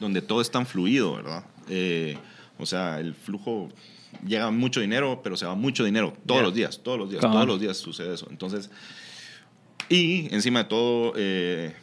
donde 0.00 0.22
todo 0.22 0.40
es 0.40 0.50
tan 0.50 0.66
fluido, 0.66 1.16
¿verdad? 1.16 1.44
Eh, 1.68 2.16
o 2.58 2.66
sea, 2.66 2.98
el 2.98 3.14
flujo 3.14 3.68
llega 4.26 4.50
mucho 4.50 4.80
dinero, 4.80 5.20
pero 5.22 5.36
se 5.36 5.44
va 5.46 5.54
mucho 5.54 5.84
dinero 5.84 6.14
todos 6.26 6.42
los 6.42 6.54
días, 6.54 6.80
todos 6.82 6.98
los 6.98 7.10
días, 7.10 7.20
todos 7.20 7.46
los 7.46 7.60
días 7.60 7.76
sucede 7.76 8.14
eso. 8.14 8.26
Entonces, 8.30 8.70
y 9.88 10.32
encima 10.34 10.62
de 10.62 10.68
todo, 10.68 11.12
eh, 11.16 11.74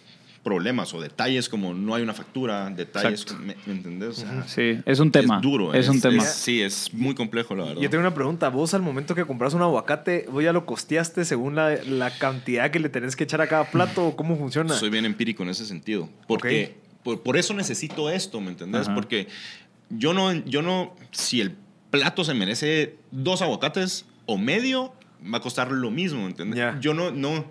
problemas 0.46 0.94
o 0.94 1.02
detalles 1.02 1.50
como 1.50 1.74
no 1.74 1.96
hay 1.96 2.04
una 2.04 2.14
factura, 2.14 2.70
detalles, 2.70 3.24
Exacto. 3.24 3.44
¿me, 3.44 3.56
me 3.66 3.74
entendés? 3.74 4.10
O 4.10 4.14
sea, 4.14 4.48
Sí, 4.48 4.80
es 4.86 5.00
un 5.00 5.12
tema. 5.12 5.38
es 5.38 5.42
duro. 5.42 5.74
Es, 5.74 5.90
un 5.90 6.00
tema. 6.00 6.24
sí, 6.24 6.62
es 6.62 6.94
muy 6.94 7.16
complejo, 7.16 7.56
la 7.56 7.64
verdad. 7.66 7.82
Yo 7.82 7.90
tengo 7.90 8.04
una 8.04 8.14
pregunta. 8.14 8.50
Vos 8.50 8.76
al 8.76 8.84
momento 8.84 9.16
que 9.16 9.26
compras 9.26 9.56
un 9.56 9.64
aguacate, 9.64 10.28
¿vos 10.32 10.44
ya 10.44 10.54
lo 10.54 10.68
costeaste 10.68 11.26
según 11.26 11.56
la, 11.56 11.72
la 11.84 12.16
cantidad 12.16 12.70
que 12.70 12.80
le 12.80 12.90
tenés 12.90 13.16
que 13.16 13.24
echar 13.24 13.42
a 13.42 13.48
cada 13.48 13.72
plato? 13.72 14.06
o 14.06 14.16
¿Cómo 14.16 14.38
funciona? 14.38 14.76
Soy 14.76 14.92
bien 14.92 15.06
empírico 15.06 15.42
en 15.42 15.50
ese 15.50 15.66
sentido. 15.66 16.08
Porque 16.28 16.76
por, 17.02 17.24
por 17.24 17.38
eso 17.38 17.56
necesito 17.56 18.12
esto, 18.12 18.40
¿me 18.40 18.52
entendés? 18.52 18.84
Ajá. 18.84 18.94
Porque 18.94 19.28
yo 19.90 20.14
no, 20.14 20.32
yo 20.32 20.62
no, 20.62 20.96
si 21.10 21.42
el 21.42 21.56
plato 21.90 22.24
se 22.24 22.36
merece 22.36 22.98
dos 23.10 23.42
aguacates 23.42 24.06
o 24.28 24.38
medio, 24.38 24.94
va 25.34 25.40
a 25.40 25.42
costar 25.42 25.72
lo 25.72 25.90
mismo, 25.90 26.22
¿me 26.22 26.28
¿entendés? 26.28 26.76
Yo 26.82 26.94
no, 26.94 27.10
no, 27.10 27.46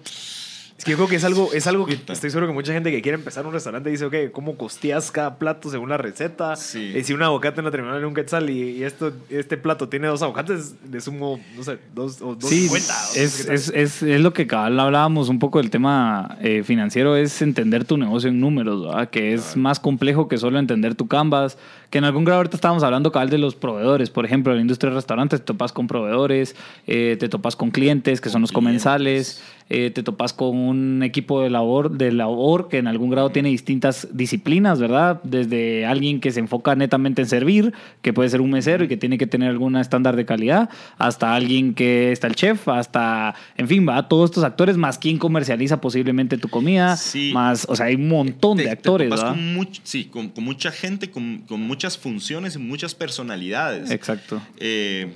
Es 0.76 0.84
que 0.84 0.90
yo 0.90 0.96
creo 0.96 1.08
que 1.08 1.16
es 1.16 1.24
algo, 1.24 1.50
es 1.54 1.66
algo 1.66 1.86
que 1.86 1.94
estoy 1.94 2.30
seguro 2.30 2.46
que 2.46 2.52
mucha 2.52 2.72
gente 2.72 2.90
que 2.90 3.00
quiere 3.00 3.16
empezar 3.16 3.46
un 3.46 3.52
restaurante 3.52 3.90
dice, 3.90 4.04
ok, 4.04 4.14
¿cómo 4.32 4.56
costeas 4.56 5.10
cada 5.10 5.38
plato 5.38 5.70
según 5.70 5.88
la 5.88 5.96
receta? 5.96 6.56
Sí. 6.56 6.92
Y 6.96 7.04
si 7.04 7.12
un 7.12 7.22
aguacate 7.22 7.60
en 7.60 7.66
la 7.66 7.70
terminal 7.70 7.98
en 7.98 8.04
un 8.04 8.14
quetzal 8.14 8.50
y, 8.50 8.70
y 8.78 8.84
esto, 8.84 9.12
este 9.30 9.56
plato 9.56 9.88
tiene 9.88 10.08
dos 10.08 10.22
aguacates, 10.22 10.74
le 10.90 11.00
sumo, 11.00 11.40
no 11.56 11.62
sé, 11.62 11.78
dos 11.94 12.20
o 12.20 12.34
dos 12.34 12.50
Sí, 12.50 12.68
es, 12.74 13.46
es, 13.48 13.68
es, 13.74 14.02
es 14.02 14.20
lo 14.20 14.32
que 14.32 14.46
cabal 14.46 14.78
hablábamos 14.80 15.28
un 15.28 15.38
poco 15.38 15.58
del 15.58 15.70
tema 15.70 16.36
eh, 16.40 16.62
financiero, 16.64 17.16
es 17.16 17.40
entender 17.40 17.84
tu 17.84 17.96
negocio 17.96 18.28
en 18.28 18.40
números, 18.40 18.84
¿verdad? 18.84 19.08
que 19.10 19.34
es 19.34 19.56
más 19.56 19.78
complejo 19.78 20.28
que 20.28 20.38
solo 20.38 20.58
entender 20.58 20.94
tu 20.94 21.06
canvas, 21.06 21.56
que 21.94 21.98
en 21.98 22.04
algún 22.04 22.24
grado 22.24 22.38
ahorita 22.38 22.56
estábamos 22.56 22.82
hablando 22.82 23.12
cabal 23.12 23.30
de 23.30 23.38
los 23.38 23.54
proveedores, 23.54 24.10
por 24.10 24.24
ejemplo, 24.24 24.50
en 24.52 24.56
la 24.56 24.62
industria 24.62 24.90
de 24.90 24.96
restaurantes 24.96 25.38
te 25.38 25.46
topas 25.46 25.72
con 25.72 25.86
proveedores, 25.86 26.56
eh, 26.88 27.16
te 27.20 27.28
topas 27.28 27.54
con 27.54 27.70
clientes 27.70 28.20
que 28.20 28.30
son 28.30 28.40
los 28.40 28.50
comensales, 28.50 29.40
eh, 29.70 29.92
te 29.94 30.02
topas 30.02 30.32
con 30.32 30.58
un 30.58 31.04
equipo 31.04 31.40
de 31.40 31.50
labor, 31.50 31.92
de 31.92 32.10
labor 32.10 32.68
que 32.68 32.78
en 32.78 32.88
algún 32.88 33.10
grado 33.10 33.30
tiene 33.30 33.48
distintas 33.48 34.08
disciplinas, 34.12 34.80
¿verdad? 34.80 35.20
Desde 35.22 35.86
alguien 35.86 36.20
que 36.20 36.32
se 36.32 36.40
enfoca 36.40 36.74
netamente 36.74 37.22
en 37.22 37.28
servir, 37.28 37.72
que 38.02 38.12
puede 38.12 38.28
ser 38.28 38.40
un 38.40 38.50
mesero 38.50 38.82
y 38.82 38.88
que 38.88 38.96
tiene 38.96 39.16
que 39.16 39.28
tener 39.28 39.48
algún 39.50 39.76
estándar 39.76 40.16
de 40.16 40.24
calidad, 40.26 40.68
hasta 40.98 41.32
alguien 41.36 41.74
que 41.74 42.10
está 42.10 42.26
el 42.26 42.34
chef, 42.34 42.66
hasta, 42.68 43.36
en 43.56 43.68
fin, 43.68 43.86
va 43.88 44.08
todos 44.08 44.30
estos 44.30 44.42
actores, 44.42 44.76
más 44.76 44.98
quien 44.98 45.16
comercializa 45.18 45.80
posiblemente 45.80 46.38
tu 46.38 46.48
comida, 46.48 46.96
Sí. 46.96 47.30
más, 47.32 47.66
o 47.70 47.76
sea, 47.76 47.86
hay 47.86 47.94
un 47.94 48.08
montón 48.08 48.56
te- 48.56 48.64
de 48.64 48.68
te 48.70 48.72
actores, 48.72 49.08
topas 49.08 49.22
¿verdad? 49.22 49.36
con 49.36 49.54
much- 49.56 49.80
sí, 49.84 50.06
con, 50.06 50.28
con 50.30 50.42
mucha 50.42 50.72
gente, 50.72 51.10
con, 51.10 51.38
con 51.46 51.62
muchas 51.84 51.98
funciones 51.98 52.54
y 52.56 52.58
muchas 52.58 52.94
personalidades. 52.94 53.90
Exacto. 53.90 54.40
Eh, 54.56 55.12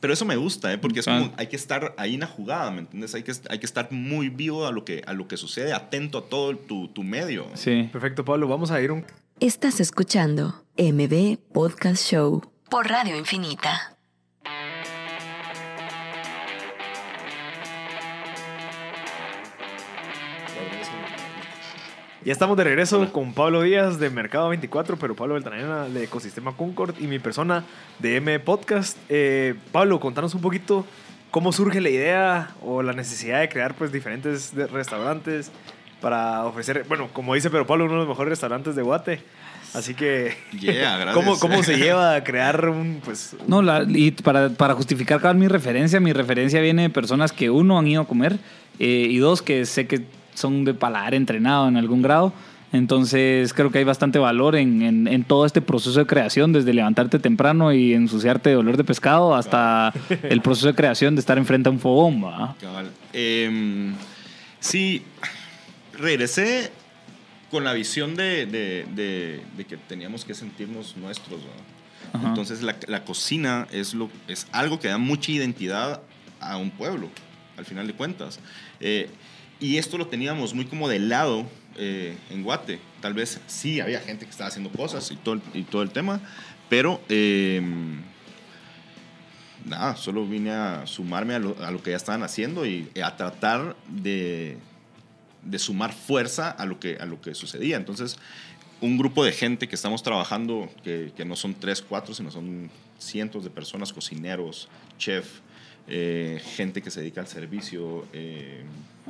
pero 0.00 0.14
eso 0.14 0.24
me 0.24 0.36
gusta, 0.36 0.72
¿eh? 0.72 0.78
porque 0.78 1.00
es 1.00 1.08
Ah. 1.08 1.18
como, 1.18 1.34
hay 1.36 1.48
que 1.48 1.56
estar 1.56 1.94
ahí 1.98 2.14
en 2.14 2.20
la 2.20 2.26
jugada, 2.26 2.70
¿me 2.70 2.78
entiendes? 2.80 3.14
Hay 3.14 3.22
que, 3.22 3.32
hay 3.50 3.58
que 3.58 3.66
estar 3.66 3.92
muy 3.92 4.30
vivo 4.30 4.66
a 4.66 4.72
lo 4.72 4.86
que, 4.86 5.02
a 5.06 5.12
lo 5.12 5.28
que 5.28 5.36
sucede, 5.36 5.74
atento 5.74 6.16
a 6.18 6.22
todo 6.30 6.56
tu, 6.56 6.88
tu 6.88 7.02
medio. 7.02 7.46
Sí. 7.54 7.90
Perfecto, 7.92 8.24
Pablo, 8.24 8.48
vamos 8.48 8.70
a 8.70 8.80
ir 8.80 8.90
un... 8.90 9.04
Estás 9.40 9.80
escuchando 9.80 10.64
MB 10.78 11.36
Podcast 11.52 12.02
Show 12.10 12.42
por 12.70 12.88
Radio 12.88 13.16
Infinita. 13.18 13.96
Ya 22.24 22.32
estamos 22.32 22.56
de 22.58 22.64
regreso 22.64 23.10
con 23.12 23.32
Pablo 23.32 23.62
Díaz 23.62 23.98
de 23.98 24.10
Mercado 24.10 24.50
24, 24.50 24.98
pero 24.98 25.16
Pablo 25.16 25.34
Beltranena 25.34 25.84
de 25.88 26.04
Ecosistema 26.04 26.54
Concord 26.54 26.94
y 27.00 27.06
mi 27.06 27.18
persona 27.18 27.64
de 27.98 28.16
M 28.16 28.38
Podcast. 28.40 28.98
Eh, 29.08 29.54
Pablo, 29.72 29.98
contanos 30.00 30.34
un 30.34 30.42
poquito 30.42 30.84
cómo 31.30 31.50
surge 31.50 31.80
la 31.80 31.88
idea 31.88 32.50
o 32.62 32.82
la 32.82 32.92
necesidad 32.92 33.40
de 33.40 33.48
crear 33.48 33.74
pues 33.74 33.90
diferentes 33.90 34.52
restaurantes 34.70 35.50
para 36.02 36.44
ofrecer, 36.44 36.84
bueno, 36.88 37.08
como 37.12 37.34
dice 37.34 37.48
pero 37.48 37.66
Pablo, 37.66 37.84
uno 37.84 37.94
de 37.94 37.98
los 38.00 38.08
mejores 38.08 38.30
restaurantes 38.30 38.76
de 38.76 38.82
Guate. 38.82 39.22
Así 39.72 39.94
que, 39.94 40.34
Yeah, 40.60 40.98
gracias. 40.98 41.14
¿cómo, 41.14 41.38
¿cómo 41.38 41.62
se 41.62 41.78
lleva 41.78 42.14
a 42.16 42.22
crear 42.24 42.68
un, 42.68 43.00
pues, 43.02 43.34
un- 43.40 43.48
No, 43.48 43.62
la- 43.62 43.86
y 43.88 44.10
para, 44.10 44.50
para 44.50 44.74
justificar 44.74 45.20
cabal 45.22 45.38
mi 45.38 45.48
referencia, 45.48 46.00
mi 46.00 46.12
referencia 46.12 46.60
viene 46.60 46.82
de 46.82 46.90
personas 46.90 47.32
que 47.32 47.48
uno 47.48 47.78
han 47.78 47.86
ido 47.86 48.02
a 48.02 48.06
comer 48.06 48.38
eh, 48.78 49.06
y 49.08 49.16
dos 49.18 49.40
que 49.40 49.64
sé 49.64 49.86
que 49.86 50.02
son 50.40 50.64
de 50.64 50.74
paladar 50.74 51.14
entrenado 51.14 51.68
en 51.68 51.76
algún 51.76 52.02
grado. 52.02 52.32
Entonces 52.72 53.52
creo 53.52 53.70
que 53.72 53.78
hay 53.78 53.84
bastante 53.84 54.18
valor 54.20 54.54
en, 54.54 54.82
en- 54.82 55.08
en 55.08 55.24
todo 55.24 55.44
este 55.44 55.60
proceso 55.60 55.98
de 55.98 56.06
creación, 56.06 56.52
desde 56.52 56.72
levantarte 56.72 57.18
temprano 57.18 57.72
y 57.72 57.94
ensuciarte 57.94 58.50
de 58.50 58.56
olor 58.56 58.76
de 58.76 58.84
pescado 58.84 59.34
hasta 59.34 59.92
el 60.22 60.40
proceso 60.40 60.68
de 60.68 60.74
creación 60.74 61.16
de 61.16 61.20
estar 61.20 61.36
enfrente 61.36 61.68
a 61.68 61.72
un 61.72 61.80
fogón. 61.80 62.20
Em, 63.12 63.92
sí, 64.60 65.02
regresé 65.98 66.70
con 67.50 67.64
la 67.64 67.72
visión 67.72 68.14
de, 68.14 68.46
de- 68.46 68.86
de- 68.94 69.42
de 69.56 69.64
que 69.64 69.76
teníamos 69.76 70.24
que 70.24 70.34
sentirnos 70.34 70.96
nuestros. 70.96 71.40
Entonces 72.24 72.62
la, 72.62 72.76
la 72.88 73.04
cocina 73.04 73.66
es, 73.72 73.94
lo, 73.94 74.08
es 74.28 74.46
algo 74.52 74.78
que 74.80 74.88
da 74.88 74.98
mucha 74.98 75.30
identidad 75.32 76.00
a 76.40 76.56
un 76.56 76.70
pueblo, 76.70 77.08
al 77.56 77.64
final 77.64 77.86
de 77.86 77.92
cuentas. 77.94 78.40
Eh, 78.80 79.10
y 79.60 79.76
esto 79.76 79.98
lo 79.98 80.06
teníamos 80.06 80.54
muy 80.54 80.64
como 80.64 80.88
de 80.88 80.98
lado 80.98 81.46
eh, 81.76 82.16
en 82.30 82.42
Guate. 82.42 82.80
Tal 83.00 83.14
vez 83.14 83.40
sí 83.46 83.80
había 83.80 84.00
gente 84.00 84.24
que 84.24 84.30
estaba 84.30 84.48
haciendo 84.48 84.70
cosas 84.70 85.10
y 85.10 85.16
todo 85.16 85.82
el, 85.82 85.90
tema, 85.90 86.20
pero 86.68 87.00
eh, 87.08 87.62
nada, 89.64 89.96
solo 89.96 90.26
vine 90.26 90.50
a 90.50 90.86
sumarme 90.86 91.34
a 91.34 91.38
lo, 91.38 91.56
a 91.62 91.70
lo 91.70 91.82
que 91.82 91.90
ya 91.90 91.96
estaban 91.96 92.22
haciendo 92.22 92.66
y 92.66 92.88
a 93.02 93.16
tratar 93.16 93.76
de, 93.88 94.58
de 95.42 95.58
sumar 95.58 95.92
fuerza 95.92 96.50
a 96.50 96.66
lo, 96.66 96.78
que, 96.80 96.96
a 96.96 97.06
lo 97.06 97.20
que 97.20 97.34
sucedía. 97.34 97.76
Entonces, 97.76 98.18
un 98.80 98.98
grupo 98.98 99.24
de 99.24 99.32
gente 99.32 99.68
que 99.68 99.74
estamos 99.74 100.02
trabajando, 100.02 100.70
que, 100.82 101.12
que 101.16 101.24
no 101.24 101.36
son 101.36 101.54
tres, 101.54 101.82
cuatro, 101.82 102.14
sino 102.14 102.30
son 102.30 102.70
cientos 102.98 103.44
de 103.44 103.50
personas, 103.50 103.92
cocineros, 103.92 104.68
chef, 104.98 105.40
eh, 105.88 106.40
gente 106.56 106.82
que 106.82 106.90
se 106.90 107.00
dedica 107.00 107.20
al 107.20 107.26
servicio, 107.26 108.06
eh, 108.12 108.62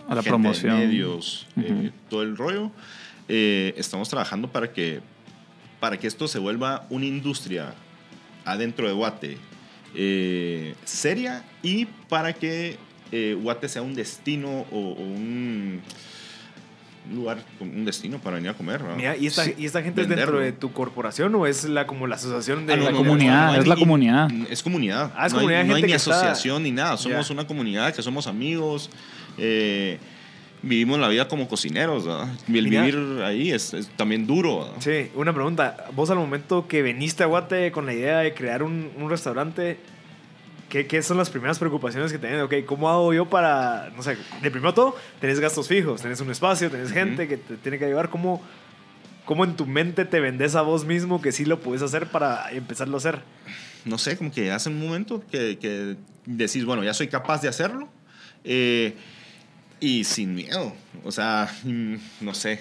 A 0.08 0.14
la 0.14 0.22
gente 0.22 0.24
de 0.24 0.28
promoción. 0.30 0.78
medios, 0.78 1.46
eh, 1.56 1.90
todo 2.08 2.22
el 2.22 2.36
rollo. 2.36 2.70
Estamos 3.28 4.08
trabajando 4.08 4.50
para 4.50 4.72
que, 4.72 5.00
para 5.78 5.98
que 5.98 6.06
esto 6.06 6.26
se 6.26 6.38
vuelva 6.38 6.86
una 6.90 7.06
industria 7.06 7.74
adentro 8.44 8.88
de 8.88 8.92
Guate 8.92 9.38
seria 10.84 11.44
y 11.62 11.84
para 12.08 12.32
que 12.32 12.76
Guate 13.40 13.68
sea 13.68 13.82
un 13.82 13.94
destino 13.94 14.66
o, 14.72 14.78
o 14.78 15.02
un 15.02 15.80
lugar, 17.12 17.38
un 17.60 17.84
destino 17.84 18.18
para 18.18 18.36
venir 18.36 18.50
a 18.50 18.54
comer. 18.54 18.80
¿verdad? 18.82 18.96
Mira, 18.96 19.16
¿y 19.16 19.26
esta, 19.26 19.44
Sí, 19.44 19.54
¿y 19.58 19.66
esta 19.66 19.82
gente 19.82 20.02
es 20.02 20.08
dentro 20.08 20.38
de 20.38 20.52
tu 20.52 20.72
corporación 20.72 21.34
o 21.34 21.46
es 21.46 21.64
la 21.64 21.86
como 21.86 22.06
la 22.06 22.16
asociación 22.16 22.66
de 22.66 22.74
Ah, 22.74 22.76
no, 22.76 22.84
la 22.84 22.90
no, 22.92 22.98
comunidad, 22.98 23.46
no, 23.46 23.52
no, 23.54 23.60
es 23.60 23.66
la 23.66 23.74
ni- 23.74 23.80
comunidad. 23.80 24.30
Es 24.50 24.62
comunidad. 24.62 25.12
Ah, 25.16 25.26
es 25.26 25.32
no 25.32 25.38
hay- 25.38 25.42
comunidad 25.44 25.62
de 25.62 25.68
no 25.68 25.74
hay 25.74 25.80
gente 25.82 25.86
ni 25.86 25.92
que 25.92 25.96
está- 25.96 26.10
asociación 26.16 26.62
ni 26.62 26.70
nada. 26.72 26.96
Somos 26.96 27.30
una 27.30 27.46
comunidad 27.46 27.94
que 27.94 28.02
somos 28.02 28.26
amigos. 28.26 28.90
eh, 29.38 29.98
vivimos 30.62 30.98
la 31.00 31.08
vida 31.08 31.26
como 31.26 31.48
cocineros. 31.48 32.04
¿verdad? 32.04 32.28
El 32.52 32.68
Mira. 32.68 32.82
vivir 32.84 33.22
ahí 33.22 33.50
es, 33.50 33.72
es 33.72 33.88
también 33.96 34.26
duro. 34.26 34.58
¿verdad? 34.58 34.74
Sí, 34.80 35.10
una 35.14 35.32
pregunta. 35.32 35.86
Vos 35.94 36.10
al 36.10 36.18
momento 36.18 36.68
que 36.68 36.82
veniste 36.82 37.22
a 37.22 37.26
Guate 37.26 37.72
con 37.72 37.86
la 37.86 37.94
idea 37.94 38.18
de 38.18 38.34
crear 38.34 38.62
un, 38.62 38.90
un 38.98 39.08
restaurante, 39.08 39.78
¿qué, 40.70 40.86
¿qué 40.86 41.02
son 41.02 41.18
las 41.18 41.28
primeras 41.28 41.58
preocupaciones 41.58 42.10
que 42.10 42.18
tenés? 42.18 42.42
Ok, 42.42 42.54
¿cómo 42.64 42.88
hago 42.88 43.12
yo 43.12 43.28
para, 43.28 43.90
no 43.94 44.02
sé, 44.02 44.16
de 44.40 44.50
primero 44.50 44.72
todo, 44.72 44.96
tenés 45.20 45.38
gastos 45.38 45.68
fijos, 45.68 46.00
tenés 46.00 46.20
un 46.22 46.30
espacio, 46.30 46.70
tenés 46.70 46.90
gente 46.92 47.28
que 47.28 47.36
te 47.36 47.56
tiene 47.58 47.78
que 47.78 47.84
ayudar. 47.84 48.08
¿Cómo, 48.08 48.40
¿Cómo 49.26 49.44
en 49.44 49.56
tu 49.56 49.66
mente 49.66 50.06
te 50.06 50.20
vendes 50.20 50.54
a 50.54 50.62
vos 50.62 50.86
mismo 50.86 51.20
que 51.20 51.32
sí 51.32 51.44
lo 51.44 51.60
puedes 51.60 51.82
hacer 51.82 52.06
para 52.06 52.50
empezarlo 52.52 52.96
a 52.96 52.98
hacer? 52.98 53.20
no 53.84 53.98
sé, 53.98 54.16
como 54.16 54.30
que 54.30 54.50
hace 54.50 54.68
un 54.68 54.78
momento 54.78 55.22
que, 55.30 55.58
que 55.58 55.96
decís, 56.26 56.64
bueno, 56.64 56.84
ya 56.84 56.94
soy 56.94 57.08
capaz 57.08 57.42
de 57.42 57.48
hacerlo. 57.48 57.88
eh, 58.44 58.94
y 59.80 60.04
sin 60.04 60.34
miedo. 60.34 60.74
O 61.04 61.10
sea, 61.10 61.50
mm, 61.64 61.94
no 62.20 62.34
sé. 62.34 62.60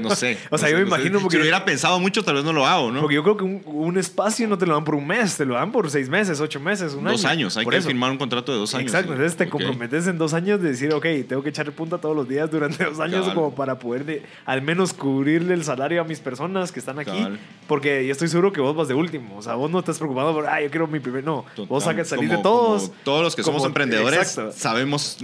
No 0.00 0.14
sé. 0.14 0.38
O 0.50 0.58
sea, 0.58 0.68
No 0.68 0.72
yo 0.72 0.78
sé, 0.78 0.84
me 0.84 0.90
no 0.90 0.96
imagino 0.96 1.20
porque- 1.20 1.34
Si 1.34 1.38
lo 1.38 1.42
hubiera 1.42 1.64
pensado 1.64 1.98
mucho, 2.00 2.22
tal 2.22 2.34
vez 2.36 2.44
no 2.44 2.52
lo 2.52 2.66
hago, 2.66 2.90
¿no? 2.90 3.00
Porque 3.00 3.14
yo 3.14 3.22
creo 3.22 3.36
que 3.36 3.44
un, 3.44 3.62
un 3.66 3.98
espacio 3.98 4.46
no 4.48 4.58
te 4.58 4.66
lo 4.66 4.74
dan 4.74 4.84
por 4.84 4.94
un 4.94 5.06
mes, 5.06 5.36
te 5.36 5.44
lo 5.44 5.54
dan 5.54 5.72
por 5.72 5.90
seis 5.90 6.08
meses, 6.08 6.40
ocho 6.40 6.60
meses, 6.60 6.94
un 6.94 7.04
dos 7.04 7.24
año. 7.24 7.32
años. 7.32 7.56
Hay 7.56 7.64
Por 7.64 7.72
que 7.72 7.78
eso. 7.78 7.88
firmar 7.88 8.10
un 8.10 8.18
contrato 8.18 8.52
de 8.52 8.58
dos 8.58 8.74
años. 8.74 8.86
Exacto, 8.92 9.12
entonces 9.12 9.36
te 9.36 9.48
comprometes 9.48 10.06
en 10.06 10.18
dos 10.18 10.34
años 10.34 10.60
de 10.60 10.68
decir, 10.70 10.92
ok, 10.92 11.04
tengo 11.28 11.42
que 11.42 11.50
echarle 11.50 11.72
punta 11.72 11.98
todos 11.98 12.14
los 12.16 12.28
días 12.28 12.50
durante 12.50 12.84
dos 12.84 13.00
años 13.00 13.20
Cabal. 13.20 13.34
como 13.34 13.54
para 13.54 13.78
poder 13.78 14.04
de, 14.04 14.22
al 14.46 14.62
menos 14.62 14.92
cubrirle 14.92 15.54
el 15.54 15.64
salario 15.64 16.00
a 16.00 16.04
mis 16.04 16.20
personas 16.20 16.72
que 16.72 16.80
están 16.80 16.98
aquí. 16.98 17.10
Cabal. 17.10 17.38
Porque 17.66 18.06
yo 18.06 18.12
estoy 18.12 18.28
seguro 18.28 18.52
que 18.52 18.60
vos 18.60 18.74
vas 18.76 18.88
de 18.88 18.94
último. 18.94 19.36
O 19.38 19.42
sea, 19.42 19.54
vos 19.54 19.70
no 19.70 19.78
estás 19.78 19.98
preocupado 19.98 20.32
por, 20.34 20.46
ah, 20.46 20.60
yo 20.62 20.70
quiero 20.70 20.86
mi 20.86 21.00
primer. 21.00 21.24
No, 21.24 21.44
Total. 21.54 21.66
vos 21.68 21.84
sacas 21.84 22.08
salir 22.08 22.28
de 22.28 22.38
todos. 22.38 22.82
como 22.88 22.94
todos 23.04 23.22
los 23.22 23.36
que 23.36 23.42
somos 23.42 23.58
como- 23.58 23.68
emprendedores 23.68 24.18
Exacto. 24.20 24.52
sabemos 24.56 25.18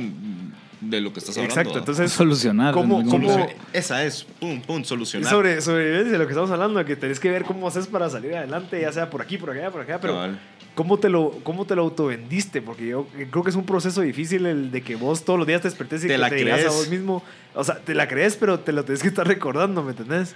de 0.91 1.01
lo 1.01 1.12
que 1.12 1.20
estás 1.20 1.37
hablando. 1.37 1.53
Exacto, 1.61 1.78
entonces. 1.78 2.12
Solucionar. 2.12 2.72
¿Cómo- 2.74 3.05
cómo- 3.09 3.49
Esa 3.72 4.05
es, 4.05 4.24
pum, 4.41 4.61
pum, 4.61 4.82
solucionar. 4.84 5.30
Sobre, 5.30 5.61
sobre 5.61 6.05
de 6.05 6.18
lo 6.18 6.26
que 6.26 6.32
estamos 6.32 6.51
hablando, 6.51 6.84
que 6.84 6.97
tenés 6.97 7.20
que 7.20 7.30
ver 7.30 7.45
cómo 7.45 7.66
haces 7.68 7.87
para 7.87 8.09
salir 8.11 8.34
adelante, 8.34 8.80
ya 8.80 8.93
sea 8.93 9.11
por 9.11 9.22
aquí, 9.22 9.39
por 9.39 9.51
allá, 9.51 9.70
por 9.70 9.80
acá, 9.82 9.99
pero 10.01 10.14
Cabal. 10.14 10.39
¿cómo 10.74 10.99
te 10.99 11.09
lo, 11.09 11.30
cómo 11.43 11.64
te 11.66 11.74
lo 11.74 11.82
autovendiste? 11.82 12.62
Porque 12.62 12.87
yo 12.89 13.07
creo 13.30 13.43
que 13.43 13.51
es 13.51 13.57
un 13.57 13.66
proceso 13.66 14.01
difícil 14.03 14.47
el 14.47 14.70
de 14.70 14.82
que 14.82 14.97
vos 14.97 15.24
todos 15.24 15.39
los 15.39 15.47
días 15.47 15.61
te 15.62 15.68
despertes 15.68 16.01
y 16.05 16.07
Te 16.09 16.14
que 16.14 16.18
la 16.18 16.28
te 16.28 16.37
digas 16.37 16.59
a 16.61 16.62
crees. 16.64 16.74
vos 16.74 16.89
mismo. 16.89 17.22
O 17.55 17.64
sea, 17.64 17.76
te 17.76 17.95
la 17.95 18.07
crees, 18.09 18.37
pero 18.37 18.61
te 18.61 18.72
lo 18.72 18.84
tienes 18.84 19.03
que 19.03 19.09
estar 19.09 19.26
recordando, 19.26 19.82
¿me 19.82 19.91
entendés? 19.93 20.34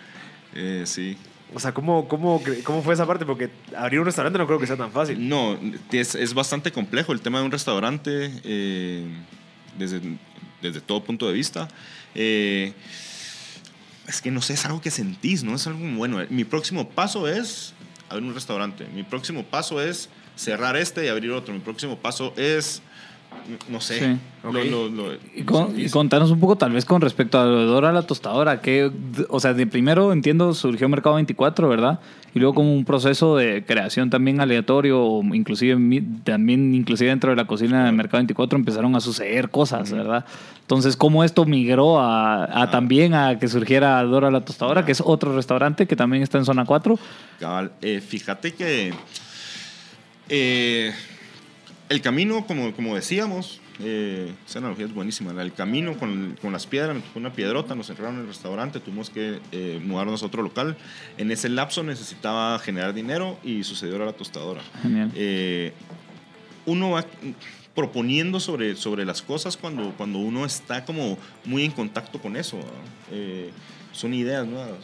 Eh, 0.55 0.83
sí. 0.87 1.17
O 1.53 1.59
sea, 1.59 1.73
¿cómo, 1.75 2.07
cómo, 2.07 2.41
¿cómo 2.63 2.81
fue 2.81 2.95
esa 2.95 3.07
parte? 3.07 3.27
Porque 3.27 3.51
abrir 3.77 3.99
un 3.99 4.07
restaurante 4.07 4.39
no 4.39 4.47
creo 4.47 4.61
que 4.61 4.69
sea 4.69 4.77
tan 4.77 4.93
fácil. 4.93 5.29
No, 5.29 5.59
es, 5.91 6.15
es 6.15 6.33
bastante 6.33 6.71
complejo 6.71 7.13
el 7.13 7.21
tema 7.21 7.41
de 7.41 7.45
un 7.45 7.51
restaurante 7.51 8.31
eh, 8.45 9.05
desde, 9.77 10.01
desde 10.63 10.81
todo 10.81 11.03
punto 11.05 11.27
de 11.27 11.33
vista. 11.33 11.69
Eh, 12.15 12.73
es 14.07 14.21
que 14.21 14.31
no 14.31 14.43
sé, 14.43 14.55
es 14.55 14.65
algo 14.65 14.81
que 14.81 14.91
sentís, 14.91 15.45
¿no? 15.45 15.55
Es 15.55 15.67
algo 15.67 15.87
bueno. 15.97 16.19
Mi 16.31 16.45
próximo 16.45 16.91
paso 16.91 17.29
es 17.29 17.75
abrir 18.09 18.29
un 18.29 18.35
restaurante. 18.35 18.87
Mi 18.95 19.03
próximo 19.03 19.45
paso 19.45 19.81
es 19.81 20.09
cerrar 20.37 20.77
este 20.77 21.05
y 21.05 21.09
abrir 21.09 21.31
otro. 21.31 21.55
Mi 21.55 21.61
próximo 21.61 21.99
paso 21.99 22.35
es, 22.37 22.83
no 23.69 23.81
sé. 23.81 23.99
Sí. 23.99 24.17
lo- 24.45 24.49
Ok. 24.51 24.57
lo- 24.71 24.89
lo- 24.89 25.13
Y, 25.35 25.43
con- 25.43 25.79
y 25.79 25.89
contanos 25.91 26.31
un 26.31 26.41
poco 26.41 26.57
tal 26.57 26.73
vez 26.73 26.85
con 26.85 27.01
respecto 27.01 27.39
a 27.41 27.45
lo 27.45 27.59
de 27.59 27.65
Dora 27.67 27.93
la 27.93 28.03
tostadora, 28.03 28.61
que, 28.61 28.91
o 29.29 29.41
sea, 29.41 29.53
de 29.55 29.67
primero 29.67 30.13
entiendo 30.13 30.55
surgió 30.55 30.89
Mercado 30.89 31.17
24, 31.17 31.69
¿verdad? 31.69 31.99
Y 32.35 32.39
luego 32.39 32.55
como 32.55 32.73
un 32.73 32.85
proceso 32.85 33.37
de 33.37 33.65
creación 33.67 34.09
también 34.09 34.41
aleatorio, 34.41 35.03
o 35.03 35.23
inclusive 35.35 35.75
también 36.25 36.75
inclusive 36.75 37.11
dentro 37.11 37.31
de 37.31 37.37
la 37.37 37.47
cocina 37.47 37.85
de 37.87 37.93
Mercado 37.93 38.19
24 38.19 38.57
empezaron 38.59 38.95
a 38.95 39.01
suceder 39.01 39.51
cosas, 39.51 39.91
¿verdad? 39.91 40.25
Entonces, 40.61 40.97
¿cómo 40.97 41.25
esto 41.25 41.45
migró 41.45 41.99
a, 41.99 42.45
a 42.45 42.63
Ah. 42.63 42.71
también 42.71 43.15
a 43.15 43.39
que 43.41 43.49
surgiera 43.49 44.01
Dora 44.05 44.31
la 44.31 44.43
tostadora, 44.43 44.85
que 44.87 44.93
es 44.93 45.03
otro 45.05 45.35
restaurante 45.35 45.87
que 45.89 45.97
también 45.97 46.23
está 46.23 46.39
en 46.39 46.45
zona 46.45 46.65
4? 46.65 46.99
Cabal. 47.41 47.73
Eh, 47.83 48.01
fíjate 48.01 48.55
que 48.55 48.95
eh, 50.29 50.93
el 51.91 52.01
camino, 52.01 52.47
como, 52.47 52.73
como 52.73 52.95
decíamos, 52.95 53.61
eh, 53.81 54.33
esa 54.49 54.61
analogía 54.61 54.87
es 54.87 54.95
buenísima. 54.95 55.33
El 55.43 55.53
camino 55.53 55.99
con, 55.99 56.39
con 56.41 56.53
las 56.53 56.67
piedras, 56.67 56.95
nos 56.95 57.05
tocó 57.05 57.19
una 57.19 57.33
piedrota, 57.33 57.75
nos 57.75 57.89
cerraron 57.89 58.21
el 58.21 58.27
restaurante, 58.29 58.79
tuvimos 58.81 59.11
que 59.11 59.41
eh, 59.53 59.81
mudarnos 59.85 60.23
a 60.23 60.27
otro 60.27 60.43
local. 60.43 60.77
En 61.19 61.31
ese 61.33 61.49
lapso 61.49 61.83
necesitaba 61.83 62.59
generar 62.61 62.95
dinero 62.95 63.39
y 63.43 63.65
sucedió 63.65 63.99
la 63.99 64.13
tostadora. 64.13 64.63
Genial. 64.83 65.11
Eh, 65.17 65.73
uno 66.65 66.91
va 66.91 67.05
proponiendo 67.75 68.39
sobre, 68.41 68.77
sobre 68.77 69.05
las 69.05 69.21
cosas 69.23 69.57
cuando, 69.57 69.93
cuando 69.97 70.19
uno 70.21 70.45
está 70.45 70.85
como 70.85 71.19
muy 71.45 71.65
en 71.65 71.73
contacto 71.73 72.21
con 72.21 72.37
eso. 72.37 72.59
Eh, 73.11 73.51
son 73.93 74.15
ideas 74.15 74.47
nuevas 74.47 74.79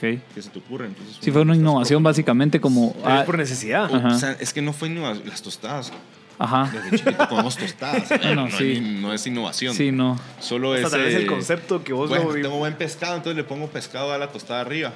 que 0.00 0.20
se 0.42 0.50
te 0.50 0.58
ocurren. 0.58 0.88
Entonces, 0.88 1.16
Sí, 1.20 1.30
fue 1.30 1.42
una 1.42 1.54
innovación 1.54 2.02
básicamente 2.02 2.60
como... 2.60 2.94
Ah, 3.04 3.22
por 3.24 3.38
necesidad. 3.38 3.90
O- 3.90 3.96
Ajá. 3.96 4.08
o 4.08 4.18
sea, 4.18 4.32
es 4.32 4.52
que 4.52 4.60
no 4.60 4.72
fue 4.72 4.88
innovación. 4.88 5.28
Las 5.28 5.40
tostadas. 5.42 5.92
Ajá. 6.38 6.70
Desde 6.72 6.98
chiquito 6.98 7.28
comemos 7.28 7.56
tostadas. 7.56 8.08
Bueno, 8.22 8.48
no, 8.48 8.56
sí. 8.56 8.64
hay- 8.64 8.80
no 8.80 9.12
es 9.12 9.26
innovación. 9.26 9.74
Sí, 9.74 9.92
no. 9.92 10.18
Solo 10.40 10.70
O 10.70 10.74
es. 10.74 10.80
sea, 10.82 10.90
tal 10.90 11.02
vez 11.02 11.14
el 11.14 11.22
eh, 11.22 11.26
concepto 11.26 11.82
que 11.84 11.92
vos 11.92 12.08
bueno, 12.08 12.30
tengo 12.32 12.58
buen 12.58 12.74
pescado, 12.74 13.16
entonces 13.16 13.36
le 13.36 13.44
pongo 13.44 13.68
pescado 13.68 14.12
a 14.12 14.18
la 14.18 14.28
tostada 14.28 14.60
arriba. 14.60 14.92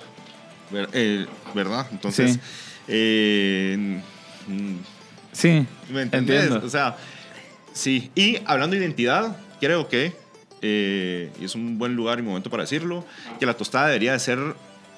Ver- 0.70 0.88
eh, 0.92 1.26
¿Verdad? 1.54 1.86
Entonces. 1.92 2.32
Sí. 2.34 2.40
eh, 2.88 4.00
Sí, 5.32 5.66
¿Me 5.90 6.02
entendés? 6.02 6.42
entiendo. 6.44 6.66
O 6.66 6.70
sea, 6.70 6.96
sí. 7.72 8.10
Y 8.14 8.38
hablando 8.46 8.74
de 8.76 8.82
identidad, 8.82 9.36
creo 9.60 9.88
que, 9.88 10.14
eh, 10.62 11.30
y 11.40 11.44
es 11.44 11.54
un 11.54 11.78
buen 11.78 11.94
lugar 11.94 12.18
y 12.18 12.22
momento 12.22 12.48
para 12.48 12.62
decirlo, 12.62 13.04
que 13.38 13.44
la 13.46 13.54
tostada 13.54 13.86
debería 13.88 14.12
de 14.12 14.18
ser 14.18 14.38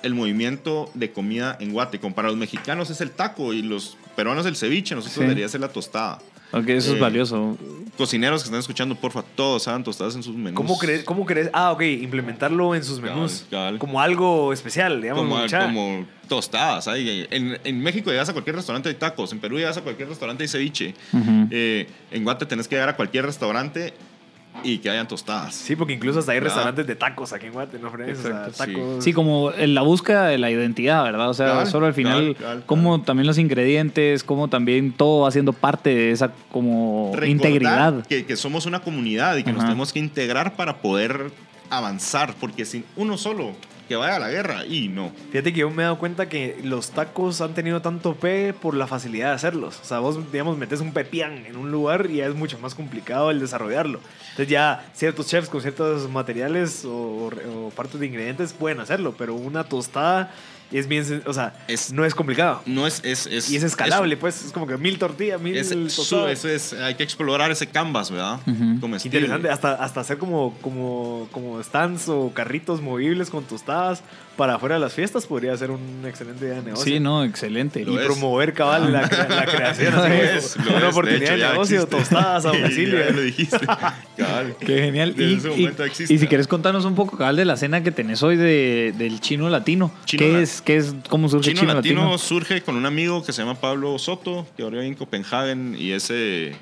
el 0.03 0.15
movimiento 0.15 0.91
de 0.95 1.11
comida 1.11 1.57
en 1.61 1.73
Guate. 1.73 1.99
Como 1.99 2.15
para 2.15 2.29
los 2.29 2.37
mexicanos 2.37 2.89
es 2.91 3.01
el 3.01 3.11
taco 3.11 3.53
y 3.53 3.63
los 3.63 3.97
peruanos 4.19 4.45
el 4.47 4.57
ceviche, 4.57 4.97
nosotros 4.97 5.15
Sí. 5.15 5.21
debería 5.21 5.49
ser 5.49 5.61
la 5.61 5.69
tostada. 5.69 6.19
Ok, 6.51 6.67
eso 6.71 6.91
Eh, 6.91 6.95
es 6.95 7.01
valioso. 7.01 7.57
Cocineros 7.97 8.43
que 8.43 8.47
están 8.47 8.59
escuchando, 8.59 8.97
porfa, 8.97 9.23
todos 9.37 9.69
hagan 9.69 9.85
tostadas 9.85 10.17
en 10.17 10.25
sus 10.25 10.35
menús. 10.35 10.55
¿Cómo 10.57 10.77
crees? 10.77 11.05
¿Cómo 11.05 11.25
crees? 11.25 11.51
Ah, 11.53 11.71
ok, 11.71 11.83
implementarlo 11.83 12.75
en 12.75 12.83
sus 12.83 13.01
menús. 13.01 13.45
Como 13.79 14.01
algo 14.01 14.53
especial, 14.53 15.01
digamos. 15.01 15.23
Como, 15.25 16.05
tostadas. 16.27 16.89
hay- 16.89 17.29
En, 17.31 17.59
en 17.63 17.81
México 17.81 18.11
llegas 18.11 18.29
a 18.29 18.33
cualquier 18.33 18.57
restaurante 18.57 18.89
de 18.89 18.97
tacos, 18.97 19.31
en 19.33 19.39
Perú 19.39 19.57
llegas 19.59 19.77
a 19.77 19.83
cualquier 19.83 20.09
restaurante 20.09 20.43
de 20.43 20.49
ceviche. 20.49 20.95
Eh, 21.53 21.87
en 22.11 22.25
Guate 22.25 22.45
tenés 22.45 22.67
que 22.67 22.75
llegar 22.75 22.89
a 22.89 22.97
cualquier 22.97 23.25
restaurante 23.25 23.93
y 24.63 24.79
que 24.79 24.91
hayan 24.91 25.09
tostadas. 25.09 25.55
Sí, 25.55 25.77
porque 25.77 25.93
incluso 25.93 26.19
hasta 26.19 26.33
hay 26.33 26.39
¿Verdad? 26.39 26.55
restaurantes 26.55 26.87
de 26.87 26.97
tacos 26.97 27.33
aquí 27.33 27.47
en 27.47 27.53
Guate, 27.53 27.79
¿no? 27.79 27.91
Frenes? 27.91 28.19
O 28.19 28.23
sea, 28.23 28.47
Exacto, 28.47 29.01
sí. 29.01 29.13
como 29.13 29.53
en 29.53 29.75
la 29.75 29.83
búsqueda 29.83 30.27
de 30.27 30.39
la 30.39 30.51
identidad, 30.51 31.05
¿verdad? 31.05 31.31
O 31.31 31.35
sea, 31.35 31.67
solo 31.67 31.87
al 31.87 31.95
final, 31.95 32.37
como 32.67 33.03
también 33.03 33.27
los 33.27 33.39
ingredientes, 33.39 34.25
como 34.25 34.49
también 34.49 34.93
todo 34.93 35.27
haciendo 35.27 35.53
parte 35.53 35.91
de 35.91 36.11
esa 36.11 36.33
como 36.51 37.11
Recordar 37.13 37.29
integridad. 37.29 38.07
Que, 38.07 38.25
que 38.25 38.37
somos 38.37 38.67
una 38.67 38.81
comunidad 38.81 39.37
y 39.37 39.45
que 39.45 39.53
nos 39.53 39.63
tenemos 39.65 39.93
que 39.93 39.99
integrar 39.99 40.57
para 40.57 40.79
poder 40.79 41.31
avanzar, 41.71 42.35
porque 42.41 42.65
sin 42.65 42.85
uno 42.97 43.19
solo 43.19 43.53
que 43.89 43.97
vaya 43.97 44.17
a 44.17 44.19
la 44.19 44.31
guerra. 44.31 44.67
Y 44.67 44.89
no. 44.89 45.11
Fíjate 45.33 45.53
que 45.53 45.61
yo 45.61 45.71
me 45.71 45.83
he 45.83 45.85
dado 45.85 45.99
cuenta 45.99 46.29
que 46.29 46.61
los 46.63 46.91
tacos 46.91 47.41
han 47.41 47.55
tenido 47.55 47.81
tanto 47.83 48.15
pe 48.15 48.53
por 48.53 48.75
la 48.75 48.87
facilidad 48.87 49.31
de 49.31 49.35
hacerlos. 49.35 49.81
O 49.83 49.85
sea, 49.85 49.99
vos, 49.99 50.31
digamos, 50.31 50.57
metes 50.59 50.81
un 50.81 50.93
pepián 50.93 51.47
en 51.47 51.57
un 51.57 51.73
lugar 51.73 52.07
y 52.11 52.17
ya 52.17 52.27
es 52.27 52.35
mucho 52.35 52.59
más 52.59 52.75
complicado 52.75 53.31
el 53.31 53.41
desarrollarlo. 53.41 54.01
Entonces 54.31 54.49
ya 54.49 54.89
ciertos 54.95 55.27
chefs 55.27 55.49
con 55.49 55.63
ciertos 55.63 56.09
materiales 56.11 56.85
o, 56.85 57.31
o 57.31 57.73
partes 57.75 57.99
de 57.99 58.07
ingredientes 58.07 58.53
pueden 58.53 58.81
hacerlo, 58.81 59.15
pero 59.17 59.35
una 59.35 59.65
tostada 59.65 60.33
es 60.73 60.87
bien, 60.89 61.23
o 61.27 61.33
sea, 61.33 61.55
Es- 61.69 61.93
no 61.93 62.05
es 62.05 62.15
complicado. 62.15 62.63
No 62.67 62.87
es. 62.87 63.01
es, 63.05 63.27
es 63.27 63.51
Y 63.51 63.57
es 63.57 63.63
escalable, 63.63 64.17
pues. 64.17 64.45
Es 64.45 64.53
como 64.53 64.67
que 64.67 64.77
mil 64.77 64.99
tortillas, 64.99 65.41
mil 65.41 65.57
Es, 65.57 65.71
eso 65.73 66.29
es, 66.29 66.73
hay 66.75 66.95
que 66.95 67.03
explorar 67.03 67.51
ese 67.51 67.67
canvas, 67.67 68.11
¿verdad? 68.11 68.41
Como 68.81 68.97
estilo. 68.97 69.17
Interesante, 69.19 69.49
hasta, 69.51 69.75
hasta 69.75 70.01
hacer 70.01 70.19
como, 70.19 70.55
como, 70.61 71.29
como 71.33 71.63
stands 71.63 72.09
o 72.09 72.33
carritos 72.35 72.81
movibles 72.83 73.31
con 73.31 73.45
tostadas 73.45 74.03
para 74.37 74.55
afuera 74.55 74.77
de 74.77 74.81
las 74.81 74.93
fiestas 74.93 75.27
podría 75.27 75.57
ser 75.57 75.73
una 75.73 76.09
excelente 76.09 76.45
idea 76.45 76.57
de 76.57 76.63
negocio. 76.63 76.85
Sí, 76.85 77.01
no, 77.01 77.25
excelente. 77.25 77.85
Lo 77.85 77.95
y 77.95 77.97
es. 77.99 78.03
promover 78.07 78.53
cabal 78.55 78.93
la, 78.93 79.09
crea- 79.09 79.29
la 79.29 79.45
creación. 79.53 80.13
Es, 80.13 80.57
lo 80.57 80.77
una 80.77 80.79
es. 80.87 80.93
oportunidad 80.93 81.23
hecho, 81.23 81.33
de, 81.45 81.51
negocio, 81.53 81.77
existe. 81.83 81.97
tostadas 81.97 82.45
a 82.47 82.49
domicilio. 82.53 82.99
ya 83.05 83.11
lo 83.11 83.21
dijiste. 83.23 83.59
Cabal. 84.17 84.55
Qué 84.61 84.79
genial. 84.83 85.15
Y, 85.19 85.23
y- 85.23 85.73
y 86.09 86.19
si 86.19 86.27
quieres 86.29 86.47
contarnos 86.47 86.85
un 86.85 86.95
poco, 86.95 87.17
cabal, 87.17 87.37
de 87.37 87.45
la 87.45 87.57
cena 87.57 87.83
que 87.83 87.91
tenés 87.91 88.23
hoy 88.23 88.37
de, 88.37 88.95
del 88.97 89.21
chino 89.21 89.49
latino. 89.49 89.91
Chino 90.05 90.25
¿Qué 90.27 90.33
la- 90.35 90.41
es? 90.41 90.58
¿Qué 90.65 90.77
es? 90.77 90.95
¿Cómo 91.09 91.29
surge 91.29 91.51
Chino, 91.51 91.61
chino, 91.61 91.75
latino, 91.75 92.01
latino? 92.03 92.19
surge 92.19 92.63
con 92.63 92.77
un 92.77 92.87
amigo 92.87 93.25
que 93.25 93.33
se 93.33 93.43
llama 93.43 93.55
Pablo 93.61 93.99
Soto, 93.99 94.47
que 94.57 94.63
ahora 94.63 94.77
vive 94.77 94.89
en 94.89 94.95
Copenhagen 94.95 95.77
y 95.79 95.93
es 95.93 96.09
eh, 96.11 96.55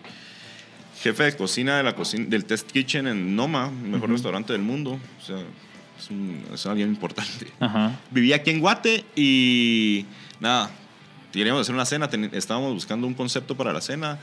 jefe 1.02 1.24
de 1.24 1.36
cocina, 1.36 1.76
de 1.76 1.82
la 1.82 1.94
cocina 1.94 2.26
del 2.28 2.44
Test 2.44 2.70
Kitchen 2.70 3.06
en 3.06 3.36
Noma, 3.36 3.70
mejor 3.70 4.10
restaurante 4.10 4.52
del 4.52 4.62
mundo. 4.62 4.98
O 5.20 5.24
sea, 5.24 5.36
es, 5.98 6.10
un- 6.10 6.42
es 6.52 6.66
alguien 6.66 6.88
importante. 6.88 7.46
Ajá. 7.60 7.98
Vivía 8.10 8.36
aquí 8.36 8.50
en 8.50 8.60
Guate 8.60 9.04
y 9.14 10.04
nada, 10.40 10.70
queríamos 11.32 11.62
hacer 11.62 11.74
una 11.74 11.84
cena, 11.86 12.08
ten- 12.08 12.30
estábamos 12.32 12.72
buscando 12.74 13.06
un 13.06 13.14
concepto 13.14 13.56
para 13.56 13.72
la 13.72 13.80
cena 13.80 14.18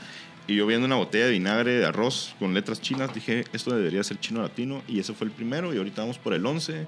y 0.46 0.56
yo 0.56 0.66
viendo 0.66 0.84
una 0.86 0.96
botella 0.96 1.24
de 1.26 1.30
vinagre 1.32 1.72
de 1.78 1.86
arroz 1.86 2.34
con 2.38 2.52
letras 2.52 2.80
chinas 2.80 3.14
dije, 3.14 3.44
esto 3.54 3.74
debería 3.74 4.04
ser 4.04 4.20
chino 4.20 4.42
latino 4.42 4.82
y 4.86 4.98
ese 5.00 5.14
fue 5.14 5.26
el 5.26 5.32
primero 5.32 5.72
y 5.72 5.78
ahorita 5.78 6.02
vamos 6.02 6.18
por 6.18 6.34
el 6.34 6.44
11. 6.44 6.86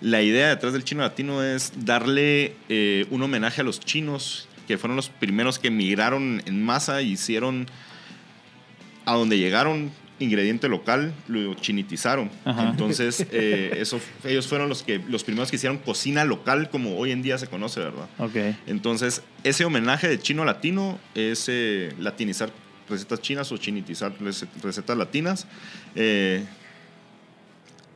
La 0.00 0.22
idea 0.22 0.48
detrás 0.48 0.72
del 0.72 0.84
chino 0.84 1.02
latino 1.02 1.42
es 1.42 1.72
darle 1.84 2.54
eh, 2.68 3.06
un 3.10 3.22
homenaje 3.22 3.60
a 3.60 3.64
los 3.64 3.80
chinos 3.80 4.48
que 4.66 4.78
fueron 4.78 4.96
los 4.96 5.08
primeros 5.10 5.58
que 5.58 5.70
migraron 5.70 6.42
en 6.46 6.62
masa 6.64 7.02
y 7.02 7.12
hicieron 7.12 7.66
a 9.04 9.14
donde 9.14 9.36
llegaron 9.38 9.90
ingrediente 10.20 10.68
local, 10.68 11.12
lo 11.28 11.54
chinitizaron. 11.54 12.30
Ajá. 12.44 12.68
Entonces, 12.70 13.26
eh, 13.32 13.78
eso, 13.80 13.98
ellos 14.24 14.46
fueron 14.46 14.68
los, 14.68 14.82
que, 14.82 15.00
los 15.08 15.24
primeros 15.24 15.50
que 15.50 15.56
hicieron 15.56 15.78
cocina 15.78 16.24
local 16.24 16.68
como 16.70 16.96
hoy 16.98 17.10
en 17.10 17.22
día 17.22 17.38
se 17.38 17.46
conoce, 17.46 17.80
¿verdad? 17.80 18.06
Ok. 18.18 18.36
Entonces, 18.66 19.22
ese 19.44 19.64
homenaje 19.64 20.08
de 20.08 20.18
chino 20.18 20.44
latino 20.44 20.98
es 21.14 21.46
eh, 21.48 21.94
latinizar 21.98 22.50
recetas 22.88 23.20
chinas 23.22 23.50
o 23.52 23.56
chinitizar 23.56 24.12
rece- 24.18 24.48
recetas 24.62 24.96
latinas. 24.96 25.46
Eh, 25.94 26.44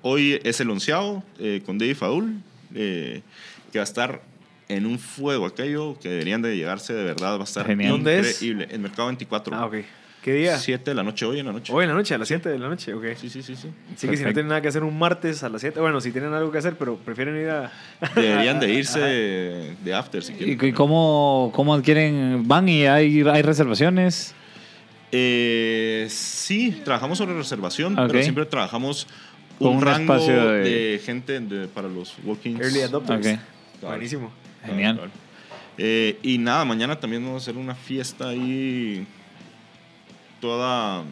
hoy 0.04 0.38
es 0.44 0.60
el 0.60 0.70
onceavo 0.70 1.24
eh, 1.40 1.62
con 1.64 1.78
David 1.78 1.96
Faul, 1.96 2.36
eh, 2.74 3.22
que 3.72 3.78
va 3.78 3.82
a 3.82 3.84
estar 3.84 4.20
en 4.68 4.86
un 4.86 4.98
fuego 4.98 5.46
aquello 5.46 5.98
que 5.98 6.10
deberían 6.10 6.42
de 6.42 6.56
llegarse 6.56 6.92
de 6.92 7.04
verdad. 7.04 7.36
Va 7.36 7.40
a 7.40 7.44
estar 7.44 7.66
Genial. 7.66 7.92
¿Dónde 7.92 8.20
es? 8.20 8.42
increíble. 8.42 8.68
En 8.70 8.82
Mercado 8.82 9.08
24. 9.08 9.56
Ah, 9.56 9.66
ok. 9.66 9.76
¿Qué 10.22 10.32
día? 10.32 10.56
7 10.58 10.90
de 10.90 10.94
la 10.94 11.02
noche, 11.02 11.26
hoy 11.26 11.38
en 11.40 11.46
la 11.46 11.52
noche. 11.52 11.72
Hoy 11.72 11.84
en 11.84 11.90
la 11.90 11.94
noche, 11.94 12.14
a 12.14 12.18
las 12.18 12.28
7 12.28 12.48
de 12.48 12.58
la 12.58 12.68
noche, 12.68 12.94
ok. 12.94 13.04
Sí, 13.16 13.28
sí, 13.28 13.42
sí, 13.42 13.56
sí. 13.56 13.68
Así 13.94 14.08
que 14.08 14.16
si 14.16 14.24
no 14.24 14.32
tienen 14.32 14.48
nada 14.48 14.62
que 14.62 14.68
hacer 14.68 14.82
un 14.82 14.98
martes 14.98 15.42
a 15.42 15.48
las 15.48 15.60
7, 15.60 15.80
bueno, 15.80 16.00
si 16.00 16.12
tienen 16.12 16.32
algo 16.32 16.50
que 16.50 16.58
hacer, 16.58 16.76
pero 16.78 16.96
prefieren 16.96 17.36
ir 17.36 17.48
a... 17.50 17.72
Deberían 18.14 18.58
de 18.60 18.72
irse 18.72 19.00
de 19.00 19.94
after 19.94 20.22
si 20.22 20.32
¿Y 20.32 20.36
quieren. 20.36 20.68
y 20.68 20.72
cómo, 20.72 21.50
cómo 21.54 21.74
adquieren? 21.74 22.42
¿Van 22.46 22.68
y 22.68 22.86
hay, 22.86 23.20
hay 23.20 23.42
reservaciones? 23.42 24.34
Eh, 25.16 26.06
sí, 26.10 26.80
trabajamos 26.84 27.18
sobre 27.18 27.34
reservación, 27.34 27.94
pero 27.94 28.20
siempre 28.20 28.46
trabajamos 28.46 29.06
un, 29.58 29.76
un 29.76 29.82
rango 29.82 30.14
espacio 30.14 30.48
de... 30.52 30.58
de- 30.60 30.98
gente 31.04 31.40
de- 31.40 31.68
para 31.68 31.88
los 31.88 32.14
walk-ins. 32.24 32.60
Early 32.60 32.82
adopters. 32.82 33.26
Ok. 33.26 33.38
Buenísimo. 33.82 34.30
Genial. 34.64 34.96
Claro, 34.96 35.10
claro. 35.10 35.24
Eh, 35.76 36.18
y 36.22 36.38
nada, 36.38 36.64
mañana 36.64 36.98
también 37.00 37.24
vamos 37.24 37.42
a 37.42 37.44
hacer 37.44 37.56
una 37.60 37.74
fiesta 37.74 38.28
ahí 38.28 39.06
toda 40.40 41.04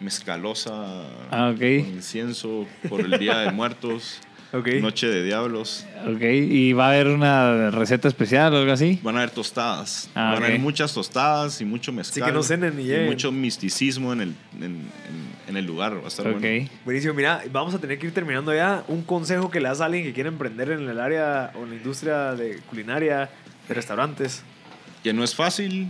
mezcalosa, 0.00 1.06
Ah, 1.30 1.50
ok. 1.52 1.58
con 1.58 1.94
incienso 1.94 2.66
por 2.88 3.00
el 3.00 3.18
Día 3.18 3.38
de 3.38 3.50
Muertos, 3.52 4.20
Ok. 4.52 4.66
Noche 4.80 5.06
de 5.08 5.22
Diablos. 5.24 5.84
Ok. 6.06 6.22
¿Y 6.22 6.72
va 6.72 6.86
a 6.86 6.92
haber 6.92 7.08
una 7.08 7.70
receta 7.70 8.08
especial 8.08 8.54
o 8.54 8.58
algo 8.58 8.72
así? 8.72 8.98
Van 9.02 9.14
a 9.16 9.18
haber 9.18 9.30
tostadas. 9.30 10.08
Ah, 10.14 10.32
Van 10.32 10.34
a 10.34 10.38
ok. 10.38 10.44
haber 10.44 10.58
muchas 10.60 10.94
tostadas 10.94 11.60
y 11.60 11.64
mucho 11.66 11.92
mezcal. 11.92 12.24
que 12.26 12.32
no 12.32 12.42
cenen 12.42 12.80
y 12.80 12.84
lleguen. 12.84 13.06
mucho 13.06 13.30
misticismo 13.30 14.12
en 14.14 14.20
el, 14.22 14.34
en, 14.56 14.64
en- 14.64 15.38
en 15.48 15.56
el 15.56 15.64
lugar. 15.66 15.96
Va 16.00 16.04
a 16.04 16.08
estar 16.08 16.26
Ok. 16.26 16.40
bueno. 16.40 16.68
Buenísimo, 16.84 17.14
mira, 17.14 17.42
vamos 17.52 17.74
a 17.74 17.78
tener 17.78 17.98
que 17.98 18.06
ir 18.06 18.12
terminando 18.14 18.54
ya. 18.54 18.84
Un 18.88 19.02
consejo 19.02 19.50
que 19.50 19.60
le 19.60 19.68
das 19.68 19.80
a 19.80 19.86
alguien 19.86 20.04
que 20.04 20.12
quiere 20.12 20.28
emprender 20.28 20.70
en 20.70 20.88
el 20.88 20.98
área 21.00 21.52
o 21.54 21.64
en 21.64 21.70
la 21.70 21.76
industria 21.76 22.34
de 22.34 22.58
culinaria, 22.70 23.28
de 23.68 23.74
restaurantes. 23.74 24.42
Que 25.02 25.12
no 25.12 25.24
es 25.24 25.34
fácil 25.34 25.88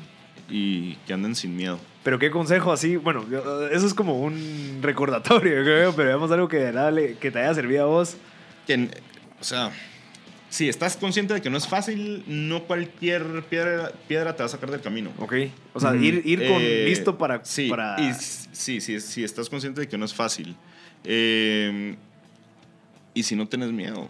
y 0.51 0.95
que 1.07 1.13
anden 1.13 1.35
sin 1.35 1.57
miedo. 1.57 1.79
Pero 2.05 2.19
qué 2.19 2.31
consejo 2.31 2.73
así, 2.73 2.97
bueno, 2.97 3.25
eso 3.71 3.87
es 3.87 3.95
como 3.95 4.19
un 4.21 4.79
recordatorio, 4.81 5.63
creo, 5.63 5.95
pero 5.95 6.09
veamos 6.09 6.31
algo 6.31 6.49
que, 6.49 6.73
que 7.21 7.31
te 7.31 7.39
haya 7.41 7.55
servido 7.55 7.83
a 7.85 7.87
vos. 7.87 8.17
Que, 8.69 8.89
o 9.41 9.45
sea, 9.45 9.73
si 10.49 10.69
estás 10.69 10.97
consciente 10.97 11.35
de 11.35 11.43
que 11.43 11.51
no 11.51 11.57
es 11.59 11.67
fácil, 11.67 12.23
no 12.29 12.63
cualquier 12.65 13.43
piedra, 13.51 13.91
piedra 14.07 14.37
te 14.37 14.43
va 14.43 14.47
a 14.47 14.49
sacar 14.49 14.71
del 14.71 14.81
camino. 14.81 15.11
Ok. 15.19 15.35
O 15.75 15.81
sea, 15.81 15.97
ir, 15.97 16.23
ir 16.25 16.39
con 16.47 16.59
Eh, 16.63 16.85
listo 16.87 17.19
para... 17.19 17.45
Sí, 17.45 17.69
para... 17.69 17.97
y 18.01 18.09
s- 18.11 18.49
sí, 18.53 18.81
sí, 18.81 19.01
sí, 19.01 19.25
estás 19.25 19.49
consciente 19.49 19.81
de 19.81 19.89
que 19.89 19.99
no 19.99 20.05
es 20.05 20.15
fácil. 20.15 20.55
Eh, 21.05 21.97
y 23.15 23.23
si 23.25 23.35
no 23.37 23.47
tienes 23.49 23.73
miedo, 23.73 24.09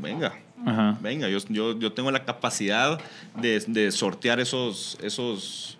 venga. 0.00 0.34
Ajá. 0.66 0.98
Venga, 1.00 1.28
yo, 1.28 1.38
yo, 1.48 1.78
yo 1.78 1.92
tengo 1.92 2.10
la 2.10 2.24
capacidad 2.24 2.98
de, 3.40 3.60
de 3.66 3.92
sortear 3.92 4.40
esos, 4.40 4.98
esos 5.02 5.78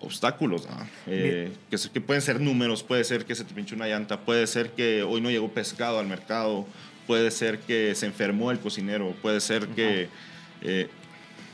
obstáculos, 0.00 0.66
¿no? 0.68 0.86
Eh, 1.06 1.52
que, 1.70 1.76
que 1.92 2.00
pueden 2.00 2.22
ser 2.22 2.40
números, 2.40 2.82
puede 2.82 3.04
ser 3.04 3.24
que 3.26 3.34
se 3.34 3.44
te 3.44 3.52
pinche 3.54 3.74
una 3.74 3.86
llanta, 3.86 4.20
puede 4.20 4.46
ser 4.46 4.70
que 4.70 5.02
hoy 5.02 5.20
no 5.20 5.30
llegó 5.30 5.48
pescado 5.52 5.98
al 5.98 6.06
mercado, 6.06 6.66
puede 7.06 7.30
ser 7.30 7.58
que 7.60 7.94
se 7.94 8.06
enfermó 8.06 8.50
el 8.50 8.58
cocinero, 8.60 9.14
puede 9.22 9.40
ser 9.40 9.68
que 9.68 10.08
eh, 10.62 10.88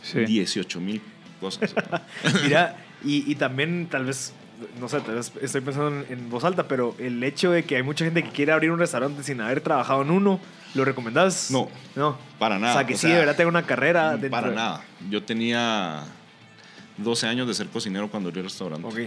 Sí. 0.03 0.21
18 0.25 0.81
mil 0.81 1.03
cosas. 1.41 1.75
Mira, 2.45 2.77
y, 3.05 3.31
y 3.31 3.35
también 3.35 3.89
tal 3.91 4.05
vez, 4.05 4.33
no 4.81 4.89
sé, 4.89 5.01
tal 5.01 5.17
vez 5.17 5.33
estoy 5.43 5.61
pensando 5.61 5.89
en, 5.89 6.07
en 6.13 6.31
voz 6.31 6.45
alta, 6.45 6.69
pero 6.69 6.95
el 6.99 7.23
hecho 7.25 7.51
de 7.51 7.65
que 7.65 7.77
hay 7.77 7.83
mucha 7.83 8.05
gente 8.05 8.23
que 8.23 8.31
quiere 8.31 8.53
abrir 8.53 8.71
un 8.71 8.79
restaurante 8.79 9.23
sin 9.25 9.41
haber 9.41 9.61
trabajado 9.61 10.03
en 10.03 10.11
uno, 10.11 10.41
¿lo 10.75 10.85
recomendás? 10.85 11.51
No. 11.51 11.69
No. 11.97 12.17
Para 12.39 12.59
nada. 12.59 12.75
O 12.75 12.77
sea, 12.79 12.87
que 12.87 12.95
o 12.95 12.97
sí, 12.97 13.03
sea, 13.09 13.15
de 13.15 13.19
verdad 13.21 13.37
tenga 13.37 13.49
una 13.51 13.67
carrera. 13.67 14.13
dentro 14.13 14.31
Para 14.31 14.51
de- 14.51 14.55
nada. 14.57 14.85
Yo 15.11 15.23
tenía 15.23 16.05
12 16.97 17.27
años 17.27 17.49
de 17.49 17.55
ser 17.55 17.67
cocinero 17.69 18.09
cuando 18.09 18.29
abrí 18.29 18.39
el 18.41 18.47
restaurante. 18.47 18.87
Ok. 18.87 18.99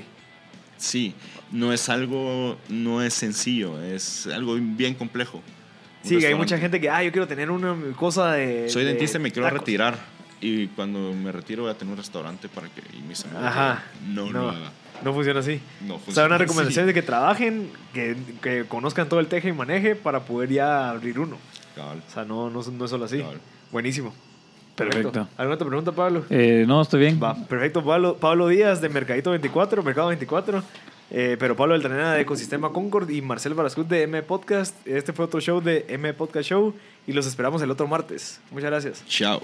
Sí, 0.77 1.13
no 1.51 1.71
es 1.71 1.89
algo, 1.89 2.57
no 2.67 3.01
es 3.01 3.13
sencillo, 3.13 3.81
es 3.81 4.27
algo 4.27 4.55
bien 4.59 4.93
complejo. 4.95 5.41
Sí, 6.03 6.17
que 6.17 6.27
hay 6.27 6.35
mucha 6.35 6.57
gente 6.57 6.79
que, 6.81 6.89
ah, 6.89 7.03
yo 7.03 7.11
quiero 7.11 7.27
tener 7.27 7.49
una 7.51 7.75
cosa 7.95 8.33
de. 8.33 8.67
Soy 8.69 8.83
de 8.83 8.89
dentista 8.89 9.17
y 9.17 9.21
me 9.21 9.31
quiero 9.31 9.47
tacos. 9.47 9.59
retirar. 9.59 9.95
Y 10.39 10.67
cuando 10.69 11.13
me 11.13 11.31
retiro 11.31 11.63
voy 11.63 11.71
a 11.71 11.75
tener 11.75 11.91
un 11.91 11.97
restaurante 11.97 12.49
para 12.49 12.67
que 12.67 12.81
y 12.97 13.01
mis 13.01 13.23
amigos 13.25 13.43
Ajá. 13.45 13.83
no, 14.07 14.25
no, 14.31 14.41
No. 14.43 14.49
haga". 14.49 14.71
No 15.03 15.13
funciona 15.13 15.39
así. 15.39 15.59
No 15.87 15.95
o 15.95 15.97
sea, 15.97 16.05
funciona 16.05 16.25
una 16.27 16.35
así. 16.35 16.43
recomendación 16.45 16.83
es 16.83 16.87
de 16.87 16.93
que 16.93 17.01
trabajen, 17.01 17.69
que, 17.93 18.15
que 18.41 18.65
conozcan 18.67 19.07
todo 19.09 19.19
el 19.19 19.27
teje 19.27 19.49
y 19.49 19.51
maneje 19.53 19.95
para 19.95 20.19
poder 20.21 20.49
ya 20.49 20.89
abrir 20.91 21.19
uno. 21.19 21.37
Cabal, 21.75 22.01
O 22.07 22.11
sea, 22.13 22.23
no, 22.25 22.49
no, 22.51 22.61
no 22.63 22.85
es 22.85 22.89
solo 22.91 23.05
así. 23.05 23.19
cabal. 23.19 23.39
Buenísimo. 23.71 24.13
Perfecto. 24.75 25.27
¿Alguna 25.37 25.55
otra 25.55 25.67
pregunta, 25.67 25.91
Pablo? 25.91 26.25
Eh, 26.29 26.65
no, 26.67 26.81
estoy 26.81 27.01
bien. 27.01 27.19
Va, 27.21 27.35
perfecto. 27.35 27.83
Pablo, 27.83 28.15
Pablo 28.17 28.47
Díaz 28.47 28.79
de 28.81 28.89
Mercadito 28.89 29.29
24, 29.31 29.83
Mercado 29.83 30.07
24. 30.07 30.63
Eh, 31.11 31.35
pero 31.37 31.55
Pablo 31.55 31.73
Beltranena 31.73 32.13
de 32.13 32.21
Ecosistema 32.21 32.71
Concord 32.71 33.09
y 33.09 33.21
Marcel 33.21 33.53
Barascut 33.53 33.87
de 33.87 34.03
M 34.03 34.21
Podcast. 34.23 34.75
Este 34.87 35.11
fue 35.13 35.25
otro 35.25 35.41
show 35.41 35.61
de 35.61 35.85
M 35.89 36.13
Podcast 36.13 36.49
Show 36.49 36.73
y 37.05 37.13
los 37.13 37.27
esperamos 37.27 37.61
el 37.61 37.69
otro 37.69 37.87
martes. 37.87 38.39
Muchas 38.49 38.69
gracias. 38.69 39.03
Chao. 39.07 39.41